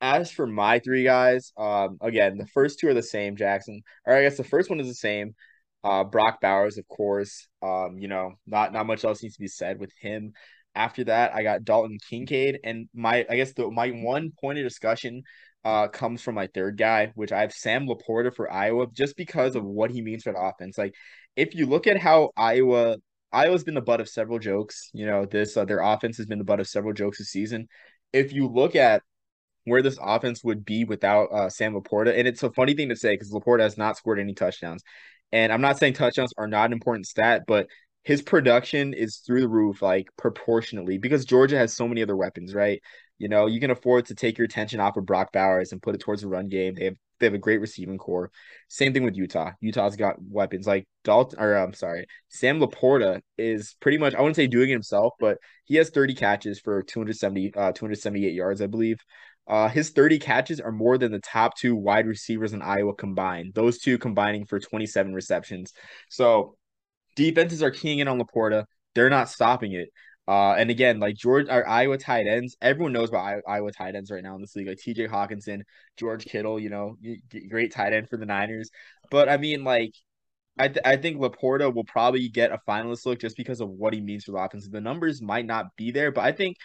as 0.01 0.31
for 0.31 0.47
my 0.47 0.79
three 0.79 1.03
guys, 1.03 1.53
um, 1.57 1.97
again, 2.01 2.37
the 2.37 2.47
first 2.47 2.79
two 2.79 2.87
are 2.87 2.93
the 2.93 3.03
same, 3.03 3.35
Jackson. 3.35 3.83
Or 4.05 4.15
I 4.15 4.23
guess 4.23 4.35
the 4.35 4.43
first 4.43 4.69
one 4.69 4.79
is 4.79 4.87
the 4.87 4.95
same. 4.95 5.35
Uh, 5.83 6.03
Brock 6.03 6.41
Bowers, 6.41 6.77
of 6.77 6.87
course. 6.87 7.47
Um, 7.61 7.97
you 7.99 8.07
know, 8.07 8.33
not 8.47 8.73
not 8.73 8.87
much 8.87 9.05
else 9.05 9.21
needs 9.21 9.35
to 9.35 9.41
be 9.41 9.47
said 9.47 9.79
with 9.79 9.91
him. 9.99 10.33
After 10.75 11.03
that, 11.05 11.33
I 11.35 11.43
got 11.43 11.63
Dalton 11.63 11.97
Kincaid, 12.09 12.59
and 12.63 12.87
my 12.93 13.25
I 13.29 13.35
guess 13.35 13.53
the 13.53 13.69
my 13.69 13.89
one 13.89 14.31
point 14.39 14.59
of 14.59 14.65
discussion 14.65 15.23
uh 15.63 15.87
comes 15.89 16.21
from 16.21 16.35
my 16.35 16.47
third 16.47 16.77
guy, 16.77 17.11
which 17.15 17.31
I 17.31 17.41
have 17.41 17.53
Sam 17.53 17.87
LaPorta 17.87 18.35
for 18.35 18.51
Iowa, 18.51 18.87
just 18.91 19.17
because 19.17 19.55
of 19.55 19.63
what 19.63 19.91
he 19.91 20.01
means 20.01 20.23
for 20.23 20.33
the 20.33 20.39
offense. 20.39 20.77
Like, 20.77 20.93
if 21.35 21.55
you 21.55 21.65
look 21.65 21.87
at 21.87 21.97
how 21.97 22.31
Iowa 22.37 22.97
Iowa's 23.31 23.63
been 23.63 23.75
the 23.75 23.81
butt 23.81 24.01
of 24.01 24.09
several 24.09 24.39
jokes. 24.39 24.89
You 24.93 25.05
know, 25.05 25.25
this 25.25 25.55
uh, 25.57 25.65
their 25.65 25.79
offense 25.79 26.17
has 26.17 26.25
been 26.25 26.39
the 26.39 26.43
butt 26.45 26.59
of 26.59 26.67
several 26.67 26.93
jokes 26.93 27.19
this 27.19 27.29
season. 27.29 27.67
If 28.13 28.33
you 28.33 28.47
look 28.47 28.75
at 28.75 29.03
where 29.65 29.81
this 29.81 29.97
offense 30.01 30.43
would 30.43 30.65
be 30.65 30.83
without 30.83 31.25
uh, 31.31 31.49
Sam 31.49 31.73
LaPorta. 31.73 32.17
And 32.17 32.27
it's 32.27 32.43
a 32.43 32.51
funny 32.51 32.73
thing 32.73 32.89
to 32.89 32.95
say 32.95 33.13
because 33.13 33.31
LaPorta 33.31 33.61
has 33.61 33.77
not 33.77 33.97
scored 33.97 34.19
any 34.19 34.33
touchdowns. 34.33 34.83
And 35.31 35.51
I'm 35.51 35.61
not 35.61 35.77
saying 35.77 35.93
touchdowns 35.93 36.33
are 36.37 36.47
not 36.47 36.65
an 36.65 36.73
important 36.73 37.05
stat, 37.05 37.43
but 37.47 37.67
his 38.03 38.21
production 38.21 38.93
is 38.93 39.17
through 39.17 39.41
the 39.41 39.47
roof, 39.47 39.81
like 39.81 40.07
proportionately, 40.17 40.97
because 40.97 41.25
Georgia 41.25 41.57
has 41.57 41.73
so 41.73 41.87
many 41.87 42.01
other 42.01 42.15
weapons, 42.15 42.53
right? 42.53 42.81
You 43.19 43.29
know, 43.29 43.45
you 43.45 43.59
can 43.59 43.71
afford 43.71 44.07
to 44.07 44.15
take 44.15 44.37
your 44.37 44.45
attention 44.45 44.79
off 44.79 44.97
of 44.97 45.05
Brock 45.05 45.31
Bowers 45.31 45.71
and 45.71 45.81
put 45.81 45.93
it 45.93 46.01
towards 46.01 46.23
the 46.23 46.27
run 46.27 46.49
game. 46.49 46.73
They 46.75 46.85
have 46.85 46.95
they 47.19 47.27
have 47.27 47.35
a 47.35 47.37
great 47.37 47.61
receiving 47.61 47.99
corps. 47.99 48.31
Same 48.67 48.93
thing 48.93 49.03
with 49.03 49.15
Utah. 49.15 49.51
Utah's 49.61 49.95
got 49.95 50.15
weapons 50.19 50.65
like 50.65 50.87
Dalton, 51.03 51.39
or 51.39 51.53
I'm 51.53 51.73
sorry, 51.73 52.07
Sam 52.29 52.59
LaPorta 52.59 53.21
is 53.37 53.75
pretty 53.79 53.99
much 53.99 54.15
I 54.15 54.21
wouldn't 54.21 54.35
say 54.35 54.47
doing 54.47 54.69
it 54.69 54.73
himself, 54.73 55.13
but 55.19 55.37
he 55.65 55.75
has 55.75 55.91
30 55.91 56.15
catches 56.15 56.59
for 56.59 56.81
270, 56.81 57.53
uh, 57.53 57.71
278 57.73 58.33
yards, 58.33 58.61
I 58.61 58.67
believe. 58.67 58.97
Uh, 59.47 59.67
his 59.67 59.89
30 59.91 60.19
catches 60.19 60.59
are 60.59 60.71
more 60.71 60.97
than 60.97 61.11
the 61.11 61.19
top 61.19 61.55
two 61.57 61.75
wide 61.75 62.07
receivers 62.07 62.53
in 62.53 62.61
Iowa 62.61 62.93
combined. 62.95 63.53
Those 63.53 63.79
two 63.79 63.97
combining 63.97 64.45
for 64.45 64.59
27 64.59 65.13
receptions. 65.13 65.73
So 66.09 66.55
defenses 67.15 67.63
are 67.63 67.71
keying 67.71 67.99
in 67.99 68.07
on 68.07 68.19
LaPorta. 68.19 68.65
They're 68.95 69.09
not 69.09 69.29
stopping 69.29 69.73
it. 69.73 69.89
Uh, 70.27 70.53
and 70.53 70.69
again, 70.69 70.99
like 70.99 71.15
George, 71.15 71.49
our 71.49 71.67
Iowa 71.67 71.97
tight 71.97 72.27
ends, 72.27 72.55
everyone 72.61 72.93
knows 72.93 73.09
about 73.09 73.41
Iowa 73.47 73.71
tight 73.71 73.95
ends 73.95 74.11
right 74.11 74.23
now 74.23 74.35
in 74.35 74.41
this 74.41 74.55
league. 74.55 74.67
Like 74.67 74.77
TJ 74.77 75.09
Hockenson, 75.09 75.61
George 75.97 76.25
Kittle, 76.25 76.59
you 76.59 76.69
know, 76.69 76.95
great 77.49 77.73
tight 77.73 77.93
end 77.93 78.07
for 78.07 78.17
the 78.17 78.25
Niners. 78.25 78.69
But 79.09 79.29
I 79.29 79.37
mean, 79.37 79.63
like, 79.63 79.93
I, 80.59 80.67
th- 80.67 80.85
I 80.85 80.97
think 80.97 81.17
LaPorta 81.17 81.73
will 81.73 81.85
probably 81.85 82.29
get 82.29 82.51
a 82.51 82.59
finalist 82.67 83.05
look 83.05 83.19
just 83.19 83.37
because 83.37 83.61
of 83.61 83.69
what 83.69 83.93
he 83.93 84.01
means 84.01 84.25
for 84.25 84.31
the 84.31 84.37
offense. 84.37 84.67
The 84.67 84.81
numbers 84.81 85.21
might 85.21 85.45
not 85.45 85.75
be 85.75 85.91
there, 85.91 86.11
but 86.11 86.23
I 86.23 86.33
think 86.33 86.57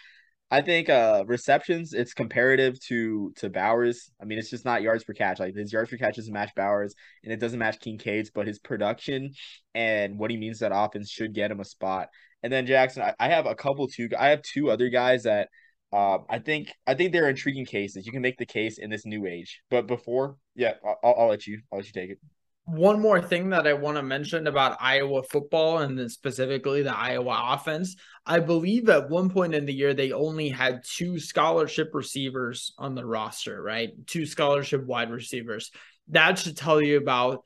I 0.49 0.61
think 0.61 0.89
uh 0.89 1.23
receptions 1.27 1.93
it's 1.93 2.13
comparative 2.13 2.79
to 2.87 3.33
to 3.37 3.49
Bowers. 3.49 4.09
I 4.21 4.25
mean, 4.25 4.39
it's 4.39 4.49
just 4.49 4.65
not 4.65 4.81
yards 4.81 5.03
per 5.03 5.13
catch. 5.13 5.39
Like 5.39 5.55
his 5.55 5.73
yards 5.73 5.89
per 5.89 5.97
catch 5.97 6.15
doesn't 6.15 6.33
match 6.33 6.51
Bowers, 6.55 6.95
and 7.23 7.33
it 7.33 7.39
doesn't 7.39 7.59
match 7.59 7.79
Kincaid's, 7.79 8.31
but 8.31 8.47
his 8.47 8.59
production 8.59 9.31
and 9.75 10.17
what 10.17 10.31
he 10.31 10.37
means 10.37 10.59
that 10.59 10.71
offense 10.73 11.09
should 11.09 11.33
get 11.33 11.51
him 11.51 11.59
a 11.59 11.65
spot. 11.65 12.09
And 12.43 12.53
then 12.53 12.65
Jackson, 12.65 13.03
I, 13.03 13.13
I 13.19 13.29
have 13.29 13.45
a 13.45 13.55
couple 13.55 13.87
two. 13.87 14.09
I 14.17 14.29
have 14.29 14.41
two 14.41 14.69
other 14.71 14.89
guys 14.89 15.23
that 15.23 15.49
uh, 15.91 16.19
I 16.29 16.39
think 16.39 16.69
I 16.85 16.93
think 16.93 17.11
they're 17.11 17.29
intriguing 17.29 17.65
cases. 17.65 18.05
You 18.05 18.11
can 18.11 18.21
make 18.21 18.37
the 18.37 18.45
case 18.45 18.77
in 18.77 18.89
this 18.89 19.05
new 19.05 19.25
age. 19.25 19.61
But 19.69 19.87
before, 19.87 20.37
yeah, 20.55 20.73
I'll, 20.85 21.15
I'll 21.17 21.27
let 21.27 21.45
you 21.47 21.61
I'll 21.71 21.79
let 21.79 21.87
you 21.87 21.93
take 21.93 22.11
it 22.11 22.19
one 22.67 22.99
more 22.99 23.21
thing 23.21 23.51
that 23.51 23.65
I 23.65 23.71
want 23.71 23.95
to 23.95 24.03
mention 24.03 24.45
about 24.45 24.77
Iowa 24.81 25.23
football 25.23 25.77
and 25.77 26.11
specifically 26.11 26.83
the 26.83 26.95
Iowa 26.95 27.53
offense. 27.53 27.95
I 28.25 28.41
believe 28.41 28.89
at 28.89 29.09
one 29.09 29.29
point 29.29 29.55
in 29.55 29.65
the 29.65 29.73
year, 29.73 29.93
they 29.93 30.11
only 30.11 30.49
had 30.49 30.83
two 30.83 31.17
scholarship 31.17 31.91
receivers 31.93 32.73
on 32.77 32.93
the 32.93 33.05
roster, 33.05 33.61
right? 33.61 33.91
Two 34.05 34.25
scholarship 34.25 34.85
wide 34.85 35.11
receivers. 35.11 35.71
That 36.09 36.39
should 36.39 36.57
tell 36.57 36.81
you 36.81 36.97
about 36.97 37.45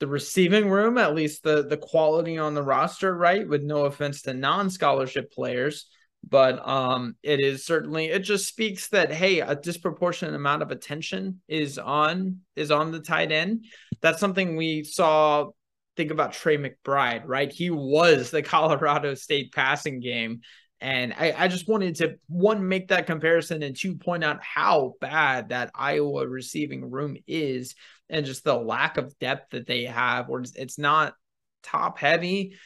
the 0.00 0.06
receiving 0.06 0.70
room, 0.70 0.96
at 0.96 1.14
least 1.14 1.42
the, 1.42 1.66
the 1.66 1.76
quality 1.76 2.38
on 2.38 2.54
the 2.54 2.62
roster, 2.62 3.14
right? 3.14 3.46
With 3.46 3.62
no 3.62 3.84
offense 3.84 4.22
to 4.22 4.32
non 4.32 4.70
scholarship 4.70 5.32
players 5.32 5.86
but 6.28 6.66
um 6.66 7.16
it 7.22 7.40
is 7.40 7.64
certainly 7.64 8.06
it 8.06 8.20
just 8.20 8.46
speaks 8.46 8.88
that 8.88 9.12
hey 9.12 9.40
a 9.40 9.54
disproportionate 9.54 10.34
amount 10.34 10.62
of 10.62 10.70
attention 10.70 11.40
is 11.48 11.78
on 11.78 12.38
is 12.56 12.70
on 12.70 12.92
the 12.92 13.00
tight 13.00 13.32
end. 13.32 13.64
That's 14.00 14.20
something 14.20 14.56
we 14.56 14.84
saw 14.84 15.50
think 15.96 16.10
about 16.10 16.32
trey 16.32 16.56
mcbride 16.56 17.22
right? 17.26 17.52
He 17.52 17.70
was 17.70 18.30
the 18.30 18.42
colorado 18.42 19.14
state 19.14 19.52
passing 19.52 20.00
game. 20.00 20.40
And 20.80 21.14
I, 21.16 21.32
I 21.36 21.48
just 21.48 21.68
wanted 21.68 21.94
to 21.96 22.16
one 22.26 22.66
make 22.66 22.88
that 22.88 23.06
comparison 23.06 23.62
and 23.62 23.76
two 23.76 23.94
point 23.94 24.24
out 24.24 24.42
how 24.42 24.94
bad 25.00 25.50
that 25.50 25.70
iowa 25.76 26.26
receiving 26.26 26.90
room 26.90 27.16
is 27.28 27.76
and 28.10 28.26
just 28.26 28.42
the 28.42 28.56
lack 28.56 28.96
of 28.96 29.16
depth 29.20 29.50
that 29.52 29.66
they 29.66 29.84
have 29.84 30.28
or 30.28 30.42
it's 30.56 30.78
not 30.78 31.14
top 31.62 31.98
heavy 31.98 32.56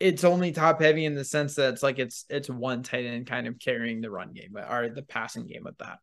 it's 0.00 0.24
only 0.24 0.52
top 0.52 0.80
heavy 0.80 1.04
in 1.04 1.14
the 1.14 1.24
sense 1.24 1.54
that 1.54 1.72
it's 1.74 1.82
like 1.82 1.98
it's 1.98 2.24
it's 2.28 2.50
one 2.50 2.82
tight 2.82 3.06
end 3.06 3.26
kind 3.26 3.46
of 3.46 3.58
carrying 3.58 4.00
the 4.00 4.10
run 4.10 4.32
game 4.32 4.56
or 4.56 4.88
the 4.88 5.02
passing 5.02 5.46
game 5.46 5.62
with 5.64 5.78
that. 5.78 5.98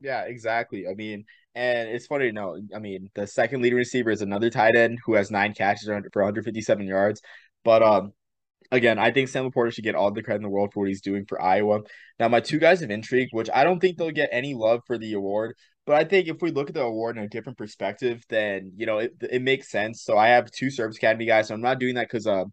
Yeah, 0.00 0.22
exactly. 0.22 0.86
I 0.88 0.94
mean, 0.94 1.24
and 1.54 1.88
it's 1.88 2.06
funny 2.06 2.26
to 2.26 2.32
know. 2.32 2.58
I 2.74 2.78
mean, 2.78 3.10
the 3.14 3.26
second 3.26 3.60
leading 3.60 3.76
receiver 3.76 4.10
is 4.10 4.22
another 4.22 4.48
tight 4.48 4.76
end 4.76 4.98
who 5.04 5.14
has 5.14 5.30
nine 5.30 5.52
catches 5.52 5.88
for 5.88 6.22
157 6.22 6.86
yards. 6.86 7.20
But 7.64 7.82
um, 7.82 8.12
again, 8.72 8.98
I 8.98 9.10
think 9.10 9.28
Sam 9.28 9.50
LaPorta 9.50 9.72
should 9.72 9.84
get 9.84 9.94
all 9.94 10.10
the 10.10 10.22
credit 10.22 10.38
in 10.38 10.42
the 10.42 10.48
world 10.48 10.72
for 10.72 10.80
what 10.80 10.88
he's 10.88 11.02
doing 11.02 11.26
for 11.26 11.40
Iowa. 11.42 11.80
Now, 12.18 12.28
my 12.28 12.40
two 12.40 12.58
guys 12.58 12.80
of 12.82 12.90
intrigue, 12.90 13.28
which 13.32 13.50
I 13.52 13.64
don't 13.64 13.80
think 13.80 13.98
they'll 13.98 14.10
get 14.10 14.30
any 14.32 14.54
love 14.54 14.80
for 14.86 14.96
the 14.96 15.12
award, 15.14 15.54
but 15.86 15.96
I 15.96 16.04
think 16.04 16.28
if 16.28 16.40
we 16.40 16.50
look 16.50 16.68
at 16.68 16.74
the 16.74 16.82
award 16.82 17.16
in 17.16 17.24
a 17.24 17.28
different 17.28 17.58
perspective, 17.58 18.24
then 18.28 18.72
you 18.76 18.86
know 18.86 18.98
it, 18.98 19.14
it 19.20 19.42
makes 19.42 19.70
sense. 19.70 20.02
So 20.02 20.16
I 20.16 20.28
have 20.28 20.50
two 20.50 20.70
Service 20.70 20.96
Academy 20.96 21.26
guys. 21.26 21.48
So 21.48 21.54
I'm 21.54 21.60
not 21.60 21.80
doing 21.80 21.96
that 21.96 22.08
because 22.08 22.26
um 22.26 22.52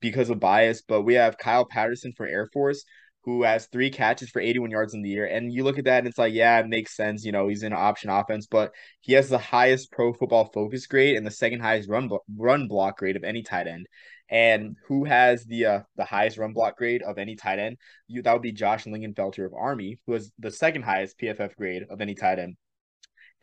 because 0.00 0.30
of 0.30 0.40
bias, 0.40 0.82
but 0.82 1.02
we 1.02 1.14
have 1.14 1.38
Kyle 1.38 1.64
Patterson 1.64 2.12
for 2.16 2.26
Air 2.26 2.46
Force 2.52 2.84
who 3.28 3.42
has 3.42 3.66
three 3.66 3.90
catches 3.90 4.30
for 4.30 4.40
81 4.40 4.70
yards 4.70 4.94
in 4.94 5.02
the 5.02 5.10
year. 5.10 5.26
And 5.26 5.52
you 5.52 5.62
look 5.62 5.78
at 5.78 5.84
that 5.84 5.98
and 5.98 6.06
it's 6.06 6.16
like, 6.16 6.32
yeah, 6.32 6.60
it 6.60 6.66
makes 6.66 6.96
sense. 6.96 7.26
You 7.26 7.32
know, 7.32 7.48
he's 7.48 7.62
in 7.62 7.74
option 7.74 8.08
offense, 8.08 8.46
but 8.46 8.72
he 9.00 9.12
has 9.12 9.28
the 9.28 9.36
highest 9.36 9.92
pro 9.92 10.14
football 10.14 10.50
focus 10.54 10.86
grade 10.86 11.14
and 11.14 11.26
the 11.26 11.30
second 11.30 11.60
highest 11.60 11.90
run 11.90 12.08
run 12.34 12.68
block 12.68 12.96
grade 12.96 13.16
of 13.16 13.24
any 13.24 13.42
tight 13.42 13.66
end. 13.66 13.86
And 14.30 14.76
who 14.86 15.04
has 15.04 15.44
the 15.44 15.66
uh, 15.66 15.80
the 15.96 16.06
highest 16.06 16.38
run 16.38 16.54
block 16.54 16.78
grade 16.78 17.02
of 17.02 17.18
any 17.18 17.36
tight 17.36 17.58
end? 17.58 17.76
You 18.06 18.22
that 18.22 18.32
would 18.32 18.40
be 18.40 18.52
Josh 18.52 18.84
Lingenfelter 18.84 19.44
of 19.44 19.52
Army, 19.52 19.98
who 20.06 20.14
has 20.14 20.32
the 20.38 20.50
second 20.50 20.84
highest 20.84 21.18
PFF 21.18 21.54
grade 21.56 21.84
of 21.90 22.00
any 22.00 22.14
tight 22.14 22.38
end. 22.38 22.56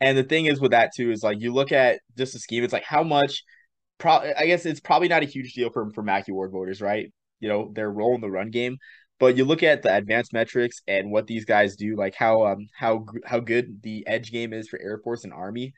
And 0.00 0.18
the 0.18 0.24
thing 0.24 0.46
is 0.46 0.60
with 0.60 0.72
that 0.72 0.90
too 0.96 1.12
is 1.12 1.22
like 1.22 1.40
you 1.40 1.52
look 1.52 1.70
at 1.70 2.00
just 2.18 2.32
the 2.32 2.40
scheme, 2.40 2.64
it's 2.64 2.72
like 2.72 2.82
how 2.82 3.04
much 3.04 3.44
Pro- 3.98 4.32
I 4.36 4.46
guess 4.46 4.66
it's 4.66 4.80
probably 4.80 5.08
not 5.08 5.22
a 5.22 5.26
huge 5.26 5.54
deal 5.54 5.70
for 5.70 5.90
for 5.90 6.02
Mackey 6.02 6.32
Award 6.32 6.52
voters, 6.52 6.80
right? 6.80 7.12
You 7.40 7.48
know, 7.48 7.72
their 7.74 7.90
role 7.90 8.14
in 8.14 8.20
the 8.20 8.30
run 8.30 8.50
game. 8.50 8.78
But 9.18 9.36
you 9.36 9.44
look 9.46 9.62
at 9.62 9.82
the 9.82 9.94
advanced 9.94 10.32
metrics 10.32 10.82
and 10.86 11.10
what 11.10 11.26
these 11.26 11.46
guys 11.46 11.76
do, 11.76 11.96
like 11.96 12.14
how 12.14 12.46
um 12.46 12.66
how 12.74 13.06
how 13.24 13.40
good 13.40 13.82
the 13.82 14.06
edge 14.06 14.30
game 14.30 14.52
is 14.52 14.68
for 14.68 14.78
Air 14.80 14.98
Force 15.02 15.24
and 15.24 15.32
Army. 15.32 15.72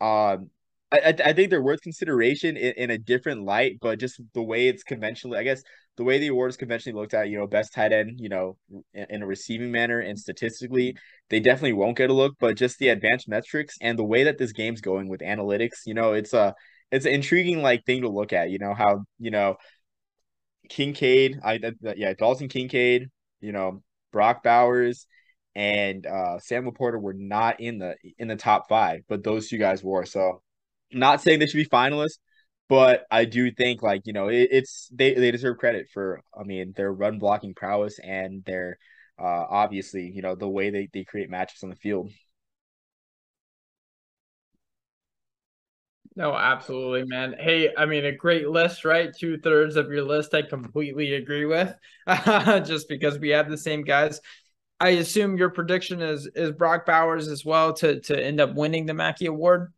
Um, 0.00 0.50
I, 0.92 1.14
I 1.24 1.32
think 1.32 1.50
they're 1.50 1.62
worth 1.62 1.82
consideration 1.82 2.56
in, 2.56 2.72
in 2.76 2.90
a 2.90 2.98
different 2.98 3.44
light, 3.44 3.78
but 3.80 3.98
just 3.98 4.20
the 4.32 4.42
way 4.42 4.68
it's 4.68 4.84
conventionally, 4.84 5.38
I 5.38 5.42
guess, 5.42 5.62
the 5.96 6.04
way 6.04 6.18
the 6.18 6.28
award 6.28 6.50
is 6.50 6.56
conventionally 6.56 7.00
looked 7.00 7.14
at, 7.14 7.28
you 7.28 7.38
know, 7.38 7.46
best 7.46 7.72
tight 7.72 7.92
end, 7.92 8.20
you 8.20 8.28
know, 8.28 8.56
in, 8.92 9.06
in, 9.10 9.22
a 9.22 9.26
receiving 9.26 9.72
manner 9.72 9.98
and 10.00 10.18
statistically, 10.18 10.96
they 11.30 11.40
definitely 11.40 11.72
won't 11.72 11.96
get 11.96 12.10
a 12.10 12.12
look. 12.12 12.34
But 12.38 12.56
just 12.56 12.78
the 12.78 12.88
advanced 12.88 13.28
metrics 13.28 13.76
and 13.80 13.98
the 13.98 14.04
way 14.04 14.24
that 14.24 14.38
this 14.38 14.52
game's 14.52 14.80
going 14.80 15.08
with 15.08 15.20
analytics, 15.20 15.80
you 15.86 15.94
know, 15.94 16.12
it's 16.12 16.32
a 16.32 16.54
it's 16.90 17.06
an 17.06 17.12
intriguing 17.12 17.62
like 17.62 17.84
thing 17.84 18.02
to 18.02 18.08
look 18.08 18.32
at. 18.32 18.50
You 18.50 18.58
know 18.58 18.74
how 18.74 19.04
you 19.18 19.30
know 19.30 19.56
Kincaid, 20.68 21.40
I 21.44 21.60
yeah, 21.96 22.14
Dalton 22.14 22.48
Kincaid, 22.48 23.08
you 23.40 23.52
know 23.52 23.82
Brock 24.12 24.42
Bowers 24.42 25.06
and 25.54 26.06
uh, 26.06 26.38
Sam 26.40 26.64
LaPorta 26.64 27.00
were 27.00 27.14
not 27.14 27.60
in 27.60 27.78
the 27.78 27.96
in 28.18 28.28
the 28.28 28.36
top 28.36 28.68
five, 28.68 29.02
but 29.08 29.22
those 29.22 29.48
two 29.48 29.58
guys 29.58 29.82
were. 29.84 30.04
So, 30.04 30.42
not 30.92 31.20
saying 31.20 31.38
they 31.38 31.46
should 31.46 31.58
be 31.58 31.66
finalists, 31.66 32.18
but 32.68 33.04
I 33.10 33.24
do 33.24 33.50
think 33.50 33.82
like 33.82 34.02
you 34.04 34.12
know 34.12 34.28
it, 34.28 34.48
it's 34.50 34.88
they 34.92 35.14
they 35.14 35.30
deserve 35.30 35.58
credit 35.58 35.88
for 35.92 36.22
I 36.38 36.44
mean 36.44 36.72
their 36.76 36.92
run 36.92 37.18
blocking 37.18 37.54
prowess 37.54 37.98
and 37.98 38.44
their 38.44 38.78
uh 39.18 39.44
obviously 39.48 40.10
you 40.12 40.22
know 40.22 40.34
the 40.34 40.48
way 40.48 40.70
they 40.70 40.88
they 40.92 41.04
create 41.04 41.30
matches 41.30 41.62
on 41.62 41.70
the 41.70 41.76
field. 41.76 42.10
No, 46.16 46.34
absolutely, 46.36 47.04
man. 47.08 47.34
Hey, 47.38 47.74
I 47.76 47.86
mean, 47.86 48.04
a 48.04 48.12
great 48.12 48.48
list, 48.48 48.84
right? 48.84 49.12
Two 49.12 49.36
thirds 49.38 49.74
of 49.74 49.90
your 49.90 50.04
list 50.04 50.32
I 50.32 50.42
completely 50.42 51.14
agree 51.14 51.44
with, 51.44 51.74
just 52.64 52.88
because 52.88 53.18
we 53.18 53.30
have 53.30 53.50
the 53.50 53.58
same 53.58 53.82
guys. 53.82 54.20
I 54.78 54.90
assume 54.90 55.36
your 55.36 55.50
prediction 55.50 56.02
is 56.02 56.28
is 56.34 56.52
Brock 56.52 56.86
Bowers 56.86 57.28
as 57.28 57.44
well 57.44 57.72
to 57.74 58.00
to 58.02 58.22
end 58.24 58.40
up 58.40 58.54
winning 58.54 58.86
the 58.86 58.94
Mackey 58.94 59.26
Award. 59.26 59.72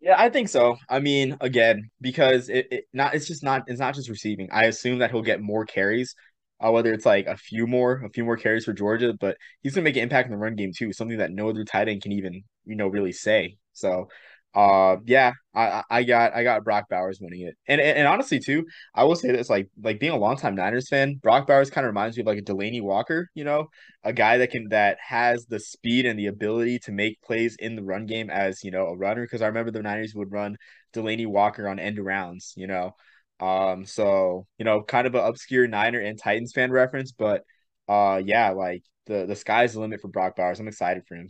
Yeah, 0.00 0.16
I 0.18 0.28
think 0.28 0.48
so. 0.48 0.76
I 0.88 1.00
mean, 1.00 1.36
again, 1.40 1.90
because 2.00 2.48
it, 2.50 2.68
it 2.70 2.84
not 2.92 3.14
it's 3.14 3.26
just 3.26 3.42
not 3.42 3.64
it's 3.68 3.80
not 3.80 3.94
just 3.94 4.10
receiving. 4.10 4.50
I 4.52 4.64
assume 4.64 4.98
that 4.98 5.10
he'll 5.10 5.22
get 5.22 5.40
more 5.40 5.64
carries, 5.64 6.14
uh, 6.60 6.70
whether 6.70 6.92
it's 6.92 7.06
like 7.06 7.26
a 7.26 7.36
few 7.38 7.66
more, 7.66 8.02
a 8.04 8.10
few 8.10 8.24
more 8.24 8.36
carries 8.36 8.66
for 8.66 8.74
Georgia, 8.74 9.14
but 9.18 9.38
he's 9.62 9.74
gonna 9.74 9.84
make 9.84 9.96
an 9.96 10.02
impact 10.02 10.26
in 10.26 10.32
the 10.32 10.38
run 10.38 10.56
game 10.56 10.72
too, 10.76 10.92
something 10.92 11.18
that 11.18 11.32
no 11.32 11.48
other 11.48 11.64
tight 11.64 11.88
end 11.88 12.02
can 12.02 12.12
even, 12.12 12.42
you 12.66 12.76
know, 12.76 12.88
really 12.88 13.12
say. 13.12 13.56
So 13.72 14.08
uh, 14.54 14.96
yeah, 15.04 15.32
I 15.54 15.82
I 15.90 16.02
got 16.04 16.34
I 16.34 16.44
got 16.44 16.62
Brock 16.64 16.88
Bowers 16.88 17.18
winning 17.20 17.42
it, 17.42 17.56
and, 17.66 17.80
and 17.80 17.98
and 17.98 18.06
honestly 18.08 18.38
too, 18.38 18.64
I 18.94 19.04
will 19.04 19.16
say 19.16 19.32
this 19.32 19.50
like 19.50 19.68
like 19.82 19.98
being 19.98 20.12
a 20.12 20.16
longtime 20.16 20.54
Niners 20.54 20.88
fan, 20.88 21.16
Brock 21.16 21.46
Bowers 21.46 21.70
kind 21.70 21.84
of 21.84 21.90
reminds 21.90 22.16
me 22.16 22.22
of 22.22 22.26
like 22.26 22.38
a 22.38 22.42
Delanie 22.42 22.82
Walker, 22.82 23.28
you 23.34 23.44
know, 23.44 23.68
a 24.04 24.12
guy 24.12 24.38
that 24.38 24.50
can 24.50 24.68
that 24.70 24.98
has 25.00 25.46
the 25.46 25.58
speed 25.58 26.06
and 26.06 26.18
the 26.18 26.26
ability 26.26 26.78
to 26.80 26.92
make 26.92 27.20
plays 27.22 27.56
in 27.58 27.74
the 27.76 27.82
run 27.82 28.06
game 28.06 28.30
as 28.30 28.62
you 28.62 28.70
know 28.70 28.86
a 28.86 28.96
runner. 28.96 29.22
Because 29.22 29.42
I 29.42 29.48
remember 29.48 29.72
the 29.72 29.82
Niners 29.82 30.14
would 30.14 30.30
run 30.32 30.56
Delanie 30.94 31.26
Walker 31.26 31.68
on 31.68 31.78
end 31.80 31.98
rounds, 31.98 32.52
you 32.56 32.66
know, 32.68 32.94
um, 33.40 33.84
so 33.86 34.46
you 34.58 34.64
know, 34.64 34.82
kind 34.82 35.06
of 35.06 35.14
an 35.14 35.24
obscure 35.24 35.66
Niner 35.66 36.00
and 36.00 36.18
Titans 36.18 36.52
fan 36.52 36.70
reference, 36.70 37.12
but 37.12 37.42
uh, 37.88 38.20
yeah, 38.24 38.50
like 38.50 38.82
the 39.06 39.26
the 39.26 39.36
sky's 39.36 39.74
the 39.74 39.80
limit 39.80 40.00
for 40.00 40.08
Brock 40.08 40.36
Bowers. 40.36 40.60
I'm 40.60 40.68
excited 40.68 41.04
for 41.06 41.16
him. 41.16 41.28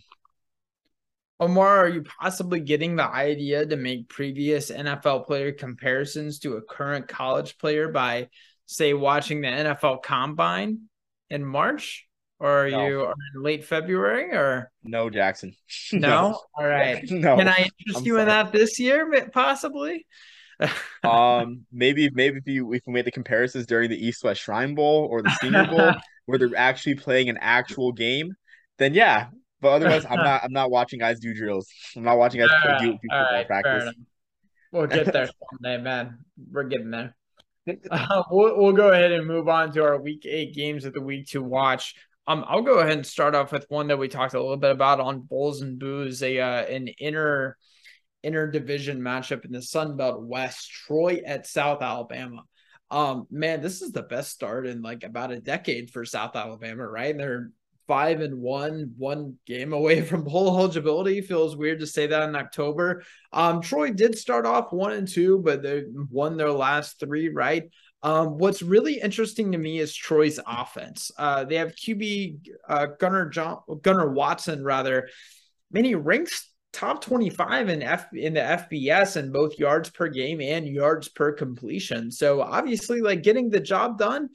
Omar, 1.45 1.85
are 1.85 1.89
you 1.89 2.03
possibly 2.03 2.61
getting 2.61 2.97
the 2.97 3.05
idea 3.05 3.67
to 3.67 3.77
make 3.77 4.09
previous 4.09 4.71
NFL 4.71 5.27
player 5.27 5.53
comparisons 5.53 6.39
to 6.39 6.55
a 6.55 6.63
current 6.63 7.07
college 7.07 7.59
player 7.59 7.89
by, 7.89 8.29
say, 8.65 8.95
watching 8.95 9.43
the 9.43 9.49
NFL 9.49 10.03
Combine 10.03 10.89
in 11.29 11.45
March? 11.45 12.07
Or 12.41 12.67
are 12.67 12.71
no. 12.71 12.87
you 12.87 13.01
are 13.03 13.15
in 13.35 13.43
late 13.43 13.65
February 13.65 14.33
or 14.33 14.73
no 14.83 15.11
Jackson? 15.11 15.55
No? 15.93 16.09
no. 16.09 16.41
All 16.57 16.67
right. 16.67 17.05
no. 17.11 17.37
Can 17.37 17.49
I 17.49 17.69
interest 17.79 17.99
I'm 17.99 18.05
you 18.05 18.15
sorry. 18.15 18.23
in 18.23 18.29
that 18.29 18.53
this 18.53 18.79
year, 18.79 19.29
possibly? 19.33 20.07
um 21.05 21.67
maybe 21.73 22.09
maybe 22.11 22.39
if 22.39 22.47
you 22.47 22.73
if 22.73 22.83
we 22.87 22.93
made 22.93 23.05
the 23.05 23.11
comparisons 23.11 23.67
during 23.67 23.91
the 23.91 24.07
East 24.07 24.23
West 24.23 24.41
Shrine 24.41 24.75
Bowl 24.75 25.09
or 25.11 25.21
the 25.21 25.37
Senior 25.41 25.67
Bowl 25.67 25.93
where 26.27 26.39
they're 26.39 26.57
actually 26.57 26.95
playing 26.95 27.29
an 27.29 27.39
actual 27.41 27.93
game, 27.93 28.35
then 28.79 28.95
yeah, 28.95 29.29
but 29.65 29.73
otherwise, 29.73 30.05
I'm 30.05 30.19
not. 30.19 30.45
I'm 30.45 30.53
not 30.53 30.71
watching 30.71 30.99
guys 30.99 31.19
do 31.19 31.33
drills. 31.33 31.67
I'm 31.97 32.03
not 32.03 32.19
watching 32.19 32.41
guys 32.41 32.51
right, 32.51 32.79
do, 32.79 32.93
do 32.93 32.99
football 33.03 33.33
right, 33.33 33.47
practice. 33.47 33.95
We'll 34.71 34.87
get 34.87 35.11
there 35.11 35.31
someday, 35.51 35.83
man. 35.83 36.19
We're 36.53 36.65
getting 36.65 36.91
there. 36.91 37.17
Uh, 37.91 38.23
we'll, 38.31 38.59
we'll 38.59 38.73
go 38.75 38.93
ahead 38.93 39.11
and 39.11 39.27
move 39.27 39.49
on 39.49 39.73
to 39.73 39.83
our 39.83 39.99
week 39.99 40.27
eight 40.27 40.55
games 40.55 40.85
of 40.85 40.93
the 40.93 41.01
week 41.01 41.29
to 41.29 41.43
watch. 41.43 41.95
Um, 42.27 42.45
I'll 42.47 42.61
go 42.61 42.81
ahead 42.81 42.93
and 42.93 43.07
start 43.07 43.35
off 43.35 43.53
with 43.53 43.65
one 43.71 43.89
that 43.89 43.99
we 43.99 44.07
talked 44.07 44.35
a 44.35 44.41
little 44.41 44.59
bit 44.59 44.71
about 44.71 45.01
on 45.01 45.21
Bulls 45.23 45.62
and 45.62 45.79
Booze, 45.79 46.23
a 46.23 46.41
uh, 46.41 46.65
an 46.67 46.89
inner 47.01 47.57
inner 48.23 48.51
division 48.51 49.01
matchup 49.01 49.47
in 49.47 49.53
the 49.53 49.62
Sun 49.62 49.97
Belt 49.97 50.23
West, 50.23 50.71
Troy 50.71 51.23
at 51.25 51.47
South 51.47 51.81
Alabama. 51.81 52.43
Um, 52.91 53.27
man, 53.31 53.62
this 53.62 53.81
is 53.81 53.93
the 53.93 54.03
best 54.03 54.31
start 54.31 54.67
in 54.67 54.83
like 54.83 55.05
about 55.05 55.33
a 55.33 55.41
decade 55.41 55.91
for 55.91 56.05
South 56.05 56.37
Alabama, 56.37 56.87
right? 56.87 57.17
They're 57.17 57.51
five 57.87 58.20
and 58.20 58.41
one, 58.41 58.93
one 58.97 59.39
game 59.47 59.72
away 59.74 60.03
from 60.03 60.24
bowl 60.24 60.59
eligibility. 60.59 61.20
Feels 61.20 61.57
weird 61.57 61.80
to 61.80 61.87
say 61.87 62.07
that 62.07 62.28
in 62.28 62.37
October. 62.37 63.03
Um, 63.32 63.61
Troy 63.61 63.91
did 63.91 64.18
start 64.18 64.47
off 64.47 64.72
one 64.72 64.93
and 64.93 65.09
two, 65.09 65.39
but 65.39 65.62
they 65.62 65.85
won 66.11 66.37
their 66.37 66.53
last 66.53 67.01
three, 67.01 67.28
right? 67.28 67.70
Um, 68.03 68.37
what's 68.37 68.61
really 68.61 69.01
interesting 69.01 69.53
to 69.53 69.59
me 69.59 69.78
is 69.78 69.95
Troy's 69.95 70.39
offense. 70.47 71.11
Uh, 71.16 71.45
they 71.45 71.57
have 71.57 71.74
QB 71.74 72.49
uh, 72.68 72.87
Gunnar 73.01 73.30
John 73.30 73.61
Gunnar 73.80 74.11
Watson 74.11 74.62
rather. 74.62 75.09
Many 75.72 75.95
ranks 75.95 76.51
top 76.74 77.01
25 77.03 77.70
in 77.70 77.82
F 77.82 78.12
in 78.12 78.35
the 78.35 78.41
FBS 78.41 79.16
in 79.16 79.32
both 79.32 79.59
yards 79.59 79.89
per 79.89 80.09
game 80.09 80.43
and 80.43 80.68
yards 80.68 81.09
per 81.09 81.32
completion. 81.32 82.11
So 82.11 82.43
obviously, 82.43 83.01
like 83.01 83.22
getting 83.22 83.49
the 83.49 83.61
job 83.61 83.99
done 83.99 84.28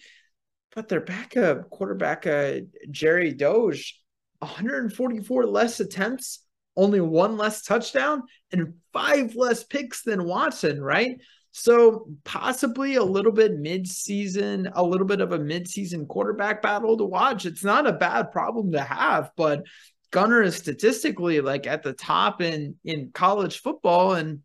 but 0.76 0.88
their 0.89 1.01
backup 1.01 1.70
quarterback, 1.70 2.28
uh, 2.28 2.59
Jarret 2.89 3.38
Doege, 3.39 3.93
144 4.39 5.45
less 5.45 5.80
attempts, 5.80 6.45
only 6.78 7.01
one 7.01 7.38
less 7.38 7.63
touchdown, 7.63 8.24
and 8.51 8.76
five 8.93 9.36
less 9.36 9.63
picks 9.63 10.03
than 10.03 10.24
Watson, 10.24 10.82
right? 10.82 11.20
So 11.51 12.07
possibly 12.24 12.95
a 12.95 13.03
little 13.03 13.32
bit 13.32 13.57
mid-season, 13.57 14.70
a 14.74 14.84
little 14.84 15.07
bit 15.07 15.20
of 15.20 15.32
a 15.32 15.39
mid-season 15.39 16.05
quarterback 16.05 16.61
battle 16.61 16.97
to 16.97 17.05
watch. 17.05 17.45
It's 17.45 17.63
not 17.63 17.88
a 17.88 17.93
bad 17.93 18.32
problem 18.32 18.72
to 18.74 18.82
have, 18.82 19.32
but 19.36 19.63
Gunnar 20.11 20.43
is 20.43 20.55
statistically 20.55 21.41
like 21.41 21.67
at 21.67 21.84
the 21.84 21.93
top 21.93 22.41
in 22.41 22.76
in 22.84 23.11
college 23.13 23.59
football, 23.59 24.13
and 24.13 24.39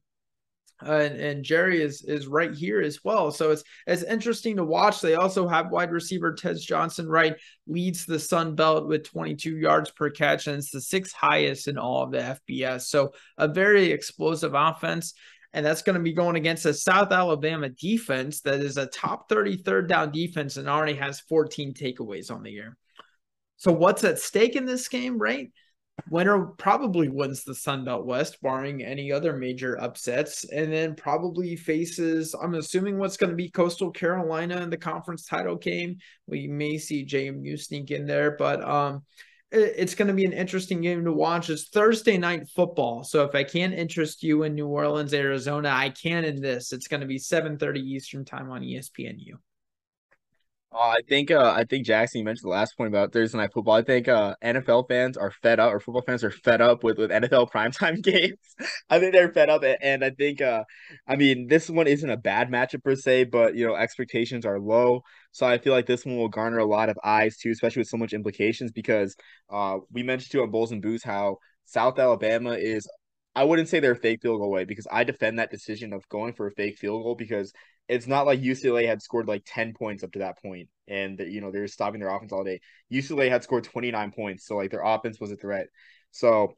uh, 0.83 0.93
and, 0.93 1.20
and, 1.20 1.45
Jarret 1.45 1.81
is 1.81 2.03
is 2.03 2.27
right 2.27 2.53
here 2.53 2.81
as 2.81 2.99
well. 3.05 3.31
So 3.31 3.53
it's 3.53 3.62
it's 3.87 4.03
interesting 4.03 4.57
to 4.57 4.64
watch. 4.64 5.01
They 5.01 5.14
also 5.14 5.47
have 5.47 5.70
wide 5.70 5.93
receiver 5.93 6.35
Tez 6.35 6.64
Johnson 6.64 7.09
right 7.09 7.37
leads 7.66 8.05
the 8.05 8.18
Sun 8.18 8.57
Belt 8.57 8.89
with 8.89 9.05
22 9.05 9.57
yards 9.57 9.91
per 9.93 10.11
catch, 10.11 10.47
and 10.47 10.59
it's 10.59 10.70
the 10.70 10.81
sixth 10.81 11.14
highest 11.14 11.68
in 11.68 11.79
all 11.79 12.03
of 12.03 12.11
the 12.11 12.39
FBS. 12.49 12.83
So 12.83 13.12
a 13.39 13.47
very 13.47 13.93
explosive 13.93 14.55
offense. 14.55 15.14
And 15.53 15.64
that's 15.64 15.83
going 15.83 15.95
to 15.95 16.03
be 16.03 16.12
going 16.12 16.35
against 16.35 16.66
a 16.66 16.75
South 16.75 17.12
Alabama 17.12 17.68
defense 17.68 18.41
that 18.41 18.59
is 18.59 18.77
a 18.77 18.89
top 18.89 19.29
30 19.29 19.59
third 19.59 19.89
down 19.89 20.11
defense 20.11 20.57
and 20.57 20.68
already 20.68 20.95
has 20.95 21.20
14 21.20 21.75
takeaways 21.75 22.29
on 22.29 22.43
the 22.43 22.51
year. 22.51 22.77
So 23.57 23.70
what's 23.70 24.03
at 24.03 24.18
stake 24.18 24.57
in 24.57 24.66
this 24.66 24.89
game, 24.89 25.16
right? 25.16 25.53
Winner 26.11 26.47
probably 26.59 27.09
wins 27.09 27.45
the 27.45 27.55
Sun 27.55 27.84
Belt 27.84 28.05
West, 28.05 28.42
barring 28.42 28.82
any 28.84 29.12
other 29.12 29.36
major 29.36 29.80
upsets, 29.80 30.45
and 30.45 30.72
then 30.72 30.95
probably 30.95 31.57
faces. 31.57 32.34
I'm 32.34 32.55
assuming 32.55 32.99
what's 32.99 33.16
going 33.16 33.30
to 33.30 33.36
be 33.36 33.49
Coastal 33.49 33.90
Carolina 33.90 34.61
in 34.61 34.70
the 34.70 34.76
conference 34.76 35.24
title 35.24 35.57
game. 35.57 35.99
We 36.26 36.49
may 36.49 36.78
see 36.78 37.07
JMU 37.07 37.59
sneak 37.61 37.90
in 37.90 38.07
there, 38.07 38.32
but 38.36 38.62
um, 38.62 39.05
it, 39.51 39.74
it's 39.76 39.95
going 39.95 40.09
to 40.09 40.14
be 40.14 40.24
an 40.24 40.32
interesting 40.32 40.80
game 40.80 41.05
to 41.05 41.12
watch. 41.12 41.49
It's 41.49 41.68
Thursday 41.68 42.18
night 42.18 42.49
football, 42.55 43.05
so 43.05 43.24
if 43.24 43.34
I 43.34 43.45
can't 43.45 43.72
interest 43.72 44.22
you 44.22 44.42
in 44.42 44.55
New 44.55 44.66
Orleans, 44.66 45.14
Arizona, 45.14 45.70
I 45.70 45.90
can 45.90 46.24
in 46.24 46.40
this. 46.40 46.72
It's 46.72 46.88
going 46.88 47.01
to 47.01 47.07
be 47.07 47.18
7:30 47.18 47.78
Eastern 47.78 48.24
time 48.24 48.51
on 48.51 48.62
ESPNU. 48.62 49.34
Uh, 50.75 50.89
I 50.89 51.03
think 51.09 51.31
uh, 51.31 51.53
I 51.57 51.62
think 51.64 51.87
Jackson, 51.87 52.18
you 52.18 52.25
mentioned 52.25 52.47
the 52.47 52.49
last 52.53 52.77
point 52.77 52.89
about 52.89 53.12
Thursday 53.12 53.39
night 53.39 53.53
football. 53.53 53.75
I 53.75 53.83
think 53.83 54.09
uh, 54.09 54.35
NFL 54.43 54.89
fans 54.89 55.16
are 55.16 55.31
fed 55.31 55.61
up, 55.61 55.72
or 55.72 55.79
football 55.79 56.03
fans 56.03 56.25
are 56.25 56.33
fed 56.33 56.61
up 56.61 56.83
with 56.83 56.99
with 56.99 57.12
NFL 57.12 57.53
primetime 57.53 58.03
games. 58.03 58.39
I 58.91 58.99
think 58.99 59.12
they're 59.12 59.33
fed 59.33 59.51
up, 59.51 59.62
and 59.81 60.05
I 60.05 60.11
think 60.11 60.41
uh, 60.43 60.64
I 61.07 61.14
mean 61.14 61.47
this 61.47 61.70
one 61.70 61.87
isn't 61.87 62.11
a 62.11 62.16
bad 62.16 62.49
matchup 62.51 62.83
per 62.83 62.97
se, 62.97 63.25
but 63.25 63.55
you 63.55 63.64
know 63.64 63.77
expectations 63.77 64.45
are 64.45 64.59
low, 64.59 65.03
so 65.31 65.47
I 65.47 65.59
feel 65.59 65.72
like 65.72 65.87
this 65.87 66.05
one 66.05 66.16
will 66.16 66.29
garner 66.29 66.59
a 66.59 66.64
lot 66.64 66.89
of 66.89 66.99
eyes 67.05 67.37
too, 67.37 67.53
especially 67.53 67.81
with 67.81 67.89
so 67.89 67.97
much 67.97 68.12
implications 68.12 68.72
because 68.72 69.14
uh, 69.51 69.79
we 69.93 70.03
mentioned 70.03 70.33
too 70.33 70.43
on 70.43 70.51
Bulls 70.51 70.72
and 70.72 70.83
Booze 70.83 71.05
how 71.05 71.39
South 71.66 72.01
Alabama 72.01 72.51
is 72.55 72.89
I 73.37 73.45
wouldn't 73.45 73.68
say 73.68 73.81
they're 73.81 73.93
a 73.93 73.97
fake 73.97 74.22
field 74.22 74.39
goal 74.39 74.47
away 74.49 74.64
because 74.64 74.87
I 74.91 75.03
defend 75.05 75.39
that 75.39 75.51
decision 75.51 75.93
of 75.93 76.09
going 76.09 76.35
for 76.35 76.47
a 76.47 76.53
fake 76.53 76.79
field 76.79 77.03
goal 77.03 77.14
because 77.16 77.53
it's 77.89 78.07
not 78.07 78.26
like 78.26 78.41
UCLA 78.41 78.87
had 78.87 79.03
scored 79.03 79.28
like 79.28 79.43
10 79.47 79.74
points 79.74 80.03
up 80.03 80.12
to 80.12 80.20
that 80.20 80.41
point 80.43 80.68
and 80.89 81.18
you 81.20 81.41
know 81.41 81.51
they're 81.51 81.68
stopping 81.68 82.01
their 82.01 82.14
offense 82.14 82.32
all 82.32 82.45
day. 82.45 82.61
UCLA 82.93 83.28
had 83.28 83.43
scored 83.43 83.64
29 83.64 84.12
points, 84.12 84.47
so 84.47 84.57
like 84.57 84.70
their 84.70 84.82
offense 84.85 85.20
was 85.20 85.30
a 85.30 85.37
threat. 85.37 85.66
So 86.11 86.57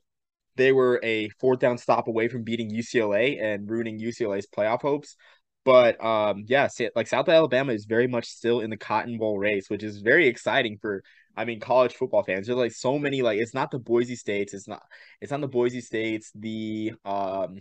they 0.57 0.73
were 0.73 1.01
a 1.03 1.29
fourth 1.41 1.61
down 1.61 1.79
stop 1.79 2.09
away 2.09 2.29
from 2.29 2.45
beating 2.45 2.71
UCLA 2.71 3.43
and 3.43 3.69
ruining 3.69 3.99
UCLA's 3.99 4.47
playoff 4.47 4.83
hopes. 4.83 5.17
But 5.65 6.03
um, 6.03 6.45
yeah, 6.47 6.69
like 6.95 7.09
South 7.09 7.29
Alabama 7.29 7.73
is 7.73 7.87
very 7.87 8.07
much 8.07 8.27
still 8.27 8.61
in 8.61 8.71
the 8.71 8.77
Cotton 8.77 9.19
Bowl 9.19 9.39
race, 9.39 9.69
which 9.69 9.83
is 9.83 9.99
very 9.99 10.29
exciting 10.29 10.79
for 10.81 11.03
I 11.37 11.45
mean 11.45 11.61
college 11.61 11.95
football 11.95 12.23
fans. 12.23 12.47
There's 12.47 12.59
like 12.59 12.73
so 12.73 12.99
many 12.99 13.23
like 13.23 13.39
it's 13.39 13.55
not 13.55 13.71
the 13.71 13.79
Boise 13.79 14.17
States, 14.17 14.55
it's 14.55 14.69
not 14.69 14.83
it's 15.21 15.31
not 15.31 15.41
the 15.41 15.49
Boise 15.49 15.81
States, 15.81 16.31
the 16.35 16.93
um 17.05 17.59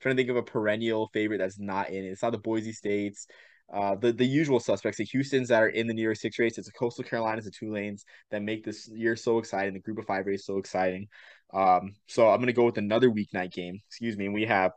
trying 0.00 0.14
to 0.14 0.20
think 0.20 0.30
of 0.30 0.36
a 0.36 0.42
perennial 0.42 1.08
favorite 1.12 1.38
that's 1.38 1.58
not 1.58 1.90
in 1.90 2.04
it. 2.04 2.08
It's 2.08 2.22
not 2.22 2.32
the 2.32 2.38
Boise 2.38 2.72
States, 2.72 3.26
uh 3.72 3.94
the 3.96 4.12
the 4.12 4.26
usual 4.26 4.60
suspects, 4.60 4.98
the 4.98 5.04
Houston's 5.04 5.48
that 5.48 5.62
are 5.62 5.68
in 5.68 5.86
the 5.86 5.94
New 5.94 6.02
Year's 6.02 6.20
Six 6.20 6.38
race. 6.38 6.58
It's 6.58 6.68
the 6.68 6.72
Coastal 6.72 7.04
Carolinas, 7.04 7.44
the 7.44 7.50
Tulanes 7.50 8.04
that 8.30 8.42
make 8.42 8.64
this 8.64 8.88
year 8.88 9.16
so 9.16 9.38
exciting, 9.38 9.74
the 9.74 9.80
Group 9.80 9.98
of 9.98 10.06
Five 10.06 10.26
race 10.26 10.46
so 10.46 10.58
exciting. 10.58 11.08
Um, 11.54 11.94
so 12.06 12.28
I'm 12.28 12.40
gonna 12.40 12.52
go 12.52 12.64
with 12.64 12.78
another 12.78 13.10
weeknight 13.10 13.52
game. 13.52 13.80
Excuse 13.88 14.16
me, 14.16 14.26
and 14.26 14.34
we 14.34 14.44
have 14.44 14.72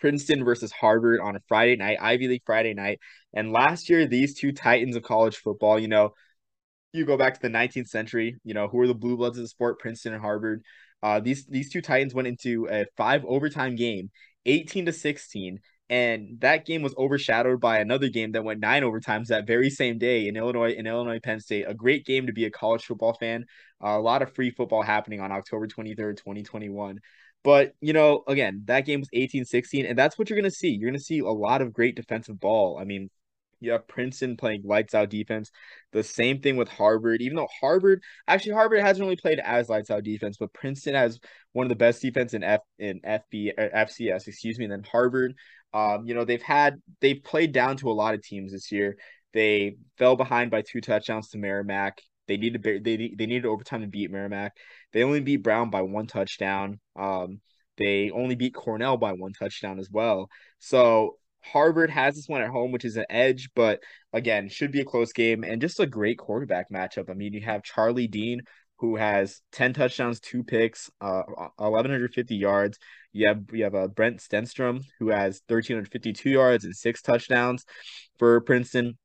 Princeton 0.00 0.44
versus 0.44 0.72
Harvard 0.72 1.20
on 1.20 1.36
a 1.36 1.40
Friday 1.48 1.76
night, 1.76 1.98
Ivy 2.00 2.28
League 2.28 2.42
Friday 2.44 2.74
night. 2.74 2.98
And 3.34 3.52
last 3.52 3.88
year, 3.88 4.06
these 4.06 4.34
two 4.34 4.52
titans 4.52 4.96
of 4.96 5.02
college 5.04 5.36
football, 5.36 5.78
you 5.78 5.88
know, 5.88 6.12
you 6.92 7.04
go 7.04 7.16
back 7.16 7.34
to 7.34 7.40
the 7.40 7.48
19th 7.48 7.88
century, 7.88 8.36
you 8.44 8.54
know, 8.54 8.68
who 8.68 8.80
are 8.80 8.86
the 8.86 8.94
blue 8.94 9.16
bloods 9.16 9.38
of 9.38 9.44
the 9.44 9.48
sport, 9.48 9.78
Princeton 9.78 10.14
and 10.14 10.22
Harvard. 10.22 10.62
Uh, 11.02 11.20
these 11.20 11.46
these 11.46 11.70
two 11.70 11.82
titans 11.82 12.14
went 12.14 12.28
into 12.28 12.68
a 12.70 12.86
five 12.96 13.24
overtime 13.26 13.74
game 13.74 14.10
18 14.46 14.86
to 14.86 14.92
16. 14.92 15.60
And 15.90 16.40
that 16.40 16.64
game 16.64 16.80
was 16.80 16.94
overshadowed 16.96 17.60
by 17.60 17.78
another 17.78 18.08
game 18.08 18.32
that 18.32 18.44
went 18.44 18.60
nine 18.60 18.82
overtimes 18.82 19.26
that 19.26 19.46
very 19.46 19.68
same 19.68 19.98
day 19.98 20.26
in 20.26 20.38
Illinois, 20.38 20.72
in 20.72 20.86
Illinois 20.86 21.20
Penn 21.20 21.38
State. 21.38 21.66
A 21.68 21.74
great 21.74 22.06
game 22.06 22.28
to 22.28 22.32
be 22.32 22.46
a 22.46 22.50
college 22.50 22.84
football 22.84 23.12
fan. 23.12 23.44
Uh, 23.84 23.88
a 23.88 24.00
lot 24.00 24.22
of 24.22 24.34
free 24.34 24.50
football 24.50 24.80
happening 24.80 25.20
on 25.20 25.32
October 25.32 25.66
23rd, 25.66 26.16
2021. 26.16 26.98
But, 27.44 27.74
you 27.80 27.92
know, 27.92 28.22
again, 28.26 28.62
that 28.66 28.86
game 28.86 29.00
was 29.00 29.10
18 29.12 29.44
16, 29.44 29.84
and 29.84 29.98
that's 29.98 30.18
what 30.18 30.30
you're 30.30 30.38
going 30.38 30.50
to 30.50 30.56
see. 30.56 30.70
You're 30.70 30.90
going 30.90 30.98
to 30.98 31.04
see 31.04 31.18
a 31.18 31.26
lot 31.26 31.60
of 31.60 31.74
great 31.74 31.94
defensive 31.94 32.40
ball. 32.40 32.78
I 32.80 32.84
mean, 32.84 33.10
you 33.62 33.72
have 33.72 33.86
Princeton 33.86 34.36
playing 34.36 34.62
lights 34.64 34.94
out 34.94 35.10
defense. 35.10 35.50
The 35.92 36.02
same 36.02 36.40
thing 36.40 36.56
with 36.56 36.68
Harvard, 36.68 37.22
even 37.22 37.36
though 37.36 37.48
Harvard 37.60 38.02
actually 38.26 38.52
Harvard 38.52 38.80
hasn't 38.80 39.04
really 39.04 39.16
played 39.16 39.38
as 39.38 39.68
lights 39.68 39.90
out 39.90 40.04
defense, 40.04 40.36
but 40.38 40.52
Princeton 40.52 40.94
has 40.94 41.18
one 41.52 41.64
of 41.64 41.70
the 41.70 41.76
best 41.76 42.02
defense 42.02 42.34
in 42.34 42.42
F 42.42 42.60
in 42.78 43.00
FB 43.00 43.52
FCS, 43.56 44.26
excuse 44.28 44.58
me. 44.58 44.64
And 44.64 44.72
then 44.72 44.84
Harvard, 44.90 45.34
um, 45.72 46.04
you 46.06 46.14
know, 46.14 46.24
they've 46.24 46.42
had 46.42 46.80
they've 47.00 47.22
played 47.22 47.52
down 47.52 47.76
to 47.78 47.90
a 47.90 47.92
lot 47.92 48.14
of 48.14 48.22
teams 48.22 48.52
this 48.52 48.72
year. 48.72 48.96
They 49.32 49.76
fell 49.98 50.16
behind 50.16 50.50
by 50.50 50.62
two 50.62 50.80
touchdowns 50.80 51.28
to 51.30 51.38
Merrimack. 51.38 51.98
They 52.28 52.36
needed 52.36 52.62
they 52.62 52.78
they 52.96 53.26
needed 53.26 53.46
overtime 53.46 53.82
to 53.82 53.86
beat 53.86 54.10
Merrimack. 54.10 54.56
They 54.92 55.04
only 55.04 55.20
beat 55.20 55.42
Brown 55.42 55.70
by 55.70 55.82
one 55.82 56.06
touchdown. 56.06 56.80
Um, 56.96 57.40
they 57.78 58.10
only 58.10 58.34
beat 58.34 58.54
Cornell 58.54 58.96
by 58.96 59.12
one 59.12 59.32
touchdown 59.32 59.78
as 59.78 59.90
well. 59.90 60.28
So 60.58 61.16
Harvard 61.42 61.90
has 61.90 62.14
this 62.14 62.28
one 62.28 62.42
at 62.42 62.50
home, 62.50 62.72
which 62.72 62.84
is 62.84 62.96
an 62.96 63.06
edge, 63.10 63.50
but 63.54 63.80
again, 64.12 64.48
should 64.48 64.72
be 64.72 64.80
a 64.80 64.84
close 64.84 65.12
game 65.12 65.44
and 65.44 65.60
just 65.60 65.80
a 65.80 65.86
great 65.86 66.18
quarterback 66.18 66.70
matchup. 66.70 67.10
I 67.10 67.14
mean, 67.14 67.32
you 67.32 67.40
have 67.42 67.62
Charlie 67.62 68.06
Dean, 68.06 68.42
who 68.78 68.96
has 68.96 69.40
10 69.52 69.74
touchdowns, 69.74 70.20
two 70.20 70.42
picks, 70.42 70.90
uh, 71.00 71.22
1,150 71.56 72.36
yards. 72.36 72.78
You 73.12 73.28
have 73.28 73.42
you 73.52 73.64
have 73.64 73.74
uh, 73.74 73.88
Brent 73.88 74.18
Stenstrom, 74.18 74.82
who 74.98 75.08
has 75.10 75.40
1,352 75.46 76.30
yards 76.30 76.64
and 76.64 76.74
six 76.74 77.02
touchdowns 77.02 77.64
for 78.18 78.40
Princeton. 78.40 78.98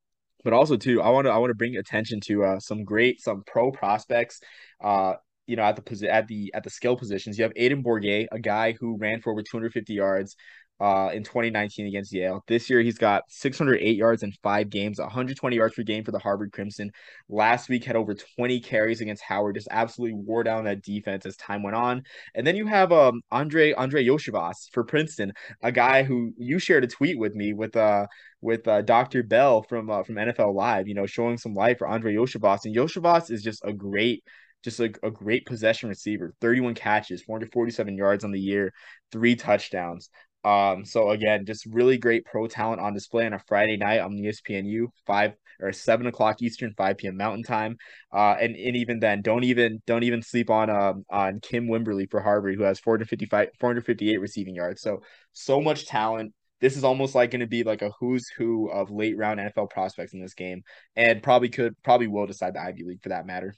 But 0.44 0.54
also 0.54 0.78
too, 0.78 1.02
I 1.02 1.10
want 1.10 1.26
to 1.26 1.32
I 1.32 1.38
want 1.38 1.50
to 1.52 1.56
bring 1.56 1.76
attention 1.76 2.22
to 2.22 2.44
uh, 2.44 2.60
some 2.60 2.86
great 2.86 3.22
some 3.22 3.44
pro 3.46 3.72
prospects. 3.72 4.40
Uh, 4.82 5.16
you 5.46 5.56
know, 5.56 5.64
at 5.64 5.76
the 5.76 6.10
at 6.10 6.28
the 6.28 6.52
at 6.54 6.64
the 6.64 6.70
skill 6.70 6.96
positions, 6.96 7.38
you 7.38 7.44
have 7.44 7.54
Aiden 7.54 7.84
Borguet, 7.84 8.28
a 8.32 8.40
guy 8.40 8.74
who 8.80 8.98
ran 8.98 9.22
for 9.22 9.32
over 9.32 9.42
250 9.42 9.94
yards 9.94 10.36
uh, 10.80 11.10
in 11.14 11.24
2019 11.24 11.88
against 11.88 12.14
Yale. 12.14 12.44
This 12.48 12.70
year, 12.70 12.82
he's 12.82 12.98
got 12.98 13.24
608 13.30 13.98
yards 13.98 14.24
in 14.24 14.32
five 14.44 14.70
games, 14.70 15.00
120 15.00 15.56
yards 15.56 15.76
per 15.76 15.84
game 15.84 16.04
for 16.04 16.12
the 16.12 16.20
Harvard 16.20 16.52
Crimson. 16.52 16.92
Last 17.30 17.70
week, 17.70 17.84
had 17.84 17.96
over 17.96 18.14
20 18.14 18.60
carries 18.60 19.02
against 19.02 19.24
Howard, 19.24 19.56
just 19.56 19.68
absolutely 19.72 20.20
wore 20.20 20.44
down 20.44 20.66
that 20.66 20.84
defense 20.84 21.26
as 21.26 21.36
time 21.38 21.64
went 21.64 21.76
on. 21.76 22.04
And 22.36 22.46
then 22.46 22.56
you 22.56 22.68
have 22.68 22.92
um, 22.92 23.22
Andre 23.32 23.74
Andre 23.74 24.06
Iosivas 24.06 24.70
for 24.72 24.84
Princeton, 24.84 25.34
a 25.64 25.72
guy 25.72 26.04
who 26.04 26.34
you 26.38 26.60
shared 26.60 26.84
a 26.84 26.88
tweet 26.88 27.18
with 27.18 27.34
me 27.34 27.54
with 27.54 27.76
uh 27.76 28.06
with 28.42 28.68
uh, 28.68 28.82
Dr. 28.84 29.24
Bell 29.24 29.64
from 29.64 29.90
uh, 29.90 30.04
from 30.04 30.16
NFL 30.16 30.54
Live, 30.54 30.88
you 30.88 30.94
know, 30.94 31.06
showing 31.06 31.38
some 31.38 31.54
life 31.54 31.80
for 31.80 31.88
Andre 31.88 32.14
Iosivas. 32.14 32.66
And 32.66 32.76
Iosivas 32.76 33.32
is 33.32 33.42
just 33.42 33.64
a 33.66 33.74
great 33.74 34.24
just 34.64 34.80
a, 34.80 34.92
a 35.04 35.12
great 35.12 35.46
possession 35.46 35.88
receiver 35.88 36.34
31 36.42 36.74
catches 36.74 37.22
447 37.22 37.96
yards 37.96 38.24
on 38.24 38.32
the 38.32 38.40
year 38.40 38.74
three 39.12 39.36
touchdowns 39.36 40.10
um, 40.48 40.86
so 40.86 41.10
again, 41.10 41.46
just 41.46 41.66
really 41.66 41.98
great 41.98 42.24
pro 42.24 42.48
talent 42.48 42.80
on 42.80 42.94
display 42.94 43.26
on 43.26 43.34
a 43.34 43.40
Friday 43.40 43.76
night 43.76 44.00
on 44.00 44.16
the 44.16 44.28
ESPNU, 44.28 44.88
five 45.06 45.34
or 45.60 45.74
seven 45.74 46.08
o'clock 46.08 46.42
Eastern, 46.42 46.74
five 46.78 46.98
p.m. 46.98 47.18
Mountain 47.18 47.44
Time. 47.44 47.76
Uh, 48.14 48.36
and 48.40 48.56
and 48.56 48.78
even 48.78 49.00
then, 49.00 49.22
don't 49.22 49.44
even 49.44 49.82
don't 49.86 50.04
even 50.04 50.22
sleep 50.22 50.50
on 50.50 50.70
um 50.70 51.04
on 51.10 51.42
Kym 51.42 51.68
Wimberly 51.68 52.10
for 52.10 52.22
Harvard, 52.22 52.56
who 52.56 52.64
has 52.64 52.80
455 52.80 53.50
458 53.60 54.22
receiving 54.22 54.56
yards. 54.56 54.82
So 54.82 55.02
so 55.34 55.60
much 55.60 55.86
talent. 55.86 56.34
This 56.62 56.78
is 56.78 56.86
almost 56.86 57.14
like 57.14 57.32
going 57.32 57.42
to 57.42 57.48
be 57.48 57.64
like 57.64 57.82
a 57.82 57.92
who's 58.00 58.30
who 58.30 58.70
of 58.70 58.90
late 58.90 59.18
round 59.18 59.42
NFL 59.42 59.70
prospects 59.70 60.14
in 60.14 60.22
this 60.22 60.34
game, 60.34 60.64
and 60.96 61.22
probably 61.22 61.50
could 61.50 61.76
probably 61.84 62.08
will 62.08 62.26
decide 62.26 62.54
the 62.54 62.62
Ivy 62.62 62.84
League 62.86 63.04
for 63.04 63.10
that 63.10 63.26
matter. 63.26 63.54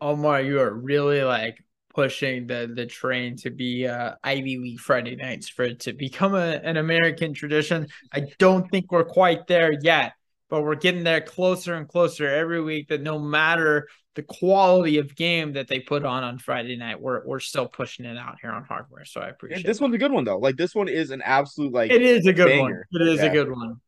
Omar, 0.00 0.40
you 0.42 0.60
are 0.60 0.72
really 0.72 1.22
like 1.24 1.58
pushing 1.90 2.46
the 2.46 2.70
the 2.74 2.86
train 2.86 3.36
to 3.36 3.50
be 3.50 3.86
uh, 3.86 4.14
Ivy 4.22 4.58
League 4.58 4.80
Friday 4.80 5.16
nights 5.16 5.48
for 5.48 5.64
it 5.64 5.80
to 5.80 5.92
become 5.92 6.34
a, 6.34 6.60
an 6.62 6.76
American 6.76 7.34
tradition. 7.34 7.88
I 8.12 8.26
don't 8.38 8.68
think 8.70 8.90
we're 8.90 9.04
quite 9.04 9.46
there 9.46 9.72
yet, 9.72 10.12
but 10.48 10.62
we're 10.62 10.76
getting 10.76 11.04
there 11.04 11.20
closer 11.20 11.74
and 11.74 11.88
closer 11.88 12.26
every 12.28 12.62
week. 12.62 12.88
That 12.88 13.02
no 13.02 13.18
matter 13.18 13.88
the 14.14 14.22
quality 14.22 14.98
of 14.98 15.14
game 15.14 15.52
that 15.52 15.68
they 15.68 15.80
put 15.80 16.04
on 16.04 16.24
on 16.24 16.38
Friday 16.38 16.76
night, 16.76 17.00
we're 17.00 17.24
we're 17.26 17.40
still 17.40 17.66
pushing 17.66 18.06
it 18.06 18.16
out 18.16 18.36
here 18.40 18.52
on 18.52 18.64
hardware. 18.64 19.04
So 19.04 19.20
I 19.20 19.28
appreciate. 19.28 19.66
this 19.66 19.80
one's 19.80 19.94
a 19.94 19.98
good 19.98 20.12
one 20.12 20.24
though. 20.24 20.38
Like 20.38 20.56
this 20.56 20.74
one 20.74 20.88
is 20.88 21.10
an 21.10 21.22
absolute 21.22 21.72
like. 21.72 21.90
It 21.90 22.02
is 22.02 22.26
a 22.26 22.32
good 22.32 22.46
banger. 22.46 22.86
one. 22.90 23.02
It 23.02 23.08
is 23.08 23.20
yeah. 23.20 23.26
a 23.26 23.32
good 23.32 23.50
one. 23.50 23.80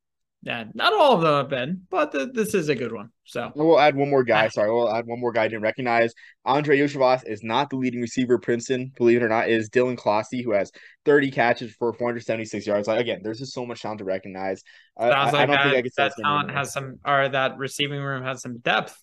Yeah, 0.44 0.64
not 0.74 0.92
all 0.92 1.14
of 1.14 1.20
them 1.20 1.34
have 1.34 1.48
been, 1.48 1.82
but 1.88 2.10
the, 2.10 2.26
this 2.26 2.52
is 2.52 2.68
a 2.68 2.74
good 2.74 2.92
one. 2.92 3.10
So 3.24 3.52
we'll 3.54 3.78
add 3.78 3.94
one 3.94 4.10
more 4.10 4.24
guy. 4.24 4.46
Ah. 4.46 4.48
Sorry, 4.48 4.72
we'll 4.72 4.92
add 4.92 5.06
one 5.06 5.20
more 5.20 5.30
guy 5.30 5.44
I 5.44 5.48
didn't 5.48 5.62
recognize. 5.62 6.12
Andre 6.44 6.78
Iosivas 6.78 7.22
is 7.28 7.44
not 7.44 7.70
the 7.70 7.76
leading 7.76 8.00
receiver. 8.00 8.38
Princeton, 8.38 8.90
believe 8.96 9.18
it 9.18 9.22
or 9.22 9.28
not, 9.28 9.48
is 9.48 9.70
Dylan 9.70 9.96
Classi, 9.96 10.42
who 10.42 10.50
has 10.50 10.72
30 11.04 11.30
catches 11.30 11.72
for 11.76 11.92
476 11.92 12.66
yards. 12.66 12.88
Like 12.88 13.00
again, 13.00 13.20
there's 13.22 13.38
just 13.38 13.54
so 13.54 13.64
much 13.64 13.82
talent 13.82 13.98
to 13.98 14.04
recognize. 14.04 14.64
Sounds 14.98 15.12
I, 15.14 15.24
like 15.24 15.34
I 15.34 15.46
don't 15.46 15.54
that, 15.54 15.62
think 15.62 15.76
I 15.76 15.82
could 15.82 15.92
that 15.96 16.12
talent 16.20 16.50
has 16.50 16.72
some, 16.72 16.98
or 17.06 17.28
that 17.28 17.58
receiving 17.58 18.02
room 18.02 18.24
has 18.24 18.42
some 18.42 18.58
depth. 18.58 19.00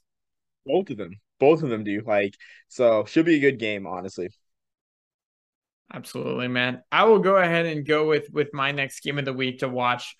Both 0.66 0.90
of 0.90 0.98
them, 0.98 1.14
both 1.40 1.64
of 1.64 1.70
them 1.70 1.86
do. 1.86 2.02
Like 2.06 2.36
so, 2.68 3.06
should 3.06 3.26
be 3.26 3.38
a 3.38 3.40
good 3.40 3.60
game, 3.60 3.88
honestly. 3.88 4.28
Absolutely, 5.92 6.50
man. 6.50 6.84
I 6.92 7.06
will 7.06 7.20
go 7.20 7.38
ahead 7.38 7.66
and 7.66 7.86
go 7.88 8.08
with 8.08 8.30
with 8.30 8.54
my 8.54 8.72
next 8.72 9.00
game 9.00 9.18
of 9.18 9.26
the 9.26 9.34
week 9.34 9.60
to 9.60 9.70
watch. 9.70 10.16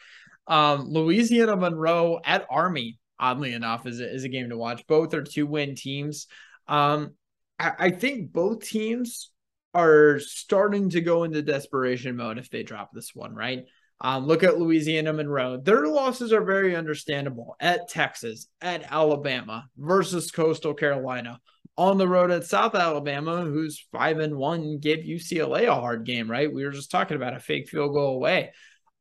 Um, 0.50 0.90
Louisiana 0.90 1.56
Monroe 1.56 2.20
at 2.26 2.46
Army, 2.50 2.98
oddly 3.20 3.54
enough, 3.54 3.86
is 3.86 4.00
a, 4.02 4.14
is 4.14 4.24
a 4.24 4.30
game 4.30 4.50
to 4.50 4.58
watch. 4.58 4.86
Both 4.88 5.14
are 5.14 5.24
two 5.24 5.46
win 5.46 5.76
teams. 5.76 6.28
Um, 6.68 7.12
I, 7.60 7.72
I 7.78 7.92
think 7.92 8.34
both 8.34 8.66
teams 8.66 9.32
are 9.74 10.20
starting 10.20 10.90
to 10.90 11.02
go 11.02 11.24
into 11.24 11.42
desperation 11.42 12.16
mode 12.16 12.40
if 12.40 12.50
they 12.50 12.64
drop 12.64 12.90
this 12.92 13.14
one, 13.14 13.36
right? 13.36 13.66
Um, 14.02 14.26
look 14.26 14.44
at 14.44 14.58
Louisiana 14.58 15.14
Monroe. 15.14 15.58
Their 15.58 15.88
losses 15.88 16.32
are 16.32 16.44
very 16.44 16.76
understandable 16.76 17.56
at 17.60 17.90
Texas, 17.90 18.48
at 18.62 18.92
Alabama 18.92 19.68
versus 19.78 20.32
Coastal 20.32 20.74
Carolina. 20.74 21.40
On 21.78 21.98
the 21.98 22.08
road 22.08 22.32
at 22.32 22.46
South 22.46 22.76
Alabama, 22.76 23.44
who's 23.44 23.86
five 23.92 24.20
and 24.20 24.36
one, 24.36 24.80
gave 24.80 25.06
UCLA 25.06 25.68
a 25.68 25.76
hard 25.76 26.06
game, 26.06 26.30
right? 26.30 26.52
We 26.52 26.66
were 26.66 26.72
just 26.72 26.92
talking 26.92 27.16
about 27.16 27.36
a 27.36 27.40
fake 27.40 27.70
field 27.70 27.94
goal 27.94 28.16
away. 28.16 28.52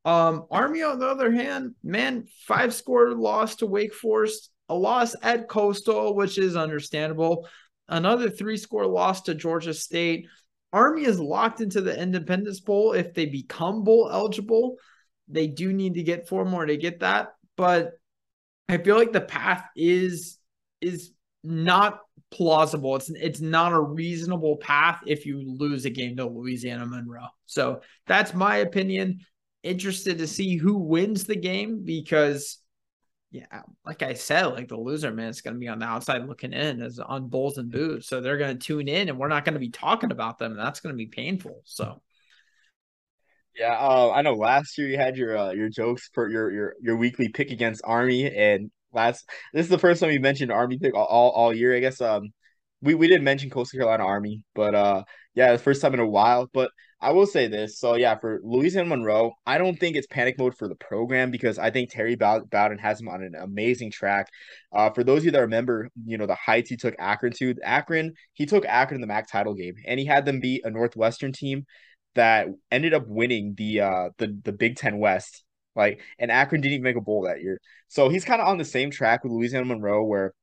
Um, 0.05 0.47
Army, 0.51 0.83
on 0.83 0.99
the 0.99 1.07
other 1.07 1.31
hand, 1.31 1.75
man, 1.83 2.27
five 2.47 2.73
score 2.75 3.13
loss 3.13 3.57
to 3.57 3.67
Wake 3.67 3.95
Forest, 3.95 4.51
a 4.69 4.75
loss 4.75 5.15
at 5.23 5.49
Coastal, 5.49 6.15
which 6.15 6.39
is 6.39 6.57
understandable, 6.57 7.47
another 7.89 8.31
three 8.31 8.57
score 8.57 8.87
loss 8.87 9.23
to 9.23 9.35
Georgia 9.35 9.75
State. 9.75 10.27
Army 10.73 11.05
is 11.05 11.19
locked 11.19 11.61
into 11.61 11.81
the 11.81 11.99
Independence 12.01 12.61
Bowl 12.61 12.93
if 12.93 13.15
they 13.15 13.27
become 13.27 13.85
bowl 13.85 14.09
eligible. 14.11 14.77
They 15.29 15.47
do 15.47 15.73
need 15.73 15.95
to 15.95 16.03
get 16.03 16.29
four 16.29 16.45
more 16.45 16.65
to 16.65 16.77
get 16.77 17.01
that, 17.01 17.35
but 17.57 17.93
I 18.69 18.79
feel 18.79 18.97
like 18.97 19.13
the 19.13 19.21
path 19.21 19.65
is 19.77 20.39
is 20.81 21.13
not 21.43 22.01
plausible. 22.31 22.97
It's 22.97 23.11
it's 23.11 23.41
not 23.41 23.73
a 23.73 23.81
reasonable 23.81 24.57
path 24.57 25.01
if 25.07 25.27
you 25.27 25.43
lose 25.59 25.85
a 25.85 25.91
game 25.91 26.17
to 26.17 26.27
Louisiana 26.27 26.87
Monroe. 26.87 27.29
So 27.47 27.81
that's 28.07 28.35
my 28.35 28.57
opinion 28.57 29.21
interested 29.63 30.19
to 30.19 30.27
see 30.27 30.57
who 30.57 30.79
wins 30.79 31.25
the 31.25 31.37
game 31.37 31.85
because 31.85 32.59
yeah, 33.31 33.63
like 33.85 34.03
I 34.03 34.15
said, 34.15 34.47
like 34.47 34.69
the 34.69 34.77
loser 34.77 35.13
man 35.13 35.29
is 35.29 35.43
going 35.43 35.55
to 35.55 35.61
be 35.61 35.69
on 35.69 35.79
the 35.79 35.85
outside 35.85 36.27
looking 36.27 36.55
in 36.55 36.81
as 36.81 36.99
on 36.99 37.29
bulls 37.29 37.59
and 37.59 37.71
booze. 37.71 38.09
So 38.09 38.21
they're 38.21 38.39
going 38.39 38.57
to 38.59 38.67
tune 38.67 38.89
in 38.89 39.11
and 39.11 39.19
we're 39.19 39.29
not 39.29 39.45
going 39.45 39.55
to 39.55 39.61
be 39.61 39.71
talking 39.71 40.13
about 40.13 40.39
them. 40.39 40.53
And 40.53 40.61
that's 40.61 40.81
going 40.81 40.95
to 40.95 40.97
be 40.97 41.07
painful. 41.07 41.61
So 41.65 42.01
yeah, 43.55 43.77
uh, 43.79 44.13
I 44.15 44.23
know 44.23 44.35
last 44.35 44.79
year 44.79 44.89
you 44.89 44.97
had 44.97 45.17
your 45.17 45.37
uh, 45.37 45.51
your 45.51 45.69
jokes 45.69 46.09
for 46.15 46.31
your 46.31 46.51
your 46.53 46.75
your 46.81 46.97
weekly 46.97 47.29
pick 47.29 47.51
against 47.51 47.83
Army 47.85 48.35
and 48.35 48.71
last 48.95 49.29
this 49.53 49.65
is 49.65 49.71
the 49.71 49.79
first 49.79 50.01
time 50.01 50.11
you 50.11 50.21
mentioned 50.21 50.51
Army 50.51 50.79
pick 50.79 50.95
all, 50.95 51.05
all, 51.05 51.31
all 51.31 51.55
year. 51.55 51.77
I 51.77 51.81
guess 51.81 52.01
um 52.01 52.33
we, 52.81 52.95
we 52.95 53.09
didn't 53.09 53.25
mention 53.25 53.51
Coastal 53.51 53.79
Carolina 53.79 54.05
Army, 54.05 54.43
but 54.55 54.75
uh 54.75 55.05
yeah, 55.35 55.53
the 55.53 55.59
first 55.59 55.81
time 55.81 55.95
in 55.95 56.01
a 56.01 56.07
while. 56.07 56.49
But 56.53 56.71
I 57.01 57.13
will 57.13 57.27
say 57.27 57.47
this. 57.47 57.79
So 57.79 57.95
yeah, 57.95 58.17
for 58.17 58.41
Louisiana 58.43 58.89
Monroe, 58.89 59.33
I 59.47 59.59
don't 59.59 59.79
think 59.79 59.95
it's 59.97 60.07
panic 60.09 60.37
mode 60.39 60.57
for 60.57 60.67
the 60.69 60.75
program 60.75 61.31
because 61.31 61.59
I 61.59 61.71
think 61.71 61.91
Terry 61.91 62.17
Bowden 62.17 62.79
has 62.79 63.01
him 63.01 63.09
on 63.09 63.23
an 63.23 63.35
amazing 63.37 63.93
track. 63.93 64.29
Uh, 64.73 64.91
for 64.91 65.05
those 65.05 65.19
of 65.21 65.27
you 65.27 65.31
that 65.33 65.41
remember, 65.41 65.91
you 66.05 66.19
know 66.19 66.27
the 66.27 66.35
heights 66.35 66.71
he 66.71 66.77
took 66.77 66.95
Akron 66.99 67.33
to. 67.35 67.55
Akron, 67.63 68.15
he 68.33 68.47
took 68.47 68.65
Akron 68.67 68.97
in 68.97 69.01
the 69.01 69.07
MAC 69.07 69.31
title 69.31 69.55
game, 69.55 69.75
and 69.87 70.01
he 70.01 70.07
had 70.07 70.25
them 70.25 70.41
beat 70.41 70.65
a 70.65 70.71
Northwestern 70.71 71.33
team 71.33 71.67
that 72.15 72.49
ended 72.71 72.95
up 72.95 73.07
winning 73.07 73.55
the 73.57 73.81
uh 73.81 74.09
the 74.19 74.37
the 74.45 74.53
Big 74.53 74.77
Ten 74.77 74.99
West. 74.99 75.45
Like, 75.77 76.01
and 76.19 76.33
Akron 76.33 76.61
didn't 76.61 76.75
even 76.75 76.85
make 76.85 76.97
a 76.97 77.01
bowl 77.01 77.23
that 77.23 77.41
year. 77.41 77.61
So 77.87 78.09
he's 78.09 78.25
kind 78.25 78.41
of 78.43 78.49
on 78.49 78.59
the 78.59 78.65
same 78.65 78.91
track 78.91 79.23
with 79.23 79.33
Louisiana 79.33 79.67
Monroe, 79.67 80.03
where 80.05 80.35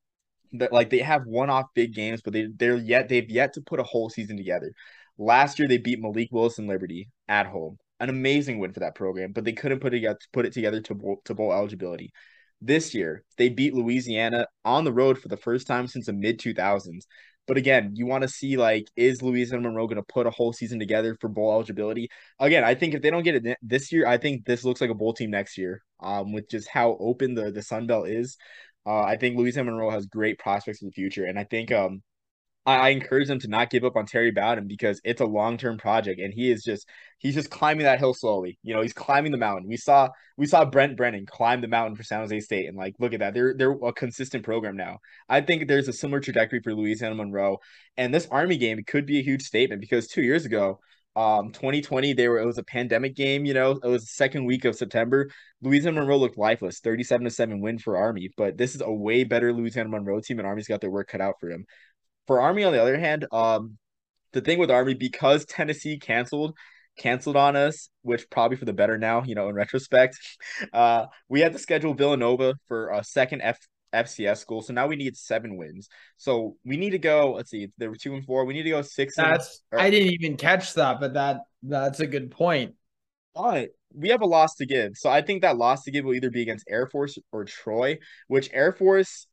that 0.54 0.72
like 0.72 0.90
they 0.90 1.00
have 1.00 1.26
one-off 1.26 1.66
big 1.74 1.94
games, 1.94 2.22
but 2.22 2.34
they 2.34 2.48
they're 2.56 2.78
yet 2.78 3.10
they've 3.10 3.30
yet 3.30 3.54
to 3.54 3.62
put 3.62 3.80
a 3.80 3.84
whole 3.84 4.10
season 4.10 4.38
together. 4.38 4.72
Last 5.18 5.60
year 5.60 5.68
they 5.68 5.78
beat 5.78 6.00
Malik 6.02 6.30
Willis 6.32 6.58
and 6.60 6.68
Liberty 6.68 7.10
at 7.28 7.48
home. 7.48 7.78
An 8.00 8.10
amazing 8.10 8.60
win 8.60 8.74
for 8.74 8.82
that 8.82 8.96
program, 8.96 9.32
but 9.32 9.46
they 9.46 9.54
couldn't 9.54 9.80
put 9.80 9.94
it 9.94 10.18
put 10.34 10.46
it 10.46 10.54
together 10.54 10.82
to 10.82 10.96
bowl, 10.96 11.22
to 11.26 11.34
bowl 11.34 11.54
eligibility. 11.54 12.12
This 12.62 12.94
year, 12.94 13.24
they 13.38 13.50
beat 13.50 13.74
Louisiana 13.74 14.48
on 14.64 14.86
the 14.86 14.94
road 14.94 15.18
for 15.20 15.28
the 15.28 15.38
first 15.38 15.68
time 15.68 15.88
since 15.88 16.08
the 16.08 16.14
mid 16.14 16.40
2000s. 16.40 17.06
But 17.48 17.58
again, 17.58 17.92
you 17.96 18.06
want 18.06 18.24
to 18.24 18.28
see 18.28 18.58
like, 18.58 18.88
is 18.96 19.22
Louisiana 19.22 19.62
Monroe 19.62 19.88
going 19.88 19.98
to 19.98 20.04
put 20.04 20.26
a 20.26 20.32
whole 20.32 20.52
season 20.52 20.80
together 20.80 21.16
for 21.22 21.28
bowl 21.28 21.52
eligibility? 21.52 22.10
Again, 22.40 22.64
I 22.64 22.74
think 22.74 22.96
if 22.96 23.02
they 23.02 23.12
don't 23.12 23.24
get 23.24 23.46
it 23.46 23.58
this 23.62 23.92
year, 23.92 24.08
I 24.08 24.18
think 24.18 24.46
this 24.46 24.64
looks 24.64 24.82
like 24.82 24.90
a 24.90 24.96
bowl 24.96 25.14
team 25.14 25.30
next 25.30 25.58
year. 25.58 25.82
Um, 26.00 26.34
with 26.34 26.50
just 26.50 26.68
how 26.68 26.98
open 27.00 27.36
the 27.36 27.52
the 27.52 27.62
Sun 27.62 27.88
Belt 27.88 28.08
is, 28.08 28.38
uh, 28.86 29.02
I 29.02 29.18
think 29.18 29.38
Louisiana 29.38 29.72
Monroe 29.72 29.90
has 29.90 30.06
great 30.06 30.40
prospects 30.40 30.80
for 30.80 30.86
the 30.86 30.92
future, 30.92 31.26
and 31.26 31.40
I 31.40 31.44
think 31.44 31.72
um 31.72 32.02
I, 32.68 32.90
encourage 32.90 33.28
them 33.28 33.40
to 33.40 33.48
not 33.48 33.70
give 33.70 33.84
up 33.84 33.96
on 33.96 34.08
Terry 34.08 34.32
Bowden 34.32 34.68
because 34.68 35.00
it's 35.04 35.22
a 35.22 35.26
long 35.26 35.58
term 35.58 35.78
project, 35.78 36.20
and 36.20 36.34
he 36.34 36.50
is 36.52 36.64
just 36.64 36.88
he's 37.20 37.36
just 37.36 37.52
climbing 37.52 37.84
that 37.84 38.00
hill 38.00 38.14
slowly. 38.14 38.58
You 38.64 38.74
know, 38.74 38.82
he's 38.82 38.94
climbing 38.94 39.32
the 39.32 39.38
mountain. 39.38 39.68
We 39.68 39.78
saw 39.78 40.10
we 40.38 40.48
saw 40.48 40.66
Brent 40.66 40.98
Brennan 40.98 41.26
climb 41.28 41.62
the 41.62 41.68
mountain 41.68 41.96
for 41.96 42.04
San 42.04 42.22
Jose 42.22 42.40
State, 42.40 42.68
and 42.68 42.76
like 42.76 42.96
look 43.00 43.14
at 43.14 43.20
that, 43.20 43.34
they're 43.36 43.54
they're 43.56 43.72
a 43.72 43.94
consistent 43.94 44.44
program 44.44 44.76
now. 44.76 45.00
I 45.30 45.42
think 45.42 45.68
there's 45.68 45.88
a 45.88 45.94
similar 45.94 46.20
trajectory 46.20 46.60
for 46.62 46.74
Louisiana 46.74 47.16
Monroe, 47.16 47.60
and 47.98 48.14
this 48.14 48.28
Army 48.32 48.58
game 48.58 48.84
could 48.86 49.06
be 49.06 49.20
a 49.20 49.24
huge 49.24 49.44
statement 49.44 49.82
because 49.82 50.08
two 50.08 50.24
years 50.24 50.46
ago. 50.46 50.80
Um, 51.16 51.52
2020, 51.52 52.14
they 52.14 52.28
were 52.28 52.40
it 52.40 52.46
was 52.46 52.58
a 52.58 52.64
pandemic 52.64 53.16
game, 53.16 53.46
you 53.46 53.54
know, 53.54 53.72
it 53.72 53.88
was 53.88 54.04
the 54.04 54.08
second 54.08 54.46
week 54.46 54.66
of 54.66 54.76
September. 54.76 55.30
Louisiana 55.62 56.02
Monroe 56.02 56.18
looked 56.18 56.38
lifeless, 56.38 56.80
37 56.80 57.26
to 57.26 57.32
7 57.32 57.62
win 57.62 57.80
for 57.80 57.98
Army, 57.98 58.32
but 58.36 58.58
this 58.58 58.76
is 58.76 58.82
a 58.82 58.92
way 58.92 59.24
better 59.24 59.54
Louisiana 59.54 59.90
Monroe 59.90 60.20
team, 60.20 60.40
and 60.40 60.48
Army's 60.48 60.68
got 60.68 60.82
their 60.82 60.92
work 60.92 61.08
cut 61.08 61.22
out 61.22 61.36
for 61.40 61.50
them. 61.50 61.66
For 62.28 62.42
Army, 62.42 62.64
on 62.64 62.74
the 62.74 62.82
other 62.82 62.98
hand, 62.98 63.26
um, 63.32 63.78
the 64.34 64.42
thing 64.42 64.60
with 64.60 64.72
Army 64.72 64.94
because 64.94 65.46
Tennessee 65.46 65.98
canceled 65.98 66.56
canceled 66.98 67.36
on 67.36 67.56
us, 67.56 67.90
which 68.02 68.30
probably 68.30 68.58
for 68.58 68.66
the 68.66 68.74
better 68.74 68.98
now, 68.98 69.24
you 69.24 69.36
know, 69.36 69.50
in 69.50 69.56
retrospect. 69.56 70.18
Uh, 70.74 71.06
we 71.30 71.42
had 71.42 71.54
to 71.54 71.60
schedule 71.60 71.94
Villanova 71.94 72.56
for 72.68 72.90
a 72.90 73.04
second 73.04 73.42
F 73.42 73.58
FCS 73.94 74.38
school, 74.38 74.62
so 74.62 74.74
now 74.74 74.88
we 74.88 74.96
need 74.96 75.16
seven 75.16 75.58
wins. 75.58 75.90
So 76.18 76.58
we 76.66 76.78
need 76.78 76.92
to 76.92 77.00
go. 77.00 77.34
Let's 77.34 77.50
see, 77.50 77.70
there 77.78 77.90
were 77.90 77.96
two 77.96 78.14
and 78.16 78.26
four. 78.26 78.46
We 78.46 78.54
need 78.54 78.64
to 78.64 78.70
go 78.72 78.82
six. 78.82 79.16
That's 79.16 79.62
and, 79.72 79.80
or, 79.80 79.84
I 79.84 79.90
didn't 79.90 80.14
even 80.14 80.38
catch 80.38 80.74
that, 80.74 81.00
but 81.00 81.14
that 81.14 81.42
that's 81.64 82.00
a 82.00 82.08
good 82.08 82.32
point. 82.32 82.76
Right. 83.38 83.70
We 83.94 84.10
have 84.10 84.22
a 84.22 84.26
loss 84.26 84.56
to 84.56 84.66
give. 84.66 84.94
So 84.96 85.10
I 85.10 85.22
think 85.22 85.42
that 85.42 85.58
loss 85.58 85.84
to 85.84 85.92
give 85.92 86.06
will 86.06 86.16
either 86.16 86.30
be 86.30 86.42
against 86.42 86.66
Air 86.70 86.88
Force 86.88 87.18
or 87.32 87.46
Troy, 87.46 87.98
which 88.28 88.50
Air 88.54 88.74
Force 88.74 89.28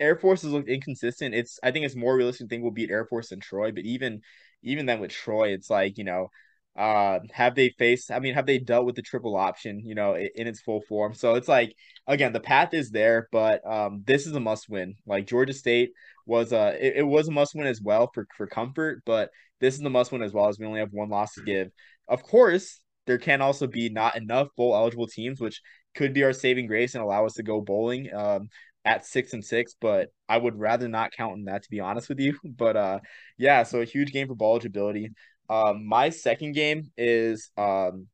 Air 0.00 0.16
Force 0.16 0.42
has 0.42 0.50
looked 0.50 0.68
inconsistent. 0.68 1.34
It's 1.34 1.58
I 1.62 1.70
think 1.70 1.84
it's 1.84 1.94
more 1.94 2.16
realistic 2.16 2.46
to 2.46 2.48
think 2.48 2.62
we'll 2.62 2.72
beat 2.72 2.90
Air 2.90 3.04
Force 3.04 3.28
than 3.28 3.40
Troy, 3.40 3.70
but 3.70 3.84
even 3.84 4.22
even 4.62 4.86
then 4.86 5.00
with 5.00 5.10
Troy, 5.10 5.48
it's 5.48 5.70
like 5.70 5.98
you 5.98 6.04
know, 6.04 6.30
uh, 6.76 7.18
have 7.32 7.54
they 7.54 7.70
faced? 7.70 8.10
I 8.10 8.20
mean, 8.20 8.34
have 8.34 8.46
they 8.46 8.58
dealt 8.58 8.86
with 8.86 8.94
the 8.94 9.02
triple 9.02 9.36
option? 9.36 9.80
You 9.84 9.94
know, 9.94 10.14
in, 10.14 10.28
in 10.36 10.46
its 10.46 10.60
full 10.60 10.80
form. 10.88 11.14
So 11.14 11.34
it's 11.34 11.48
like 11.48 11.74
again, 12.06 12.32
the 12.32 12.40
path 12.40 12.74
is 12.74 12.90
there, 12.90 13.28
but 13.32 13.66
um, 13.66 14.02
this 14.06 14.26
is 14.26 14.34
a 14.34 14.40
must 14.40 14.68
win. 14.68 14.94
Like 15.06 15.26
Georgia 15.26 15.52
State 15.52 15.90
was 16.26 16.52
a 16.52 16.76
it, 16.84 16.98
it 16.98 17.06
was 17.06 17.28
a 17.28 17.32
must 17.32 17.54
win 17.54 17.66
as 17.66 17.80
well 17.82 18.10
for 18.14 18.26
for 18.36 18.46
comfort, 18.46 19.02
but 19.04 19.30
this 19.60 19.74
is 19.74 19.80
the 19.80 19.90
must 19.90 20.12
win 20.12 20.22
as 20.22 20.32
well 20.32 20.48
as 20.48 20.58
we 20.58 20.66
only 20.66 20.80
have 20.80 20.92
one 20.92 21.10
loss 21.10 21.34
to 21.34 21.42
give. 21.42 21.68
Of 22.08 22.22
course, 22.22 22.80
there 23.06 23.18
can 23.18 23.42
also 23.42 23.66
be 23.66 23.88
not 23.90 24.16
enough 24.16 24.48
bowl 24.56 24.74
eligible 24.74 25.06
teams, 25.06 25.40
which 25.40 25.60
could 25.94 26.14
be 26.14 26.24
our 26.24 26.32
saving 26.32 26.66
grace 26.66 26.94
and 26.94 27.02
allow 27.02 27.26
us 27.26 27.34
to 27.34 27.42
go 27.42 27.60
bowling. 27.60 28.12
Um, 28.14 28.48
at 28.84 29.04
six 29.04 29.32
and 29.34 29.44
six, 29.44 29.74
but 29.80 30.08
I 30.28 30.38
would 30.38 30.58
rather 30.58 30.88
not 30.88 31.12
count 31.12 31.32
on 31.32 31.44
that 31.44 31.62
to 31.62 31.70
be 31.70 31.80
honest 31.80 32.08
with 32.08 32.18
you. 32.18 32.38
But 32.56 32.76
uh, 32.76 33.00
yeah, 33.36 33.62
so 33.62 33.80
a 33.80 33.84
huge 33.84 34.12
game 34.12 34.26
for 34.26 34.34
ball 34.34 34.52
eligibility. 34.52 35.10
Um, 35.50 35.84
my 35.84 36.10
second 36.10 36.52
game 36.52 36.92
is 36.96 37.50
um, 37.58 38.06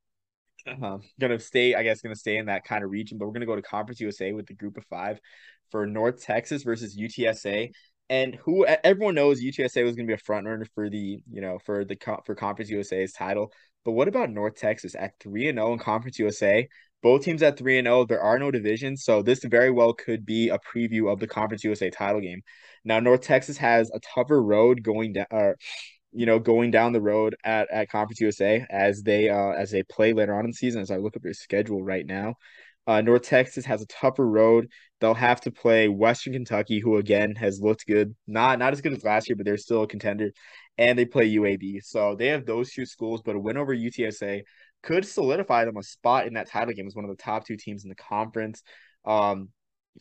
uh, 0.67 0.99
gonna 1.21 1.39
stay, 1.39 1.75
I 1.75 1.83
guess, 1.83 2.01
gonna 2.01 2.17
stay 2.17 2.39
in 2.39 2.47
that 2.47 2.65
kind 2.65 2.83
of 2.83 2.91
region, 2.91 3.19
but 3.19 3.27
we're 3.27 3.33
gonna 3.33 3.47
go 3.47 3.57
to 3.57 3.63
Conference 3.63 4.01
USA 4.01 4.33
with 4.33 4.47
the 4.47 4.55
group 4.55 4.79
of 4.79 4.85
five 4.87 5.21
for 5.71 5.87
North 5.87 6.23
Texas 6.23 6.63
versus 6.63 6.97
UTSA. 6.97 7.71
And 8.09 8.37
who 8.37 8.65
everyone 8.65 9.17
knows 9.17 9.43
UTSA 9.43 9.85
was 9.85 9.97
gonna 9.97 10.07
be 10.07 10.15
a 10.15 10.19
front 10.19 10.47
runner 10.47 10.67
for 10.75 10.89
the 10.89 11.21
you 11.31 11.41
know 11.43 11.59
for 11.65 11.85
the 11.85 11.97
for 12.25 12.35
Conference 12.35 12.71
USA's 12.71 13.13
title. 13.13 13.53
But 13.85 13.93
what 13.93 14.09
about 14.09 14.31
North 14.31 14.57
Texas 14.57 14.95
at 14.99 15.13
three 15.21 15.49
and 15.49 15.59
zero 15.59 15.69
oh 15.69 15.73
in 15.75 15.79
Conference 15.79 16.19
USA? 16.19 16.67
Both 17.03 17.23
teams 17.23 17.43
at 17.43 17.59
3 17.59 17.79
and 17.79 17.87
0. 17.87 18.07
There 18.07 18.23
are 18.23 18.39
no 18.39 18.51
divisions, 18.51 19.05
so 19.05 19.23
this 19.23 19.45
very 19.45 19.71
well 19.71 19.93
could 19.93 20.27
be 20.27 20.49
a 20.49 20.59
preview 20.59 21.13
of 21.13 21.21
the 21.21 21.29
Conference 21.29 21.63
USA 21.63 21.89
title 21.91 22.21
game. 22.21 22.43
Now, 22.85 22.99
North 22.99 23.21
Texas 23.21 23.59
has 23.59 23.91
a 23.95 24.01
tougher 24.01 24.43
road 24.43 24.83
going 24.83 25.13
down 25.13 25.27
or 25.31 25.57
you 26.13 26.27
know, 26.27 26.39
going 26.39 26.71
down 26.71 26.93
the 26.93 27.01
road 27.01 27.37
at, 27.45 27.71
at 27.71 27.91
Conference 27.91 28.21
USA 28.21 28.67
as 28.71 29.03
they 29.03 29.29
uh 29.29 29.51
as 29.51 29.71
they 29.71 29.83
play 29.83 30.13
later 30.13 30.35
on 30.35 30.45
in 30.45 30.51
the 30.51 30.55
season. 30.57 30.81
As 30.83 30.91
I 30.91 30.97
look 30.97 31.17
at 31.17 31.23
their 31.23 31.35
schedule 31.35 31.83
right 31.83 32.07
now, 32.07 32.35
uh, 32.87 33.01
North 33.01 33.23
Texas 33.23 33.65
has 33.65 33.83
a 33.83 33.87
tougher 33.87 34.27
road. 34.27 34.69
They'll 35.01 35.15
have 35.15 35.41
to 35.43 35.51
play 35.51 35.89
Western 35.89 36.33
Kentucky, 36.33 36.81
who 36.81 36.97
again 36.97 37.35
has 37.37 37.61
looked 37.61 37.87
good, 37.87 38.15
not 38.27 38.59
not 38.59 38.73
as 38.73 38.81
good 38.81 38.93
as 38.93 39.05
last 39.05 39.29
year, 39.29 39.37
but 39.37 39.45
they're 39.45 39.57
still 39.57 39.83
a 39.83 39.89
contender. 39.89 40.31
And 40.79 40.99
they 40.99 41.07
play 41.07 41.31
UAB, 41.35 41.83
so 41.83 42.15
they 42.15 42.29
have 42.29 42.45
those 42.45 42.71
two 42.71 42.87
schools. 42.87 43.23
But 43.25 43.37
a 43.37 43.39
win 43.39 43.57
over 43.57 43.75
UTSA 43.75 44.43
could 44.83 45.07
solidify 45.07 45.65
them 45.65 45.77
a 45.77 45.83
spot 45.83 46.27
in 46.27 46.35
that 46.35 46.49
title 46.49 46.75
game 46.75 46.87
as 46.87 46.95
one 46.95 47.05
of 47.05 47.11
the 47.11 47.23
top 47.23 47.47
two 47.47 47.57
teams 47.57 47.85
in 47.85 47.89
the 47.89 47.95
conference. 47.97 48.63
Um, 49.05 49.49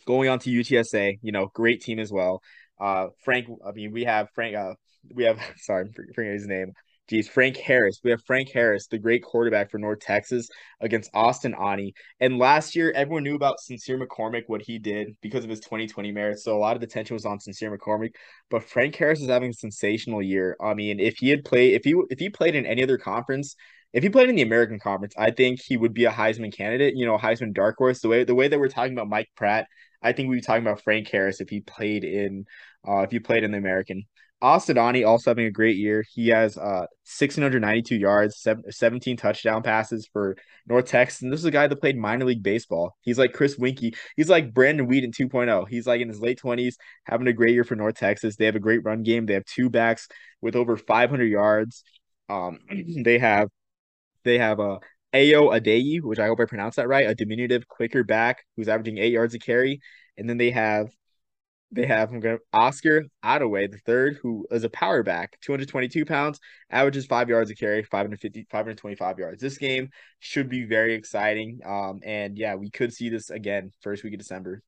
going 0.05 0.29
on 0.29 0.39
to 0.39 0.49
UTSA, 0.49 1.19
you 1.21 1.31
know, 1.31 1.49
great 1.53 1.81
team 1.81 1.99
as 1.99 2.11
well. 2.11 2.41
Uh, 2.79 3.07
Frank, 3.23 3.47
I 3.65 3.71
mean, 3.71 3.91
we 3.91 4.03
have 4.03 4.29
Frank, 4.35 4.55
uh, 4.55 4.73
we 5.13 5.23
have, 5.23 5.39
sorry, 5.57 5.85
I'm 5.85 5.93
forgetting 5.93 6.33
his 6.33 6.47
name. 6.47 6.73
Geez, 7.07 7.27
Frank 7.27 7.57
Harris. 7.57 7.99
We 8.03 8.09
have 8.09 8.23
Frank 8.25 8.49
Harris, 8.49 8.87
the 8.87 8.97
great 8.97 9.21
quarterback 9.21 9.69
for 9.69 9.77
North 9.77 9.99
Texas 9.99 10.49
against 10.81 11.11
Austin 11.13 11.53
Aune. 11.53 11.91
And 12.19 12.39
last 12.39 12.75
year, 12.75 12.91
everyone 12.95 13.23
knew 13.23 13.35
about 13.35 13.59
Sincere 13.59 13.99
McCormick, 13.99 14.45
what 14.47 14.63
he 14.63 14.79
did 14.79 15.15
because 15.21 15.43
of 15.43 15.51
his 15.51 15.59
2020 15.59 16.11
merits. 16.11 16.43
So 16.43 16.57
a 16.57 16.57
lot 16.57 16.75
of 16.75 16.81
the 16.81 16.87
attention 16.87 17.13
was 17.13 17.25
on 17.25 17.39
Sincere 17.39 17.77
McCormick. 17.77 18.15
But 18.49 18.63
Frank 18.63 18.95
Harris 18.95 19.21
is 19.21 19.29
having 19.29 19.51
a 19.51 19.53
sensational 19.53 20.19
year. 20.19 20.57
I 20.59 20.73
mean, 20.73 20.99
if 20.99 21.17
he 21.17 21.29
had 21.29 21.45
played, 21.45 21.75
if 21.75 21.83
he 21.83 21.93
if 22.09 22.17
he 22.17 22.29
played 22.29 22.55
in 22.55 22.65
any 22.65 22.81
other 22.81 22.97
conference, 22.97 23.55
if 23.93 24.01
he 24.01 24.09
played 24.09 24.29
in 24.29 24.35
the 24.35 24.41
American 24.41 24.79
Conference, 24.79 25.13
I 25.15 25.29
think 25.29 25.61
he 25.61 25.77
would 25.77 25.93
be 25.93 26.05
a 26.05 26.11
Heisman 26.11 26.55
candidate. 26.55 26.95
You 26.97 27.05
know, 27.05 27.19
Heisman 27.19 27.53
dark 27.53 27.75
horse. 27.77 28.01
The 28.01 28.07
way 28.07 28.23
the 28.23 28.35
way 28.35 28.47
that 28.47 28.59
we're 28.59 28.67
talking 28.67 28.93
about 28.93 29.09
Mike 29.09 29.29
Pratt, 29.37 29.67
I 30.01 30.11
think 30.11 30.29
we'd 30.29 30.37
be 30.37 30.41
talking 30.41 30.63
about 30.63 30.81
Frank 30.83 31.07
Harris 31.09 31.39
if 31.39 31.49
he 31.49 31.61
played 31.61 32.03
in, 32.03 32.45
uh, 32.87 33.01
if 33.01 33.11
he 33.11 33.19
played 33.19 33.43
in 33.43 33.51
the 33.51 33.57
American. 33.59 34.05
Austin 34.41 34.77
also 34.77 35.29
having 35.29 35.45
a 35.45 35.51
great 35.51 35.77
year. 35.77 36.03
He 36.13 36.27
has 36.27 36.57
uh 36.57 36.85
1692 37.03 37.95
yards, 37.95 38.45
17 38.69 39.17
touchdown 39.17 39.63
passes 39.63 40.07
for 40.11 40.35
North 40.67 40.85
Texas. 40.85 41.21
And 41.21 41.31
this 41.31 41.39
is 41.39 41.45
a 41.45 41.51
guy 41.51 41.67
that 41.67 41.79
played 41.79 41.97
minor 41.97 42.25
league 42.25 42.43
baseball. 42.43 42.95
He's 43.01 43.17
like 43.17 43.33
Chris 43.33 43.57
Weinke. 43.57 43.95
He's 44.15 44.29
like 44.29 44.53
Brandon 44.53 44.87
Weeden 44.87 45.15
2.0. 45.15 45.67
He's 45.69 45.87
like 45.87 46.01
in 46.01 46.09
his 46.09 46.19
late 46.19 46.39
20s, 46.39 46.75
having 47.05 47.27
a 47.27 47.33
great 47.33 47.53
year 47.53 47.63
for 47.63 47.75
North 47.75 47.95
Texas. 47.95 48.35
They 48.35 48.45
have 48.45 48.55
a 48.55 48.59
great 48.59 48.83
run 48.83 49.03
game. 49.03 49.25
They 49.25 49.33
have 49.35 49.45
two 49.45 49.69
backs 49.69 50.07
with 50.41 50.55
over 50.55 50.77
500 50.77 51.25
yards. 51.25 51.83
Um, 52.29 52.59
they 53.03 53.19
have 53.19 53.49
they 54.23 54.37
have 54.37 54.59
a 54.59 54.79
Ayo 55.13 55.57
Adeyi, 55.57 56.01
which 56.01 56.19
I 56.19 56.27
hope 56.27 56.39
I 56.41 56.45
pronounced 56.45 56.75
that 56.75 56.89
right, 56.89 57.09
a 57.09 57.15
diminutive 57.15 57.67
quicker 57.67 58.03
back 58.03 58.43
who's 58.57 58.67
averaging 58.67 58.97
eight 58.97 59.13
yards 59.13 59.33
a 59.33 59.39
carry. 59.39 59.79
And 60.17 60.29
then 60.29 60.37
they 60.37 60.51
have 60.51 60.89
they 61.71 61.85
have 61.85 62.11
Oscar 62.53 63.05
Adaway, 63.23 63.69
the 63.69 63.79
third, 63.79 64.17
who 64.21 64.47
is 64.51 64.63
a 64.63 64.69
power 64.69 65.03
back, 65.03 65.37
222 65.41 66.05
pounds, 66.05 66.39
averages 66.69 67.05
five 67.05 67.29
yards 67.29 67.49
a 67.49 67.55
carry, 67.55 67.83
550, 67.83 68.47
525 68.49 69.19
yards. 69.19 69.41
This 69.41 69.57
game 69.57 69.89
should 70.19 70.49
be 70.49 70.65
very 70.65 70.93
exciting. 70.93 71.59
Um, 71.65 71.99
and 72.05 72.37
yeah, 72.37 72.55
we 72.55 72.69
could 72.69 72.93
see 72.93 73.09
this 73.09 73.29
again 73.29 73.71
first 73.81 74.03
week 74.03 74.13
of 74.13 74.19
December. 74.19 74.61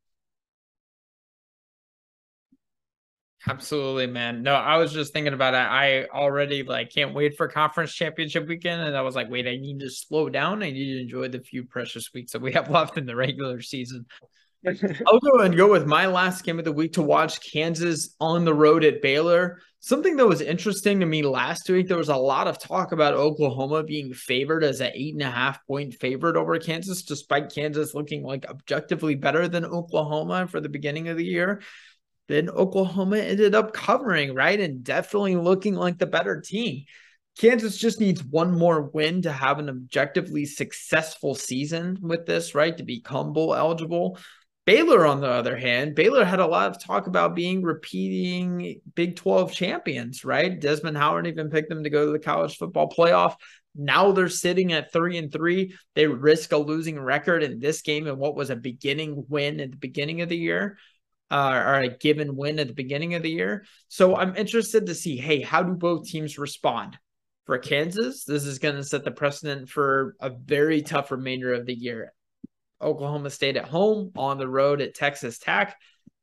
Absolutely, 3.47 4.07
man. 4.07 4.43
No, 4.43 4.55
I 4.55 4.77
was 4.77 4.91
just 4.91 5.13
thinking 5.13 5.33
about 5.33 5.53
it. 5.53 5.57
I 5.57 6.05
already 6.05 6.63
like 6.63 6.91
can't 6.91 7.13
wait 7.13 7.37
for 7.37 7.47
conference 7.47 7.93
championship 7.93 8.47
weekend. 8.47 8.81
And 8.81 8.97
I 8.97 9.01
was 9.01 9.15
like, 9.15 9.29
wait, 9.29 9.47
I 9.47 9.55
need 9.55 9.79
to 9.79 9.89
slow 9.89 10.27
down. 10.27 10.63
I 10.63 10.71
need 10.71 10.95
to 10.95 11.01
enjoy 11.01 11.29
the 11.29 11.39
few 11.39 11.63
precious 11.63 12.11
weeks 12.13 12.33
that 12.33 12.41
we 12.41 12.53
have 12.53 12.69
left 12.71 12.97
in 12.97 13.05
the 13.05 13.15
regular 13.15 13.61
season. 13.61 14.05
I'll 15.07 15.19
go 15.19 15.39
and 15.39 15.55
go 15.55 15.71
with 15.71 15.85
my 15.85 16.07
last 16.07 16.43
game 16.43 16.59
of 16.59 16.65
the 16.65 16.71
week 16.71 16.93
to 16.93 17.01
watch 17.01 17.51
Kansas 17.51 18.15
on 18.19 18.45
the 18.45 18.53
road 18.53 18.83
at 18.83 19.01
Baylor. 19.01 19.59
Something 19.79 20.17
that 20.17 20.27
was 20.27 20.41
interesting 20.41 20.99
to 20.99 21.05
me 21.05 21.21
last 21.23 21.69
week, 21.69 21.87
there 21.87 21.97
was 21.97 22.09
a 22.09 22.15
lot 22.15 22.47
of 22.47 22.59
talk 22.59 22.91
about 22.91 23.13
Oklahoma 23.13 23.83
being 23.83 24.13
favored 24.13 24.63
as 24.63 24.81
an 24.81 24.91
eight 24.93 25.13
and 25.13 25.23
a 25.23 25.31
half 25.31 25.65
point 25.67 25.93
favorite 25.95 26.35
over 26.35 26.57
Kansas, 26.59 27.03
despite 27.03 27.53
Kansas 27.53 27.93
looking 27.93 28.23
like 28.23 28.49
objectively 28.49 29.15
better 29.15 29.47
than 29.47 29.65
Oklahoma 29.65 30.47
for 30.47 30.59
the 30.59 30.69
beginning 30.69 31.07
of 31.07 31.17
the 31.17 31.25
year 31.25 31.61
then 32.27 32.49
Oklahoma 32.49 33.17
ended 33.17 33.55
up 33.55 33.73
covering, 33.73 34.33
right? 34.33 34.59
And 34.59 34.83
definitely 34.83 35.35
looking 35.35 35.75
like 35.75 35.97
the 35.97 36.05
better 36.05 36.41
team. 36.41 36.83
Kansas 37.39 37.77
just 37.77 37.99
needs 37.99 38.23
one 38.23 38.57
more 38.57 38.81
win 38.81 39.21
to 39.21 39.31
have 39.31 39.59
an 39.59 39.69
objectively 39.69 40.45
successful 40.45 41.35
season 41.35 41.97
with 42.01 42.25
this, 42.25 42.55
right? 42.55 42.75
To 42.75 42.83
become 42.83 43.31
bowl 43.31 43.53
eligible. 43.53 44.17
Baylor, 44.67 45.05
on 45.05 45.21
the 45.21 45.29
other 45.29 45.55
hand, 45.55 45.95
Baylor 45.95 46.25
had 46.25 46.41
a 46.41 46.45
lot 46.45 46.69
of 46.69 46.83
talk 46.83 47.07
about 47.07 47.37
being 47.37 47.61
repeating 47.61 48.81
Big 48.95 49.15
12 49.15 49.53
champions, 49.53 50.25
right? 50.25 50.59
Desmond 50.59 50.97
Howard 50.97 51.25
even 51.25 51.49
picked 51.49 51.69
them 51.69 51.85
to 51.85 51.89
go 51.89 52.05
to 52.05 52.11
the 52.11 52.19
college 52.19 52.57
football 52.57 52.89
playoff. 52.89 53.35
Now 53.75 54.11
they're 54.11 54.27
sitting 54.27 54.73
at 54.73 54.91
three 54.91 55.17
and 55.17 55.31
three. 55.31 55.73
They 55.95 56.05
risk 56.05 56.51
a 56.51 56.57
losing 56.57 56.99
record 56.99 57.43
in 57.43 57.61
this 57.61 57.81
game 57.81 58.07
and 58.07 58.17
what 58.17 58.35
was 58.35 58.49
a 58.49 58.57
beginning 58.57 59.23
win 59.29 59.61
at 59.61 59.71
the 59.71 59.77
beginning 59.77 60.19
of 60.19 60.27
the 60.27 60.37
year, 60.37 60.77
uh, 61.31 61.63
or 61.65 61.75
a 61.75 61.97
given 61.97 62.35
win 62.35 62.59
at 62.59 62.67
the 62.67 62.73
beginning 62.73 63.13
of 63.13 63.23
the 63.23 63.31
year. 63.31 63.63
So 63.87 64.17
I'm 64.17 64.35
interested 64.35 64.87
to 64.87 64.95
see, 64.95 65.15
hey, 65.15 65.39
how 65.39 65.63
do 65.63 65.75
both 65.75 66.09
teams 66.09 66.37
respond? 66.37 66.97
For 67.45 67.57
Kansas, 67.57 68.25
this 68.25 68.43
is 68.43 68.59
going 68.59 68.75
to 68.75 68.83
set 68.83 69.05
the 69.05 69.11
precedent 69.11 69.69
for 69.69 70.17
a 70.19 70.29
very 70.29 70.81
tough 70.81 71.09
remainder 71.09 71.53
of 71.53 71.65
the 71.65 71.73
year. 71.73 72.11
Oklahoma 72.81 73.29
State 73.29 73.57
at 73.57 73.67
home, 73.67 74.11
on 74.15 74.37
the 74.37 74.47
road 74.47 74.81
at 74.81 74.95
Texas 74.95 75.39
Tech, 75.39 75.75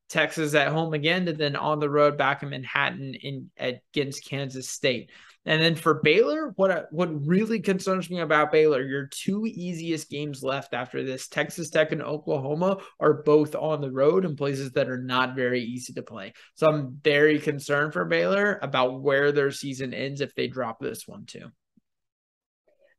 Texas 0.08 0.54
at 0.54 0.68
home 0.68 0.94
again, 0.94 1.26
and 1.28 1.38
then 1.38 1.56
on 1.56 1.80
the 1.80 1.90
road 1.90 2.16
back 2.16 2.42
in 2.42 2.50
Manhattan 2.50 3.14
in 3.14 3.50
against 3.58 4.24
Kansas 4.24 4.68
State. 4.68 5.10
And 5.46 5.60
then 5.60 5.74
for 5.74 6.00
Baylor, 6.02 6.52
what 6.56 6.86
what 6.90 7.26
really 7.26 7.60
concerns 7.60 8.08
me 8.08 8.20
about 8.20 8.50
Baylor, 8.50 8.82
your 8.82 9.06
two 9.06 9.44
easiest 9.44 10.08
games 10.08 10.42
left 10.42 10.72
after 10.72 11.04
this, 11.04 11.28
Texas 11.28 11.68
Tech 11.68 11.92
and 11.92 12.02
Oklahoma, 12.02 12.78
are 12.98 13.22
both 13.22 13.54
on 13.54 13.80
the 13.80 13.90
road 13.90 14.24
in 14.24 14.36
places 14.36 14.72
that 14.72 14.88
are 14.88 15.02
not 15.02 15.36
very 15.36 15.62
easy 15.62 15.92
to 15.94 16.02
play. 16.02 16.32
So 16.54 16.70
I'm 16.70 16.98
very 17.02 17.38
concerned 17.38 17.92
for 17.92 18.06
Baylor 18.06 18.58
about 18.62 19.02
where 19.02 19.32
their 19.32 19.50
season 19.50 19.92
ends 19.92 20.22
if 20.22 20.34
they 20.34 20.46
drop 20.46 20.80
this 20.80 21.06
one 21.06 21.26
too. 21.26 21.50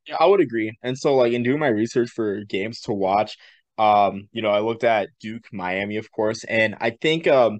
Yeah, 0.07 0.17
I 0.19 0.25
would 0.25 0.39
agree. 0.41 0.77
And 0.83 0.97
so, 0.97 1.15
like, 1.15 1.33
in 1.33 1.43
doing 1.43 1.59
my 1.59 1.67
research 1.67 2.09
for 2.09 2.43
games 2.43 2.81
to 2.81 2.93
watch, 2.93 3.37
um, 3.77 4.27
you 4.31 4.41
know, 4.41 4.49
I 4.51 4.59
looked 4.59 4.83
at 4.83 5.09
Duke, 5.19 5.45
Miami, 5.51 5.97
of 5.97 6.11
course, 6.11 6.43
and 6.45 6.75
I 6.79 6.91
think, 6.91 7.27
um, 7.27 7.59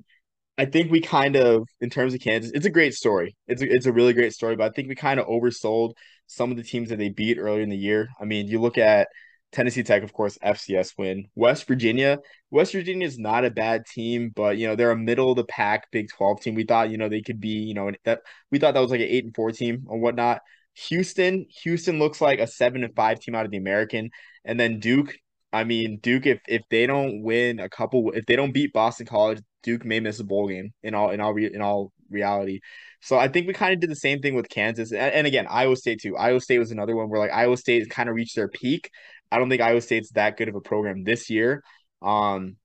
I 0.58 0.66
think 0.66 0.92
we 0.92 1.02
kind 1.02 1.36
of, 1.38 1.68
in 1.82 1.90
terms 1.90 2.14
of 2.14 2.22
Kansas, 2.22 2.52
it's 2.54 2.66
a 2.68 2.72
great 2.72 2.94
story. 2.96 3.36
It's 3.48 3.62
a, 3.64 3.72
it's 3.72 3.88
a 3.88 3.94
really 3.94 4.14
great 4.14 4.34
story, 4.34 4.56
but 4.58 4.66
I 4.66 4.72
think 4.76 4.90
we 4.90 4.96
kind 4.96 5.20
of 5.20 5.28
oversold 5.28 5.94
some 6.28 6.52
of 6.52 6.58
the 6.58 6.64
teams 6.64 6.90
that 6.90 6.98
they 7.00 7.10
beat 7.10 7.38
earlier 7.40 7.62
in 7.64 7.70
the 7.70 7.78
year. 7.78 8.10
I 8.22 8.26
mean, 8.26 8.48
you 8.48 8.62
look 8.62 8.78
at 8.78 9.08
Tennessee 9.52 9.84
Tech, 9.84 10.04
of 10.04 10.14
course, 10.14 10.38
FCS 10.42 10.94
win. 10.98 11.28
West 11.36 11.68
Virginia, 11.68 12.20
West 12.52 12.74
Virginia 12.74 13.08
is 13.08 13.18
not 13.20 13.46
a 13.46 13.52
bad 13.52 13.86
team, 13.86 14.32
but 14.36 14.58
you 14.58 14.68
know 14.68 14.76
they're 14.76 14.92
a 14.92 14.98
middle 14.98 15.32
of 15.32 15.38
the 15.38 15.46
pack 15.46 15.90
Big 15.92 16.10
Twelve 16.10 16.42
team. 16.42 16.56
We 16.56 16.66
thought 16.66 16.90
you 16.90 16.98
know 16.98 17.10
they 17.10 17.22
could 17.22 17.40
be 17.40 17.50
you 17.50 17.74
know 17.74 17.92
that 18.06 18.22
we 18.52 18.60
thought 18.60 18.74
that 18.74 18.82
was 18.82 18.92
like 18.92 19.02
an 19.02 19.08
eight 19.08 19.24
and 19.26 19.36
four 19.36 19.52
team 19.52 19.86
or 19.88 20.00
whatnot. 20.00 20.42
Houston, 20.90 21.46
Houston 21.64 22.00
looks 22.00 22.22
like 22.22 22.40
a 22.40 22.48
seven 22.48 22.84
and 22.84 22.96
five 22.96 23.20
team 23.20 23.36
out 23.36 23.46
of 23.46 23.52
the 23.52 23.58
American, 23.58 24.10
and 24.44 24.60
then 24.60 24.80
Duke. 24.80 25.16
I 25.54 25.64
mean, 25.64 26.00
Duke. 26.02 26.26
If 26.26 26.40
if 26.48 26.64
they 26.70 26.86
don't 26.86 27.24
win 27.24 27.60
a 27.60 27.70
couple, 27.70 28.12
if 28.12 28.26
they 28.26 28.36
don't 28.36 28.52
beat 28.54 28.74
Boston 28.74 29.06
College, 29.06 29.40
Duke 29.64 29.86
may 29.86 30.00
miss 30.00 30.20
a 30.20 30.24
bowl 30.24 30.48
game. 30.50 30.74
In 30.84 30.94
all 30.94 31.12
in 31.12 31.22
all 31.22 31.34
re, 31.34 31.50
in 31.52 31.62
all 31.62 31.92
reality, 32.10 32.60
so 33.02 33.18
I 33.20 33.28
think 33.28 33.48
we 33.48 33.54
kind 33.54 33.74
of 33.74 33.80
did 33.80 33.92
the 33.92 33.96
same 33.96 34.20
thing 34.20 34.36
with 34.36 34.50
Kansas, 34.50 34.92
and, 34.92 35.14
and 35.14 35.28
again 35.28 35.46
Iowa 35.50 35.76
State 35.76 36.02
too. 36.02 36.18
Iowa 36.18 36.42
State 36.42 36.60
was 36.60 36.72
another 36.72 36.96
one 36.96 37.08
where 37.10 37.20
like 37.20 37.32
Iowa 37.32 37.56
State 37.56 37.90
kind 37.90 38.10
of 38.10 38.16
reached 38.16 38.36
their 38.36 38.48
peak. 38.50 38.90
I 39.32 39.38
don't 39.38 39.50
think 39.50 39.62
Iowa 39.62 39.82
State's 39.82 40.12
that 40.14 40.38
good 40.38 40.50
of 40.50 40.56
a 40.56 40.62
program 40.62 41.04
this 41.04 41.30
year. 41.30 41.64
Um, 42.02 42.58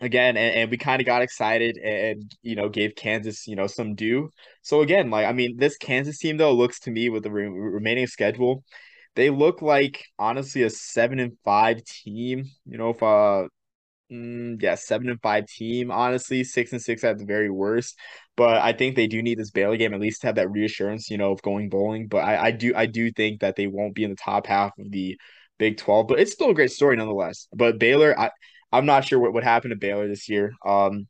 again 0.00 0.36
and, 0.36 0.54
and 0.56 0.70
we 0.70 0.76
kind 0.78 1.00
of 1.00 1.06
got 1.06 1.22
excited 1.22 1.76
and 1.76 2.34
you 2.42 2.56
know 2.56 2.68
gave 2.68 2.94
kansas 2.94 3.46
you 3.46 3.56
know 3.56 3.66
some 3.66 3.94
due. 3.94 4.30
So 4.62 4.80
again 4.82 5.10
like 5.10 5.26
i 5.26 5.32
mean 5.32 5.56
this 5.56 5.76
kansas 5.76 6.18
team 6.18 6.36
though 6.36 6.52
looks 6.54 6.80
to 6.80 6.90
me 6.90 7.08
with 7.10 7.22
the 7.22 7.30
re- 7.30 7.48
remaining 7.48 8.06
schedule 8.06 8.64
they 9.16 9.30
look 9.30 9.62
like 9.62 10.04
honestly 10.18 10.62
a 10.62 10.70
seven 10.70 11.18
and 11.18 11.36
five 11.44 11.84
team 11.84 12.44
you 12.66 12.78
know 12.78 12.90
if 12.90 13.02
uh 13.02 13.46
mm, 14.12 14.60
yeah 14.62 14.74
seven 14.74 15.08
and 15.08 15.20
five 15.22 15.46
team 15.46 15.90
honestly 15.90 16.44
six 16.44 16.72
and 16.72 16.82
six 16.82 17.04
at 17.04 17.18
the 17.18 17.24
very 17.24 17.50
worst. 17.50 17.96
But 18.36 18.58
i 18.62 18.72
think 18.72 18.96
they 18.96 19.06
do 19.06 19.22
need 19.22 19.38
this 19.38 19.50
baylor 19.50 19.76
game 19.76 19.94
at 19.94 20.00
least 20.00 20.22
to 20.22 20.28
have 20.28 20.36
that 20.36 20.50
reassurance 20.50 21.10
you 21.10 21.18
know 21.18 21.32
of 21.32 21.42
going 21.42 21.68
bowling. 21.68 22.08
But 22.08 22.24
i 22.24 22.46
i 22.46 22.50
do 22.50 22.72
i 22.76 22.86
do 22.86 23.10
think 23.12 23.40
that 23.40 23.56
they 23.56 23.66
won't 23.66 23.94
be 23.94 24.04
in 24.04 24.10
the 24.10 24.16
top 24.16 24.46
half 24.46 24.72
of 24.78 24.90
the 24.90 25.18
big 25.58 25.76
12 25.76 26.08
but 26.08 26.20
it's 26.20 26.32
still 26.32 26.50
a 26.50 26.54
great 26.54 26.72
story 26.72 26.96
nonetheless. 26.96 27.48
But 27.54 27.78
baylor 27.78 28.18
i 28.18 28.30
I'm 28.72 28.86
not 28.86 29.04
sure 29.04 29.18
what 29.18 29.32
would 29.34 29.44
happen 29.44 29.70
to 29.70 29.76
Baylor 29.76 30.08
this 30.08 30.28
year. 30.28 30.52
Um, 30.64 31.06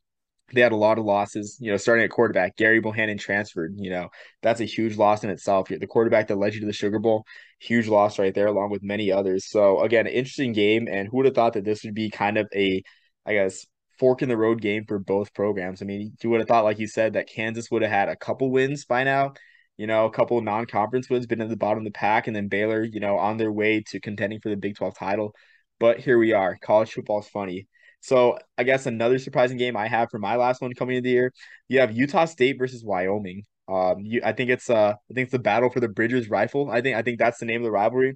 they 0.53 0.61
had 0.61 0.71
a 0.71 0.77
lot 0.77 0.97
of 0.97 1.05
losses, 1.05 1.57
you 1.59 1.71
know, 1.71 1.77
starting 1.77 2.03
at 2.03 2.11
quarterback. 2.11 2.57
Gary 2.57 2.79
Bohanon 2.79 3.17
transferred, 3.17 3.73
you 3.77 3.89
know, 3.89 4.09
that's 4.41 4.59
a 4.59 4.65
huge 4.65 4.97
loss 4.97 5.23
in 5.23 5.29
itself. 5.29 5.69
The 5.69 5.87
quarterback 5.87 6.27
that 6.27 6.37
led 6.37 6.53
you 6.53 6.59
to 6.61 6.65
the 6.65 6.73
Sugar 6.73 6.99
Bowl, 6.99 7.25
huge 7.59 7.87
loss 7.87 8.19
right 8.19 8.33
there, 8.33 8.47
along 8.47 8.71
with 8.71 8.83
many 8.83 9.11
others. 9.11 9.49
So, 9.49 9.81
again, 9.81 10.07
interesting 10.07 10.53
game. 10.53 10.87
And 10.89 11.07
who 11.07 11.17
would 11.17 11.25
have 11.25 11.35
thought 11.35 11.53
that 11.53 11.63
this 11.63 11.83
would 11.83 11.93
be 11.93 12.09
kind 12.09 12.37
of 12.37 12.47
a, 12.53 12.83
I 13.25 13.33
guess, 13.33 13.65
fork 13.99 14.21
in 14.21 14.29
the 14.29 14.37
road 14.37 14.61
game 14.61 14.85
for 14.87 14.99
both 14.99 15.33
programs? 15.33 15.81
I 15.81 15.85
mean, 15.85 16.13
you 16.21 16.29
would 16.29 16.41
have 16.41 16.47
thought, 16.47 16.65
like 16.65 16.79
you 16.79 16.87
said, 16.87 17.13
that 17.13 17.29
Kansas 17.29 17.71
would 17.71 17.81
have 17.81 17.91
had 17.91 18.09
a 18.09 18.15
couple 18.15 18.51
wins 18.51 18.85
by 18.85 19.03
now, 19.03 19.33
you 19.77 19.87
know, 19.87 20.05
a 20.05 20.11
couple 20.11 20.41
non 20.41 20.65
conference 20.65 21.09
wins, 21.09 21.27
been 21.27 21.41
at 21.41 21.49
the 21.49 21.55
bottom 21.55 21.79
of 21.79 21.85
the 21.85 21.91
pack, 21.91 22.27
and 22.27 22.35
then 22.35 22.47
Baylor, 22.49 22.83
you 22.83 22.99
know, 22.99 23.17
on 23.17 23.37
their 23.37 23.51
way 23.51 23.81
to 23.87 23.99
contending 23.99 24.39
for 24.41 24.49
the 24.49 24.57
Big 24.57 24.75
12 24.75 24.95
title. 24.97 25.33
But 25.81 25.99
here 25.99 26.19
we 26.19 26.33
are. 26.33 26.57
College 26.61 26.93
football 26.93 27.19
is 27.21 27.27
funny. 27.27 27.67
So 28.01 28.37
I 28.57 28.63
guess 28.63 28.85
another 28.85 29.19
surprising 29.19 29.57
game 29.57 29.75
I 29.77 29.89
have 29.89 30.11
for 30.11 30.19
my 30.19 30.37
last 30.37 30.61
one 30.61 30.73
coming 30.75 30.97
into 30.97 31.07
the 31.07 31.13
year, 31.13 31.33
you 31.69 31.81
have 31.81 31.97
Utah 31.97 32.25
State 32.25 32.57
versus 32.59 32.85
Wyoming. 32.85 33.43
Um, 33.67 33.99
you, 34.01 34.21
I 34.23 34.33
think 34.33 34.51
it's 34.51 34.69
uh, 34.69 34.93
I 34.93 35.13
think 35.13 35.25
it's 35.25 35.33
the 35.33 35.39
battle 35.39 35.71
for 35.71 35.81
the 35.81 35.89
Bridger's 35.89 36.29
rifle. 36.29 36.71
I 36.71 36.81
think 36.81 36.97
I 36.97 37.01
think 37.01 37.19
that's 37.19 37.39
the 37.39 37.47
name 37.47 37.61
of 37.61 37.65
the 37.65 37.71
rivalry. 37.71 38.15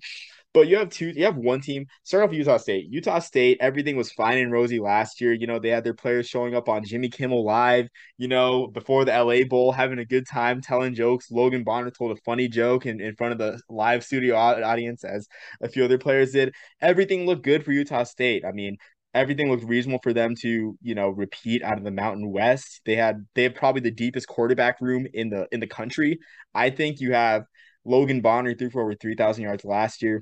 But 0.56 0.70
you 0.70 0.78
have 0.78 0.88
two, 0.90 1.08
you 1.10 1.26
have 1.26 1.36
one 1.36 1.60
team. 1.60 1.86
Start 2.04 2.24
off 2.24 2.34
Utah 2.34 2.56
State. 2.56 2.86
Utah 2.90 3.20
State, 3.20 3.58
everything 3.60 3.98
was 3.98 4.14
fine 4.14 4.38
and 4.38 4.54
rosy 4.54 4.80
last 4.80 5.20
year. 5.20 5.34
You 5.34 5.48
know, 5.48 5.60
they 5.60 5.68
had 5.68 5.84
their 5.84 5.94
players 5.94 6.30
showing 6.30 6.56
up 6.56 6.70
on 6.70 6.86
Jimmy 6.86 7.10
Kimmel 7.10 7.44
Live, 7.44 7.90
you 8.18 8.30
know, 8.30 8.68
before 8.68 9.04
the 9.04 9.12
LA 9.12 9.44
Bowl, 9.44 9.74
having 9.74 10.00
a 10.00 10.06
good 10.06 10.26
time, 10.26 10.62
telling 10.62 10.96
jokes. 10.96 11.30
Logan 11.30 11.66
Bonner 11.66 11.92
told 11.92 12.18
a 12.18 12.22
funny 12.22 12.48
joke 12.48 12.86
in, 12.86 13.02
in 13.02 13.18
front 13.18 13.34
of 13.34 13.38
the 13.38 13.60
live 13.68 14.06
studio 14.06 14.38
audience, 14.38 15.04
as 15.04 15.28
a 15.60 15.68
few 15.68 15.84
other 15.84 15.98
players 15.98 16.32
did. 16.32 16.54
Everything 16.80 17.26
looked 17.26 17.44
good 17.44 17.66
for 17.66 17.74
Utah 17.74 18.06
State. 18.06 18.46
I 18.46 18.54
mean, 18.54 18.78
everything 19.14 19.52
looked 19.52 19.66
reasonable 19.66 20.00
for 20.04 20.14
them 20.14 20.36
to 20.36 20.78
you 20.82 20.96
know 20.96 21.10
repeat 21.10 21.64
out 21.64 21.78
of 21.78 21.84
the 21.84 21.92
mountain 21.92 22.32
west 22.32 22.80
they 22.86 22.96
had 22.96 23.26
they 23.36 23.44
have 23.44 23.56
probably 23.56 23.82
the 23.82 23.92
deepest 23.92 24.28
quarterback 24.28 24.80
room 24.80 25.06
in 25.14 25.30
the 25.30 25.48
in 25.52 25.60
the 25.62 25.68
country 25.68 26.20
i 26.54 26.70
think 26.70 27.00
you 27.00 27.14
have 27.14 27.44
logan 27.86 28.20
bonner 28.20 28.54
threw 28.54 28.70
for 28.70 28.82
over 28.82 28.94
3000 28.94 29.44
yards 29.44 29.64
last 29.64 30.02
year 30.02 30.22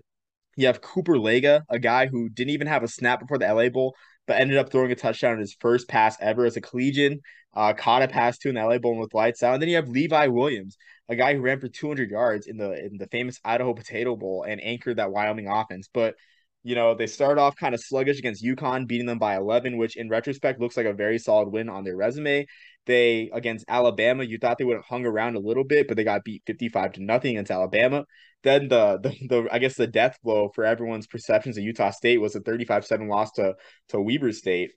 you 0.55 0.67
have 0.67 0.81
Cooper 0.81 1.15
Lega, 1.15 1.61
a 1.69 1.79
guy 1.79 2.07
who 2.07 2.29
didn't 2.29 2.51
even 2.51 2.67
have 2.67 2.83
a 2.83 2.87
snap 2.87 3.19
before 3.19 3.37
the 3.37 3.51
LA 3.51 3.69
Bowl, 3.69 3.95
but 4.27 4.39
ended 4.39 4.57
up 4.57 4.71
throwing 4.71 4.91
a 4.91 4.95
touchdown 4.95 5.33
in 5.33 5.39
his 5.39 5.55
first 5.59 5.87
pass 5.87 6.15
ever 6.21 6.45
as 6.45 6.57
a 6.57 6.61
collegian. 6.61 7.19
Uh, 7.55 7.73
caught 7.73 8.01
a 8.01 8.07
pass 8.07 8.37
to 8.39 8.49
in 8.49 8.55
the 8.55 8.65
LA 8.65 8.79
Bowl 8.79 8.97
with 8.97 9.13
lights 9.13 9.43
out. 9.43 9.53
And 9.53 9.61
then 9.61 9.69
you 9.69 9.75
have 9.75 9.87
Levi 9.87 10.27
Williams, 10.27 10.75
a 11.07 11.15
guy 11.15 11.35
who 11.35 11.41
ran 11.41 11.59
for 11.59 11.67
200 11.67 12.09
yards 12.09 12.47
in 12.47 12.57
the 12.57 12.71
in 12.73 12.97
the 12.97 13.07
famous 13.07 13.39
Idaho 13.45 13.73
Potato 13.73 14.15
Bowl 14.15 14.43
and 14.47 14.63
anchored 14.63 14.97
that 14.97 15.11
Wyoming 15.11 15.47
offense. 15.47 15.87
But 15.93 16.15
you 16.63 16.75
know, 16.75 16.95
they 16.95 17.07
started 17.07 17.41
off 17.41 17.57
kind 17.57 17.75
of 17.75 17.81
sluggish 17.81 18.19
against 18.19 18.43
UConn, 18.43 18.87
beating 18.87 19.05
them 19.05 19.19
by 19.19 19.35
11, 19.35 19.77
which 19.77 19.97
in 19.97 20.09
retrospect 20.09 20.61
looks 20.61 20.77
like 20.77 20.85
a 20.85 20.93
very 20.93 21.19
solid 21.19 21.49
win 21.49 21.69
on 21.69 21.83
their 21.83 21.97
resume. 21.97 22.47
They 22.85 23.29
against 23.33 23.65
Alabama, 23.67 24.23
you 24.23 24.37
thought 24.37 24.57
they 24.57 24.63
would 24.63 24.77
have 24.77 24.85
hung 24.85 25.05
around 25.05 25.35
a 25.35 25.39
little 25.39 25.63
bit, 25.65 25.87
but 25.87 25.97
they 25.97 26.03
got 26.03 26.23
beat 26.23 26.43
55 26.47 26.93
to 26.93 27.03
nothing 27.03 27.31
against 27.31 27.51
Alabama. 27.51 28.05
Then 28.43 28.67
the, 28.67 28.99
the 29.01 29.27
the 29.27 29.47
I 29.51 29.59
guess 29.59 29.75
the 29.75 29.87
death 29.87 30.17
blow 30.23 30.49
for 30.53 30.65
everyone's 30.65 31.07
perceptions 31.07 31.57
of 31.57 31.63
Utah 31.63 31.91
State 31.91 32.19
was 32.19 32.35
a 32.35 32.41
35-7 32.41 33.07
loss 33.09 33.31
to 33.33 33.55
to 33.89 34.01
Weber 34.01 34.31
State 34.31 34.71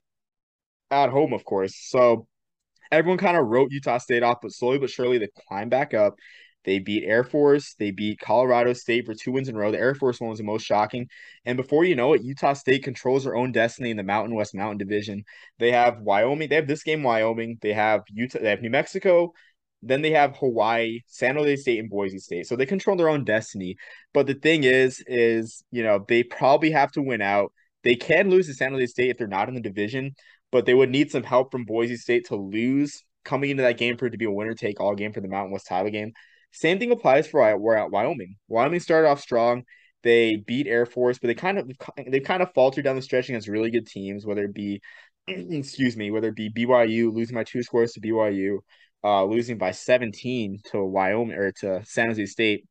at 0.91 1.09
home, 1.09 1.33
of 1.33 1.43
course. 1.45 1.75
So 1.75 2.27
everyone 2.91 3.17
kind 3.17 3.37
of 3.37 3.47
wrote 3.47 3.71
Utah 3.71 3.97
State 3.97 4.23
off, 4.23 4.39
but 4.41 4.53
slowly 4.53 4.79
but 4.79 4.89
surely 4.89 5.17
they 5.17 5.29
climbed 5.47 5.71
back 5.71 5.93
up. 5.93 6.15
They 6.63 6.79
beat 6.79 7.05
Air 7.05 7.23
Force. 7.23 7.75
They 7.79 7.91
beat 7.91 8.19
Colorado 8.19 8.73
State 8.73 9.05
for 9.05 9.13
two 9.13 9.31
wins 9.31 9.47
in 9.47 9.55
a 9.55 9.57
row. 9.57 9.71
The 9.71 9.79
Air 9.79 9.95
Force 9.95 10.19
one 10.19 10.29
was 10.29 10.39
the 10.39 10.43
most 10.43 10.65
shocking. 10.65 11.07
And 11.45 11.55
before 11.55 11.85
you 11.85 11.95
know 11.95 12.13
it, 12.13 12.23
Utah 12.23 12.53
State 12.53 12.83
controls 12.83 13.23
their 13.23 13.37
own 13.37 13.53
destiny 13.53 13.89
in 13.89 13.95
the 13.95 14.03
Mountain 14.03 14.35
West 14.35 14.53
Mountain 14.53 14.77
Division. 14.77 15.23
They 15.59 15.71
have 15.71 16.01
Wyoming. 16.01 16.49
They 16.49 16.55
have 16.55 16.67
this 16.67 16.83
game, 16.83 17.03
Wyoming. 17.03 17.57
They 17.61 17.71
have 17.71 18.01
Utah. 18.09 18.39
They 18.39 18.49
have 18.49 18.61
New 18.61 18.69
Mexico. 18.69 19.31
Then 19.81 20.01
they 20.01 20.11
have 20.11 20.35
Hawaii, 20.37 21.01
San 21.07 21.35
Jose 21.35 21.57
State, 21.57 21.79
and 21.79 21.89
Boise 21.89 22.19
State. 22.19 22.47
So 22.47 22.55
they 22.55 22.65
control 22.65 22.97
their 22.97 23.09
own 23.09 23.23
destiny. 23.23 23.75
But 24.13 24.27
the 24.27 24.33
thing 24.33 24.63
is, 24.63 25.03
is 25.07 25.63
you 25.71 25.83
know 25.83 26.03
they 26.07 26.23
probably 26.23 26.71
have 26.71 26.91
to 26.93 27.01
win 27.01 27.21
out. 27.21 27.51
They 27.83 27.95
can 27.95 28.29
lose 28.29 28.47
to 28.47 28.53
San 28.53 28.71
Jose 28.73 28.87
State 28.87 29.11
if 29.11 29.17
they're 29.17 29.27
not 29.27 29.49
in 29.49 29.55
the 29.55 29.61
division, 29.61 30.15
but 30.51 30.65
they 30.65 30.73
would 30.73 30.89
need 30.89 31.11
some 31.11 31.23
help 31.23 31.51
from 31.51 31.65
Boise 31.65 31.97
State 31.97 32.27
to 32.27 32.35
lose 32.35 33.03
coming 33.23 33.49
into 33.49 33.63
that 33.63 33.77
game 33.77 33.97
for 33.97 34.07
it 34.07 34.11
to 34.11 34.17
be 34.17 34.25
a 34.25 34.31
winner 34.31 34.53
take 34.53 34.79
all 34.79 34.95
game 34.95 35.13
for 35.13 35.21
the 35.21 35.27
Mountain 35.27 35.51
West 35.51 35.67
title 35.67 35.91
game. 35.91 36.13
Same 36.51 36.79
thing 36.79 36.91
applies 36.91 37.27
for 37.27 37.55
Wyoming. 37.57 38.37
Wyoming 38.47 38.79
started 38.79 39.09
off 39.09 39.19
strong. 39.19 39.63
They 40.03 40.37
beat 40.37 40.67
Air 40.67 40.85
Force, 40.85 41.19
but 41.19 41.27
they 41.27 41.35
kind 41.35 41.59
of 41.59 41.69
they've 42.07 42.23
kind 42.23 42.41
of 42.41 42.53
faltered 42.53 42.85
down 42.85 42.95
the 42.95 43.01
stretch 43.01 43.29
against 43.29 43.47
really 43.47 43.71
good 43.71 43.87
teams, 43.87 44.25
whether 44.25 44.45
it 44.45 44.53
be 44.53 44.81
excuse 45.27 45.97
me, 45.97 46.11
whether 46.11 46.29
it 46.29 46.35
be 46.35 46.49
BYU 46.49 47.13
losing 47.13 47.35
by 47.35 47.43
two 47.43 47.61
scores 47.63 47.91
to 47.93 48.01
BYU, 48.01 48.59
uh, 49.03 49.23
losing 49.25 49.57
by 49.57 49.71
17 49.71 50.59
to 50.71 50.83
Wyoming 50.83 51.37
or 51.37 51.51
to 51.61 51.81
San 51.85 52.07
Jose 52.09 52.25
State. 52.27 52.65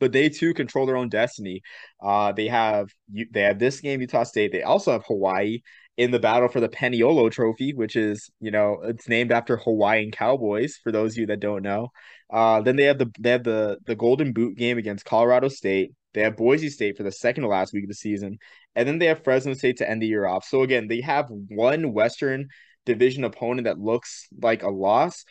but 0.00 0.12
they 0.12 0.28
too 0.28 0.54
control 0.54 0.86
their 0.86 0.96
own 0.96 1.08
destiny. 1.08 1.62
Uh, 2.02 2.32
they 2.32 2.48
have 2.48 2.88
they 3.32 3.42
have 3.42 3.58
this 3.58 3.80
game 3.80 4.00
Utah 4.00 4.24
State. 4.24 4.52
They 4.52 4.62
also 4.62 4.92
have 4.92 5.04
Hawaii 5.06 5.60
in 5.96 6.10
the 6.10 6.18
battle 6.18 6.48
for 6.48 6.60
the 6.60 6.68
Paniolo 6.68 7.30
Trophy, 7.30 7.72
which 7.74 7.96
is 7.96 8.30
you 8.40 8.50
know 8.50 8.78
it's 8.84 9.08
named 9.08 9.32
after 9.32 9.56
Hawaiian 9.56 10.10
Cowboys. 10.10 10.78
For 10.82 10.92
those 10.92 11.12
of 11.12 11.18
you 11.18 11.26
that 11.26 11.40
don't 11.40 11.62
know, 11.62 11.88
uh, 12.32 12.60
then 12.62 12.76
they 12.76 12.84
have 12.84 12.98
the 12.98 13.10
they 13.20 13.30
have 13.30 13.44
the 13.44 13.78
the 13.86 13.94
Golden 13.96 14.32
Boot 14.32 14.56
game 14.56 14.78
against 14.78 15.04
Colorado 15.04 15.48
State. 15.48 15.92
They 16.14 16.22
have 16.22 16.36
Boise 16.36 16.68
State 16.68 16.96
for 16.96 17.04
the 17.04 17.12
second 17.12 17.42
to 17.44 17.48
last 17.48 17.72
week 17.72 17.84
of 17.84 17.88
the 17.88 17.94
season, 17.94 18.38
and 18.74 18.86
then 18.88 18.98
they 18.98 19.06
have 19.06 19.22
Fresno 19.24 19.54
State 19.54 19.78
to 19.78 19.88
end 19.88 20.02
the 20.02 20.06
year 20.06 20.26
off. 20.26 20.44
So 20.44 20.62
again, 20.62 20.88
they 20.88 21.00
have 21.02 21.26
one 21.30 21.92
Western 21.92 22.48
Division 22.84 23.24
opponent 23.24 23.66
that 23.66 23.78
looks 23.78 24.26
like 24.40 24.62
a 24.62 24.68
loss, 24.70 25.24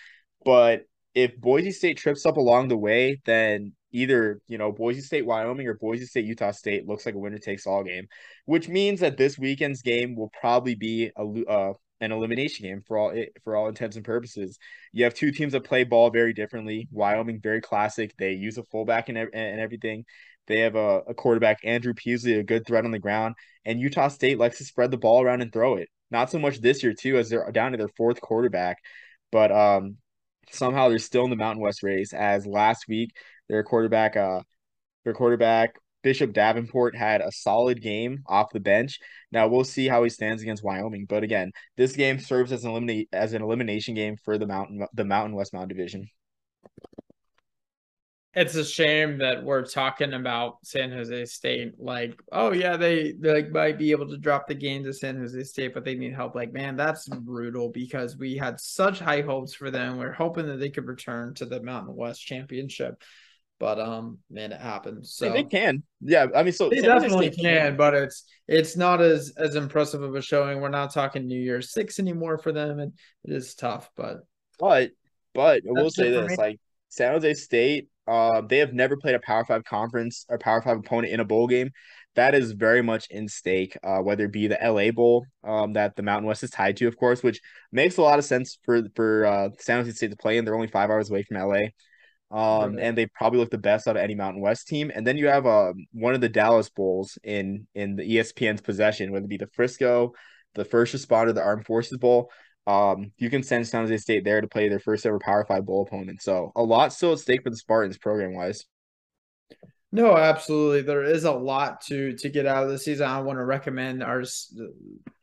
but 0.43 0.83
if 1.13 1.37
Boise 1.39 1.71
State 1.71 1.97
trips 1.97 2.25
up 2.25 2.37
along 2.37 2.69
the 2.69 2.77
way, 2.77 3.19
then 3.25 3.73
either 3.91 4.41
you 4.47 4.57
know 4.57 4.71
Boise 4.71 5.01
State, 5.01 5.25
Wyoming, 5.25 5.67
or 5.67 5.75
Boise 5.75 6.05
State, 6.05 6.25
Utah 6.25 6.51
State 6.51 6.87
looks 6.87 7.05
like 7.05 7.15
a 7.15 7.19
winner 7.19 7.37
takes 7.37 7.67
all 7.67 7.83
game, 7.83 8.07
which 8.45 8.67
means 8.69 8.99
that 9.01 9.17
this 9.17 9.37
weekend's 9.37 9.81
game 9.81 10.15
will 10.15 10.31
probably 10.39 10.75
be 10.75 11.11
a 11.17 11.23
uh, 11.49 11.73
an 11.99 12.11
elimination 12.11 12.65
game 12.65 12.81
for 12.87 12.97
all 12.97 13.13
for 13.43 13.55
all 13.55 13.67
intents 13.67 13.95
and 13.95 14.05
purposes. 14.05 14.57
You 14.91 15.03
have 15.03 15.13
two 15.13 15.31
teams 15.31 15.53
that 15.53 15.63
play 15.63 15.83
ball 15.83 16.09
very 16.09 16.33
differently. 16.33 16.87
Wyoming 16.91 17.39
very 17.41 17.61
classic. 17.61 18.13
They 18.17 18.33
use 18.33 18.57
a 18.57 18.63
fullback 18.63 19.09
and 19.09 19.17
and 19.17 19.59
everything. 19.59 20.05
They 20.47 20.59
have 20.61 20.75
a, 20.75 21.01
a 21.07 21.13
quarterback 21.13 21.59
Andrew 21.63 21.93
Peasley, 21.93 22.33
a 22.33 22.43
good 22.43 22.65
threat 22.65 22.85
on 22.85 22.91
the 22.91 22.99
ground, 22.99 23.35
and 23.63 23.79
Utah 23.79 24.07
State 24.07 24.39
likes 24.39 24.57
to 24.57 24.65
spread 24.65 24.91
the 24.91 24.97
ball 24.97 25.21
around 25.21 25.41
and 25.41 25.53
throw 25.53 25.75
it. 25.75 25.89
Not 26.09 26.31
so 26.31 26.39
much 26.39 26.59
this 26.59 26.83
year 26.83 26.93
too, 26.93 27.17
as 27.17 27.29
they're 27.29 27.49
down 27.51 27.71
to 27.71 27.77
their 27.77 27.87
fourth 27.89 28.19
quarterback, 28.19 28.77
but 29.31 29.51
um, 29.51 29.97
somehow 30.49 30.89
they're 30.89 30.99
still 30.99 31.23
in 31.23 31.29
the 31.29 31.35
Mountain 31.35 31.61
West 31.61 31.83
race. 31.83 32.13
As 32.13 32.45
last 32.45 32.85
week 32.87 33.11
their 33.49 33.63
quarterback, 33.63 34.15
uh, 34.17 34.41
their 35.03 35.13
quarterback 35.13 35.75
Bishop 36.03 36.33
Davenport 36.33 36.95
had 36.95 37.21
a 37.21 37.31
solid 37.31 37.81
game 37.81 38.23
off 38.27 38.51
the 38.51 38.59
bench. 38.59 38.99
Now 39.31 39.47
we'll 39.47 39.63
see 39.63 39.87
how 39.87 40.03
he 40.03 40.09
stands 40.09 40.41
against 40.41 40.63
Wyoming. 40.63 41.05
But 41.07 41.23
again, 41.23 41.51
this 41.77 41.95
game 41.95 42.19
serves 42.19 42.51
as 42.51 42.63
an 42.63 42.71
eliminate 42.71 43.09
as 43.13 43.33
an 43.33 43.41
elimination 43.41 43.93
game 43.95 44.17
for 44.23 44.37
the 44.37 44.47
mountain 44.47 44.85
the 44.93 45.05
Mountain 45.05 45.35
West 45.35 45.53
Mountain 45.53 45.69
Division. 45.69 46.07
It's 48.33 48.55
a 48.55 48.63
shame 48.63 49.17
that 49.17 49.43
we're 49.43 49.65
talking 49.65 50.13
about 50.13 50.59
San 50.63 50.91
Jose 50.91 51.25
State. 51.25 51.73
Like, 51.77 52.21
oh 52.31 52.53
yeah, 52.53 52.77
they, 52.77 53.11
they 53.11 53.33
like 53.33 53.51
might 53.51 53.77
be 53.77 53.91
able 53.91 54.07
to 54.07 54.17
drop 54.17 54.47
the 54.47 54.55
game 54.55 54.83
to 54.85 54.93
San 54.93 55.17
Jose 55.17 55.43
State, 55.43 55.73
but 55.73 55.83
they 55.83 55.95
need 55.95 56.13
help. 56.13 56.33
Like, 56.33 56.53
man, 56.53 56.77
that's 56.77 57.09
brutal 57.09 57.69
because 57.69 58.17
we 58.17 58.37
had 58.37 58.59
such 58.59 58.99
high 58.99 59.21
hopes 59.21 59.53
for 59.53 59.69
them. 59.69 59.97
We 59.97 60.05
we're 60.05 60.13
hoping 60.13 60.47
that 60.47 60.59
they 60.59 60.69
could 60.69 60.87
return 60.87 61.33
to 61.35 61.45
the 61.45 61.61
Mountain 61.61 61.95
West 61.95 62.25
Championship 62.25 63.01
but 63.61 63.79
um, 63.79 64.17
man, 64.31 64.51
it 64.51 64.59
happens. 64.59 65.13
So 65.13 65.31
they 65.31 65.43
can, 65.43 65.83
yeah. 66.01 66.25
I 66.35 66.41
mean, 66.41 66.51
so 66.51 66.67
they 66.67 66.81
definitely 66.81 67.29
can, 67.29 67.43
can, 67.43 67.77
but 67.77 67.93
it's 67.93 68.23
it's 68.47 68.75
not 68.75 69.01
as 69.01 69.33
as 69.37 69.53
impressive 69.53 70.01
of 70.01 70.15
a 70.15 70.21
showing. 70.21 70.59
We're 70.59 70.69
not 70.69 70.91
talking 70.91 71.27
New 71.27 71.39
Year's 71.39 71.71
Six 71.71 71.99
anymore 71.99 72.39
for 72.39 72.51
them, 72.51 72.79
and 72.79 72.91
it 73.23 73.33
is 73.33 73.53
tough. 73.53 73.87
But 73.95 74.21
but 74.57 74.89
but 75.35 75.61
I 75.63 75.79
will 75.79 75.91
say 75.91 76.09
this: 76.09 76.39
like 76.39 76.59
San 76.89 77.11
Jose 77.11 77.35
State, 77.35 77.89
uh, 78.07 78.41
they 78.41 78.57
have 78.57 78.73
never 78.73 78.97
played 78.97 79.15
a 79.15 79.19
Power 79.19 79.45
Five 79.45 79.63
conference 79.63 80.25
or 80.29 80.37
Power 80.37 80.61
Five 80.61 80.77
opponent 80.77 81.13
in 81.13 81.19
a 81.19 81.25
bowl 81.25 81.47
game. 81.47 81.71
That 82.15 82.35
is 82.35 82.51
very 82.51 82.81
much 82.81 83.07
in 83.09 83.27
stake, 83.27 83.77
uh, 83.83 83.99
whether 83.99 84.25
it 84.25 84.33
be 84.33 84.47
the 84.47 84.59
LA 84.61 84.91
Bowl 84.91 85.25
um, 85.43 85.73
that 85.73 85.95
the 85.95 86.03
Mountain 86.03 86.27
West 86.27 86.43
is 86.43 86.49
tied 86.49 86.77
to, 86.77 86.87
of 86.87 86.97
course, 86.97 87.23
which 87.23 87.39
makes 87.71 87.97
a 87.97 88.01
lot 88.01 88.19
of 88.19 88.25
sense 88.25 88.57
for 88.63 88.81
for 88.95 89.25
uh, 89.25 89.49
San 89.59 89.79
Jose 89.79 89.93
State 89.93 90.11
to 90.11 90.17
play 90.17 90.37
in. 90.37 90.45
They're 90.45 90.55
only 90.55 90.67
five 90.67 90.89
hours 90.89 91.09
away 91.09 91.23
from 91.23 91.37
LA. 91.37 91.67
Um, 92.31 92.79
and 92.79 92.97
they 92.97 93.07
probably 93.07 93.39
look 93.39 93.51
the 93.51 93.57
best 93.57 93.87
out 93.87 93.97
of 93.97 94.01
any 94.01 94.15
Mountain 94.15 94.41
West 94.41 94.67
team. 94.67 94.89
And 94.93 95.05
then 95.05 95.17
you 95.17 95.27
have 95.27 95.45
uh, 95.45 95.73
one 95.91 96.13
of 96.13 96.21
the 96.21 96.29
Dallas 96.29 96.69
Bowls 96.69 97.17
in 97.23 97.67
in 97.75 97.97
the 97.97 98.03
ESPN's 98.03 98.61
possession, 98.61 99.11
whether 99.11 99.25
it 99.25 99.29
be 99.29 99.37
the 99.37 99.47
Frisco, 99.47 100.13
the 100.55 100.65
First 100.65 100.95
Responder, 100.95 101.35
the 101.35 101.43
Armed 101.43 101.65
Forces 101.65 101.97
Bowl. 101.97 102.31
Um, 102.67 103.11
you 103.17 103.29
can 103.29 103.43
send 103.43 103.67
San 103.67 103.81
Jose 103.81 103.97
State 103.97 104.23
there 104.23 104.41
to 104.41 104.47
play 104.47 104.69
their 104.69 104.79
first 104.79 105.05
ever 105.05 105.19
Power 105.19 105.45
Five 105.45 105.65
Bowl 105.65 105.83
opponent. 105.87 106.21
So 106.21 106.51
a 106.55 106.63
lot 106.63 106.93
still 106.93 107.13
at 107.13 107.19
stake 107.19 107.43
for 107.43 107.49
the 107.49 107.57
Spartans 107.57 107.97
program 107.97 108.35
wise. 108.35 108.65
No, 109.91 110.15
absolutely. 110.15 110.83
There 110.83 111.03
is 111.03 111.25
a 111.25 111.31
lot 111.31 111.81
to 111.87 112.15
to 112.17 112.29
get 112.29 112.45
out 112.45 112.63
of 112.63 112.69
the 112.69 112.77
season. 112.77 113.07
I 113.07 113.21
want 113.21 113.39
to 113.39 113.45
recommend 113.45 114.03
or 114.03 114.23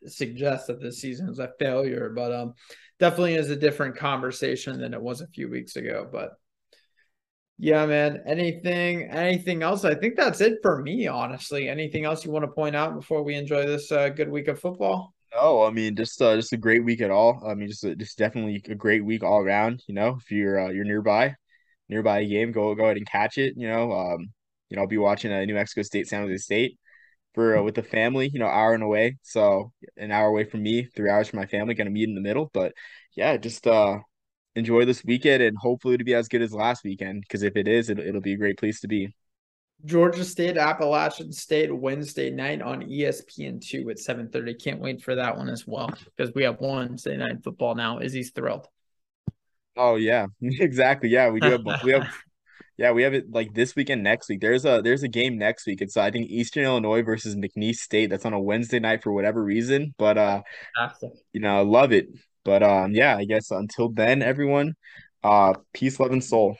suggest 0.07 0.67
that 0.67 0.81
this 0.81 1.01
season 1.01 1.29
is 1.29 1.39
a 1.39 1.53
failure, 1.59 2.13
but 2.15 2.33
um, 2.33 2.55
definitely 2.99 3.35
is 3.35 3.51
a 3.51 3.57
different 3.57 3.97
conversation 3.97 4.79
than 4.79 4.93
it 4.93 5.01
was 5.01 5.21
a 5.21 5.29
few 5.29 5.49
weeks 5.49 5.77
ago. 5.77 6.07
But 6.11 6.33
yeah, 7.57 7.87
man. 7.87 8.23
Anything, 8.27 9.05
anything 9.05 9.63
else? 9.63 9.85
I 9.85 9.95
think 9.95 10.17
that's 10.17 10.41
it 10.41 10.59
for 10.63 10.83
me, 10.83 11.07
honestly. 11.07 11.69
Anything 11.69 12.05
else 12.05 12.25
you 12.25 12.31
want 12.31 12.45
to 12.45 12.53
point 12.53 12.77
out 12.77 12.95
before 12.95 13.23
we 13.23 13.35
enjoy 13.35 13.67
this 13.67 13.91
uh, 13.91 14.11
good 14.11 14.31
week 14.31 14.49
of 14.49 14.61
football? 14.61 15.15
No, 15.35 15.63
I 15.65 15.71
mean 15.71 15.95
just 15.97 16.21
uh, 16.23 16.37
just 16.37 16.53
a 16.53 16.57
great 16.57 16.85
week 16.85 17.01
at 17.01 17.11
all. 17.11 17.43
I 17.47 17.55
mean 17.55 17.69
just 17.69 17.83
just 17.99 18.19
definitely 18.19 18.63
a 18.69 18.75
great 18.75 19.05
week 19.05 19.23
all 19.23 19.41
around. 19.41 19.83
You 19.87 19.95
know, 19.95 20.17
if 20.21 20.31
you're 20.31 20.59
uh, 20.59 20.71
you're 20.71 20.85
nearby, 20.85 21.35
nearby 21.89 22.21
a 22.21 22.27
game, 22.29 22.53
go 22.53 22.75
go 22.75 22.85
ahead 22.85 22.97
and 22.97 23.07
catch 23.09 23.39
it. 23.39 23.55
You 23.57 23.69
know, 23.69 23.93
um, 23.93 24.33
you 24.71 24.77
know, 24.77 24.83
I'll 24.83 24.89
be 24.89 24.99
watching 24.99 25.33
a 25.33 25.43
uh, 25.43 25.45
New 25.45 25.55
Mexico 25.55 25.83
State 25.83 26.09
San 26.09 26.23
Jose 26.23 26.39
State 26.39 26.79
for 27.35 27.59
uh, 27.59 27.63
with 27.63 27.77
the 27.77 27.83
family. 27.85 28.31
You 28.33 28.41
know, 28.41 28.49
hour 28.49 28.75
and 28.75 28.83
away, 28.85 29.19
so 29.23 29.73
an 29.99 30.13
hour 30.13 30.29
away 30.29 30.45
from 30.45 30.63
me, 30.63 30.85
three 30.85 31.11
hours 31.11 31.29
from 31.29 31.41
my 31.41 31.47
family. 31.47 31.75
Gonna 31.75 31.91
meet 31.91 32.09
in 32.09 32.15
the 32.17 32.23
middle, 32.23 32.51
but 32.55 32.75
yeah, 33.17 33.37
just 33.39 33.67
uh 33.67 34.01
enjoy 34.57 34.85
this 34.87 35.05
weekend 35.05 35.43
and 35.43 35.57
hopefully 35.59 35.99
to 35.99 36.05
be 36.05 36.15
as 36.15 36.29
good 36.29 36.43
as 36.43 36.53
last 36.55 36.85
weekend. 36.85 37.23
Because 37.23 37.43
if 37.45 37.57
it 37.57 37.69
is, 37.69 37.91
it, 37.91 37.99
it'll 38.01 38.21
be 38.23 38.35
a 38.35 38.39
great 38.39 38.59
place 38.59 38.81
to 38.83 38.89
be. 38.89 39.15
Georgia 39.85 40.25
State, 40.25 40.57
Appalachian 40.57 41.33
State, 41.33 41.75
Wednesday 41.75 42.31
night 42.31 42.61
on 42.63 42.83
ESPN 42.83 43.61
two 43.61 43.89
at 43.91 43.99
seven 43.99 44.29
thirty. 44.29 44.55
Can't 44.55 44.81
wait 44.81 45.03
for 45.03 45.15
that 45.15 45.37
one 45.37 45.49
as 45.49 45.67
well 45.67 45.91
because 46.17 46.35
we 46.35 46.43
have 46.43 46.61
Wednesday 46.61 47.17
night 47.17 47.45
football 47.45 47.75
now. 47.75 48.01
Izzy's 48.01 48.31
thrilled. 48.31 48.67
Oh 49.77 49.95
yeah, 49.95 50.27
exactly. 50.43 51.09
Yeah, 51.09 51.31
we 51.31 51.41
do 51.41 51.51
have 51.51 51.83
we 51.85 51.93
have 51.93 52.09
yeah 52.77 52.91
we 52.91 53.05
have 53.05 53.15
it 53.15 53.31
like 53.31 53.55
this 53.55 53.77
weekend 53.77 54.03
next 54.03 54.29
week. 54.29 54.41
There's 54.41 54.65
a 54.65 54.81
there's 54.83 55.05
a 55.05 55.09
game 55.09 55.39
next 55.39 55.65
week. 55.67 55.81
It's 55.81 55.97
I 55.97 56.11
think 56.11 56.29
Eastern 56.29 56.65
Illinois 56.65 57.03
versus 57.03 57.37
McNeese 57.37 57.77
State. 57.77 58.11
That's 58.11 58.27
on 58.27 58.33
a 58.33 58.41
Wednesday 58.41 58.81
night 58.81 59.05
for 59.05 59.13
whatever 59.13 59.43
reason, 59.43 59.95
but 59.97 60.19
uh, 60.19 60.43
you 61.33 61.41
know, 61.41 61.57
I 61.57 61.63
love 61.63 61.93
it. 61.93 62.09
But 62.45 62.65
um, 62.65 62.93
yeah, 62.93 63.17
I 63.17 63.25
guess 63.27 63.53
until 63.53 63.91
then, 63.91 64.23
everyone, 64.23 64.75
uh, 65.23 65.55
peace, 65.73 66.01
love, 66.01 66.11
and 66.11 66.25
soul. 66.25 66.57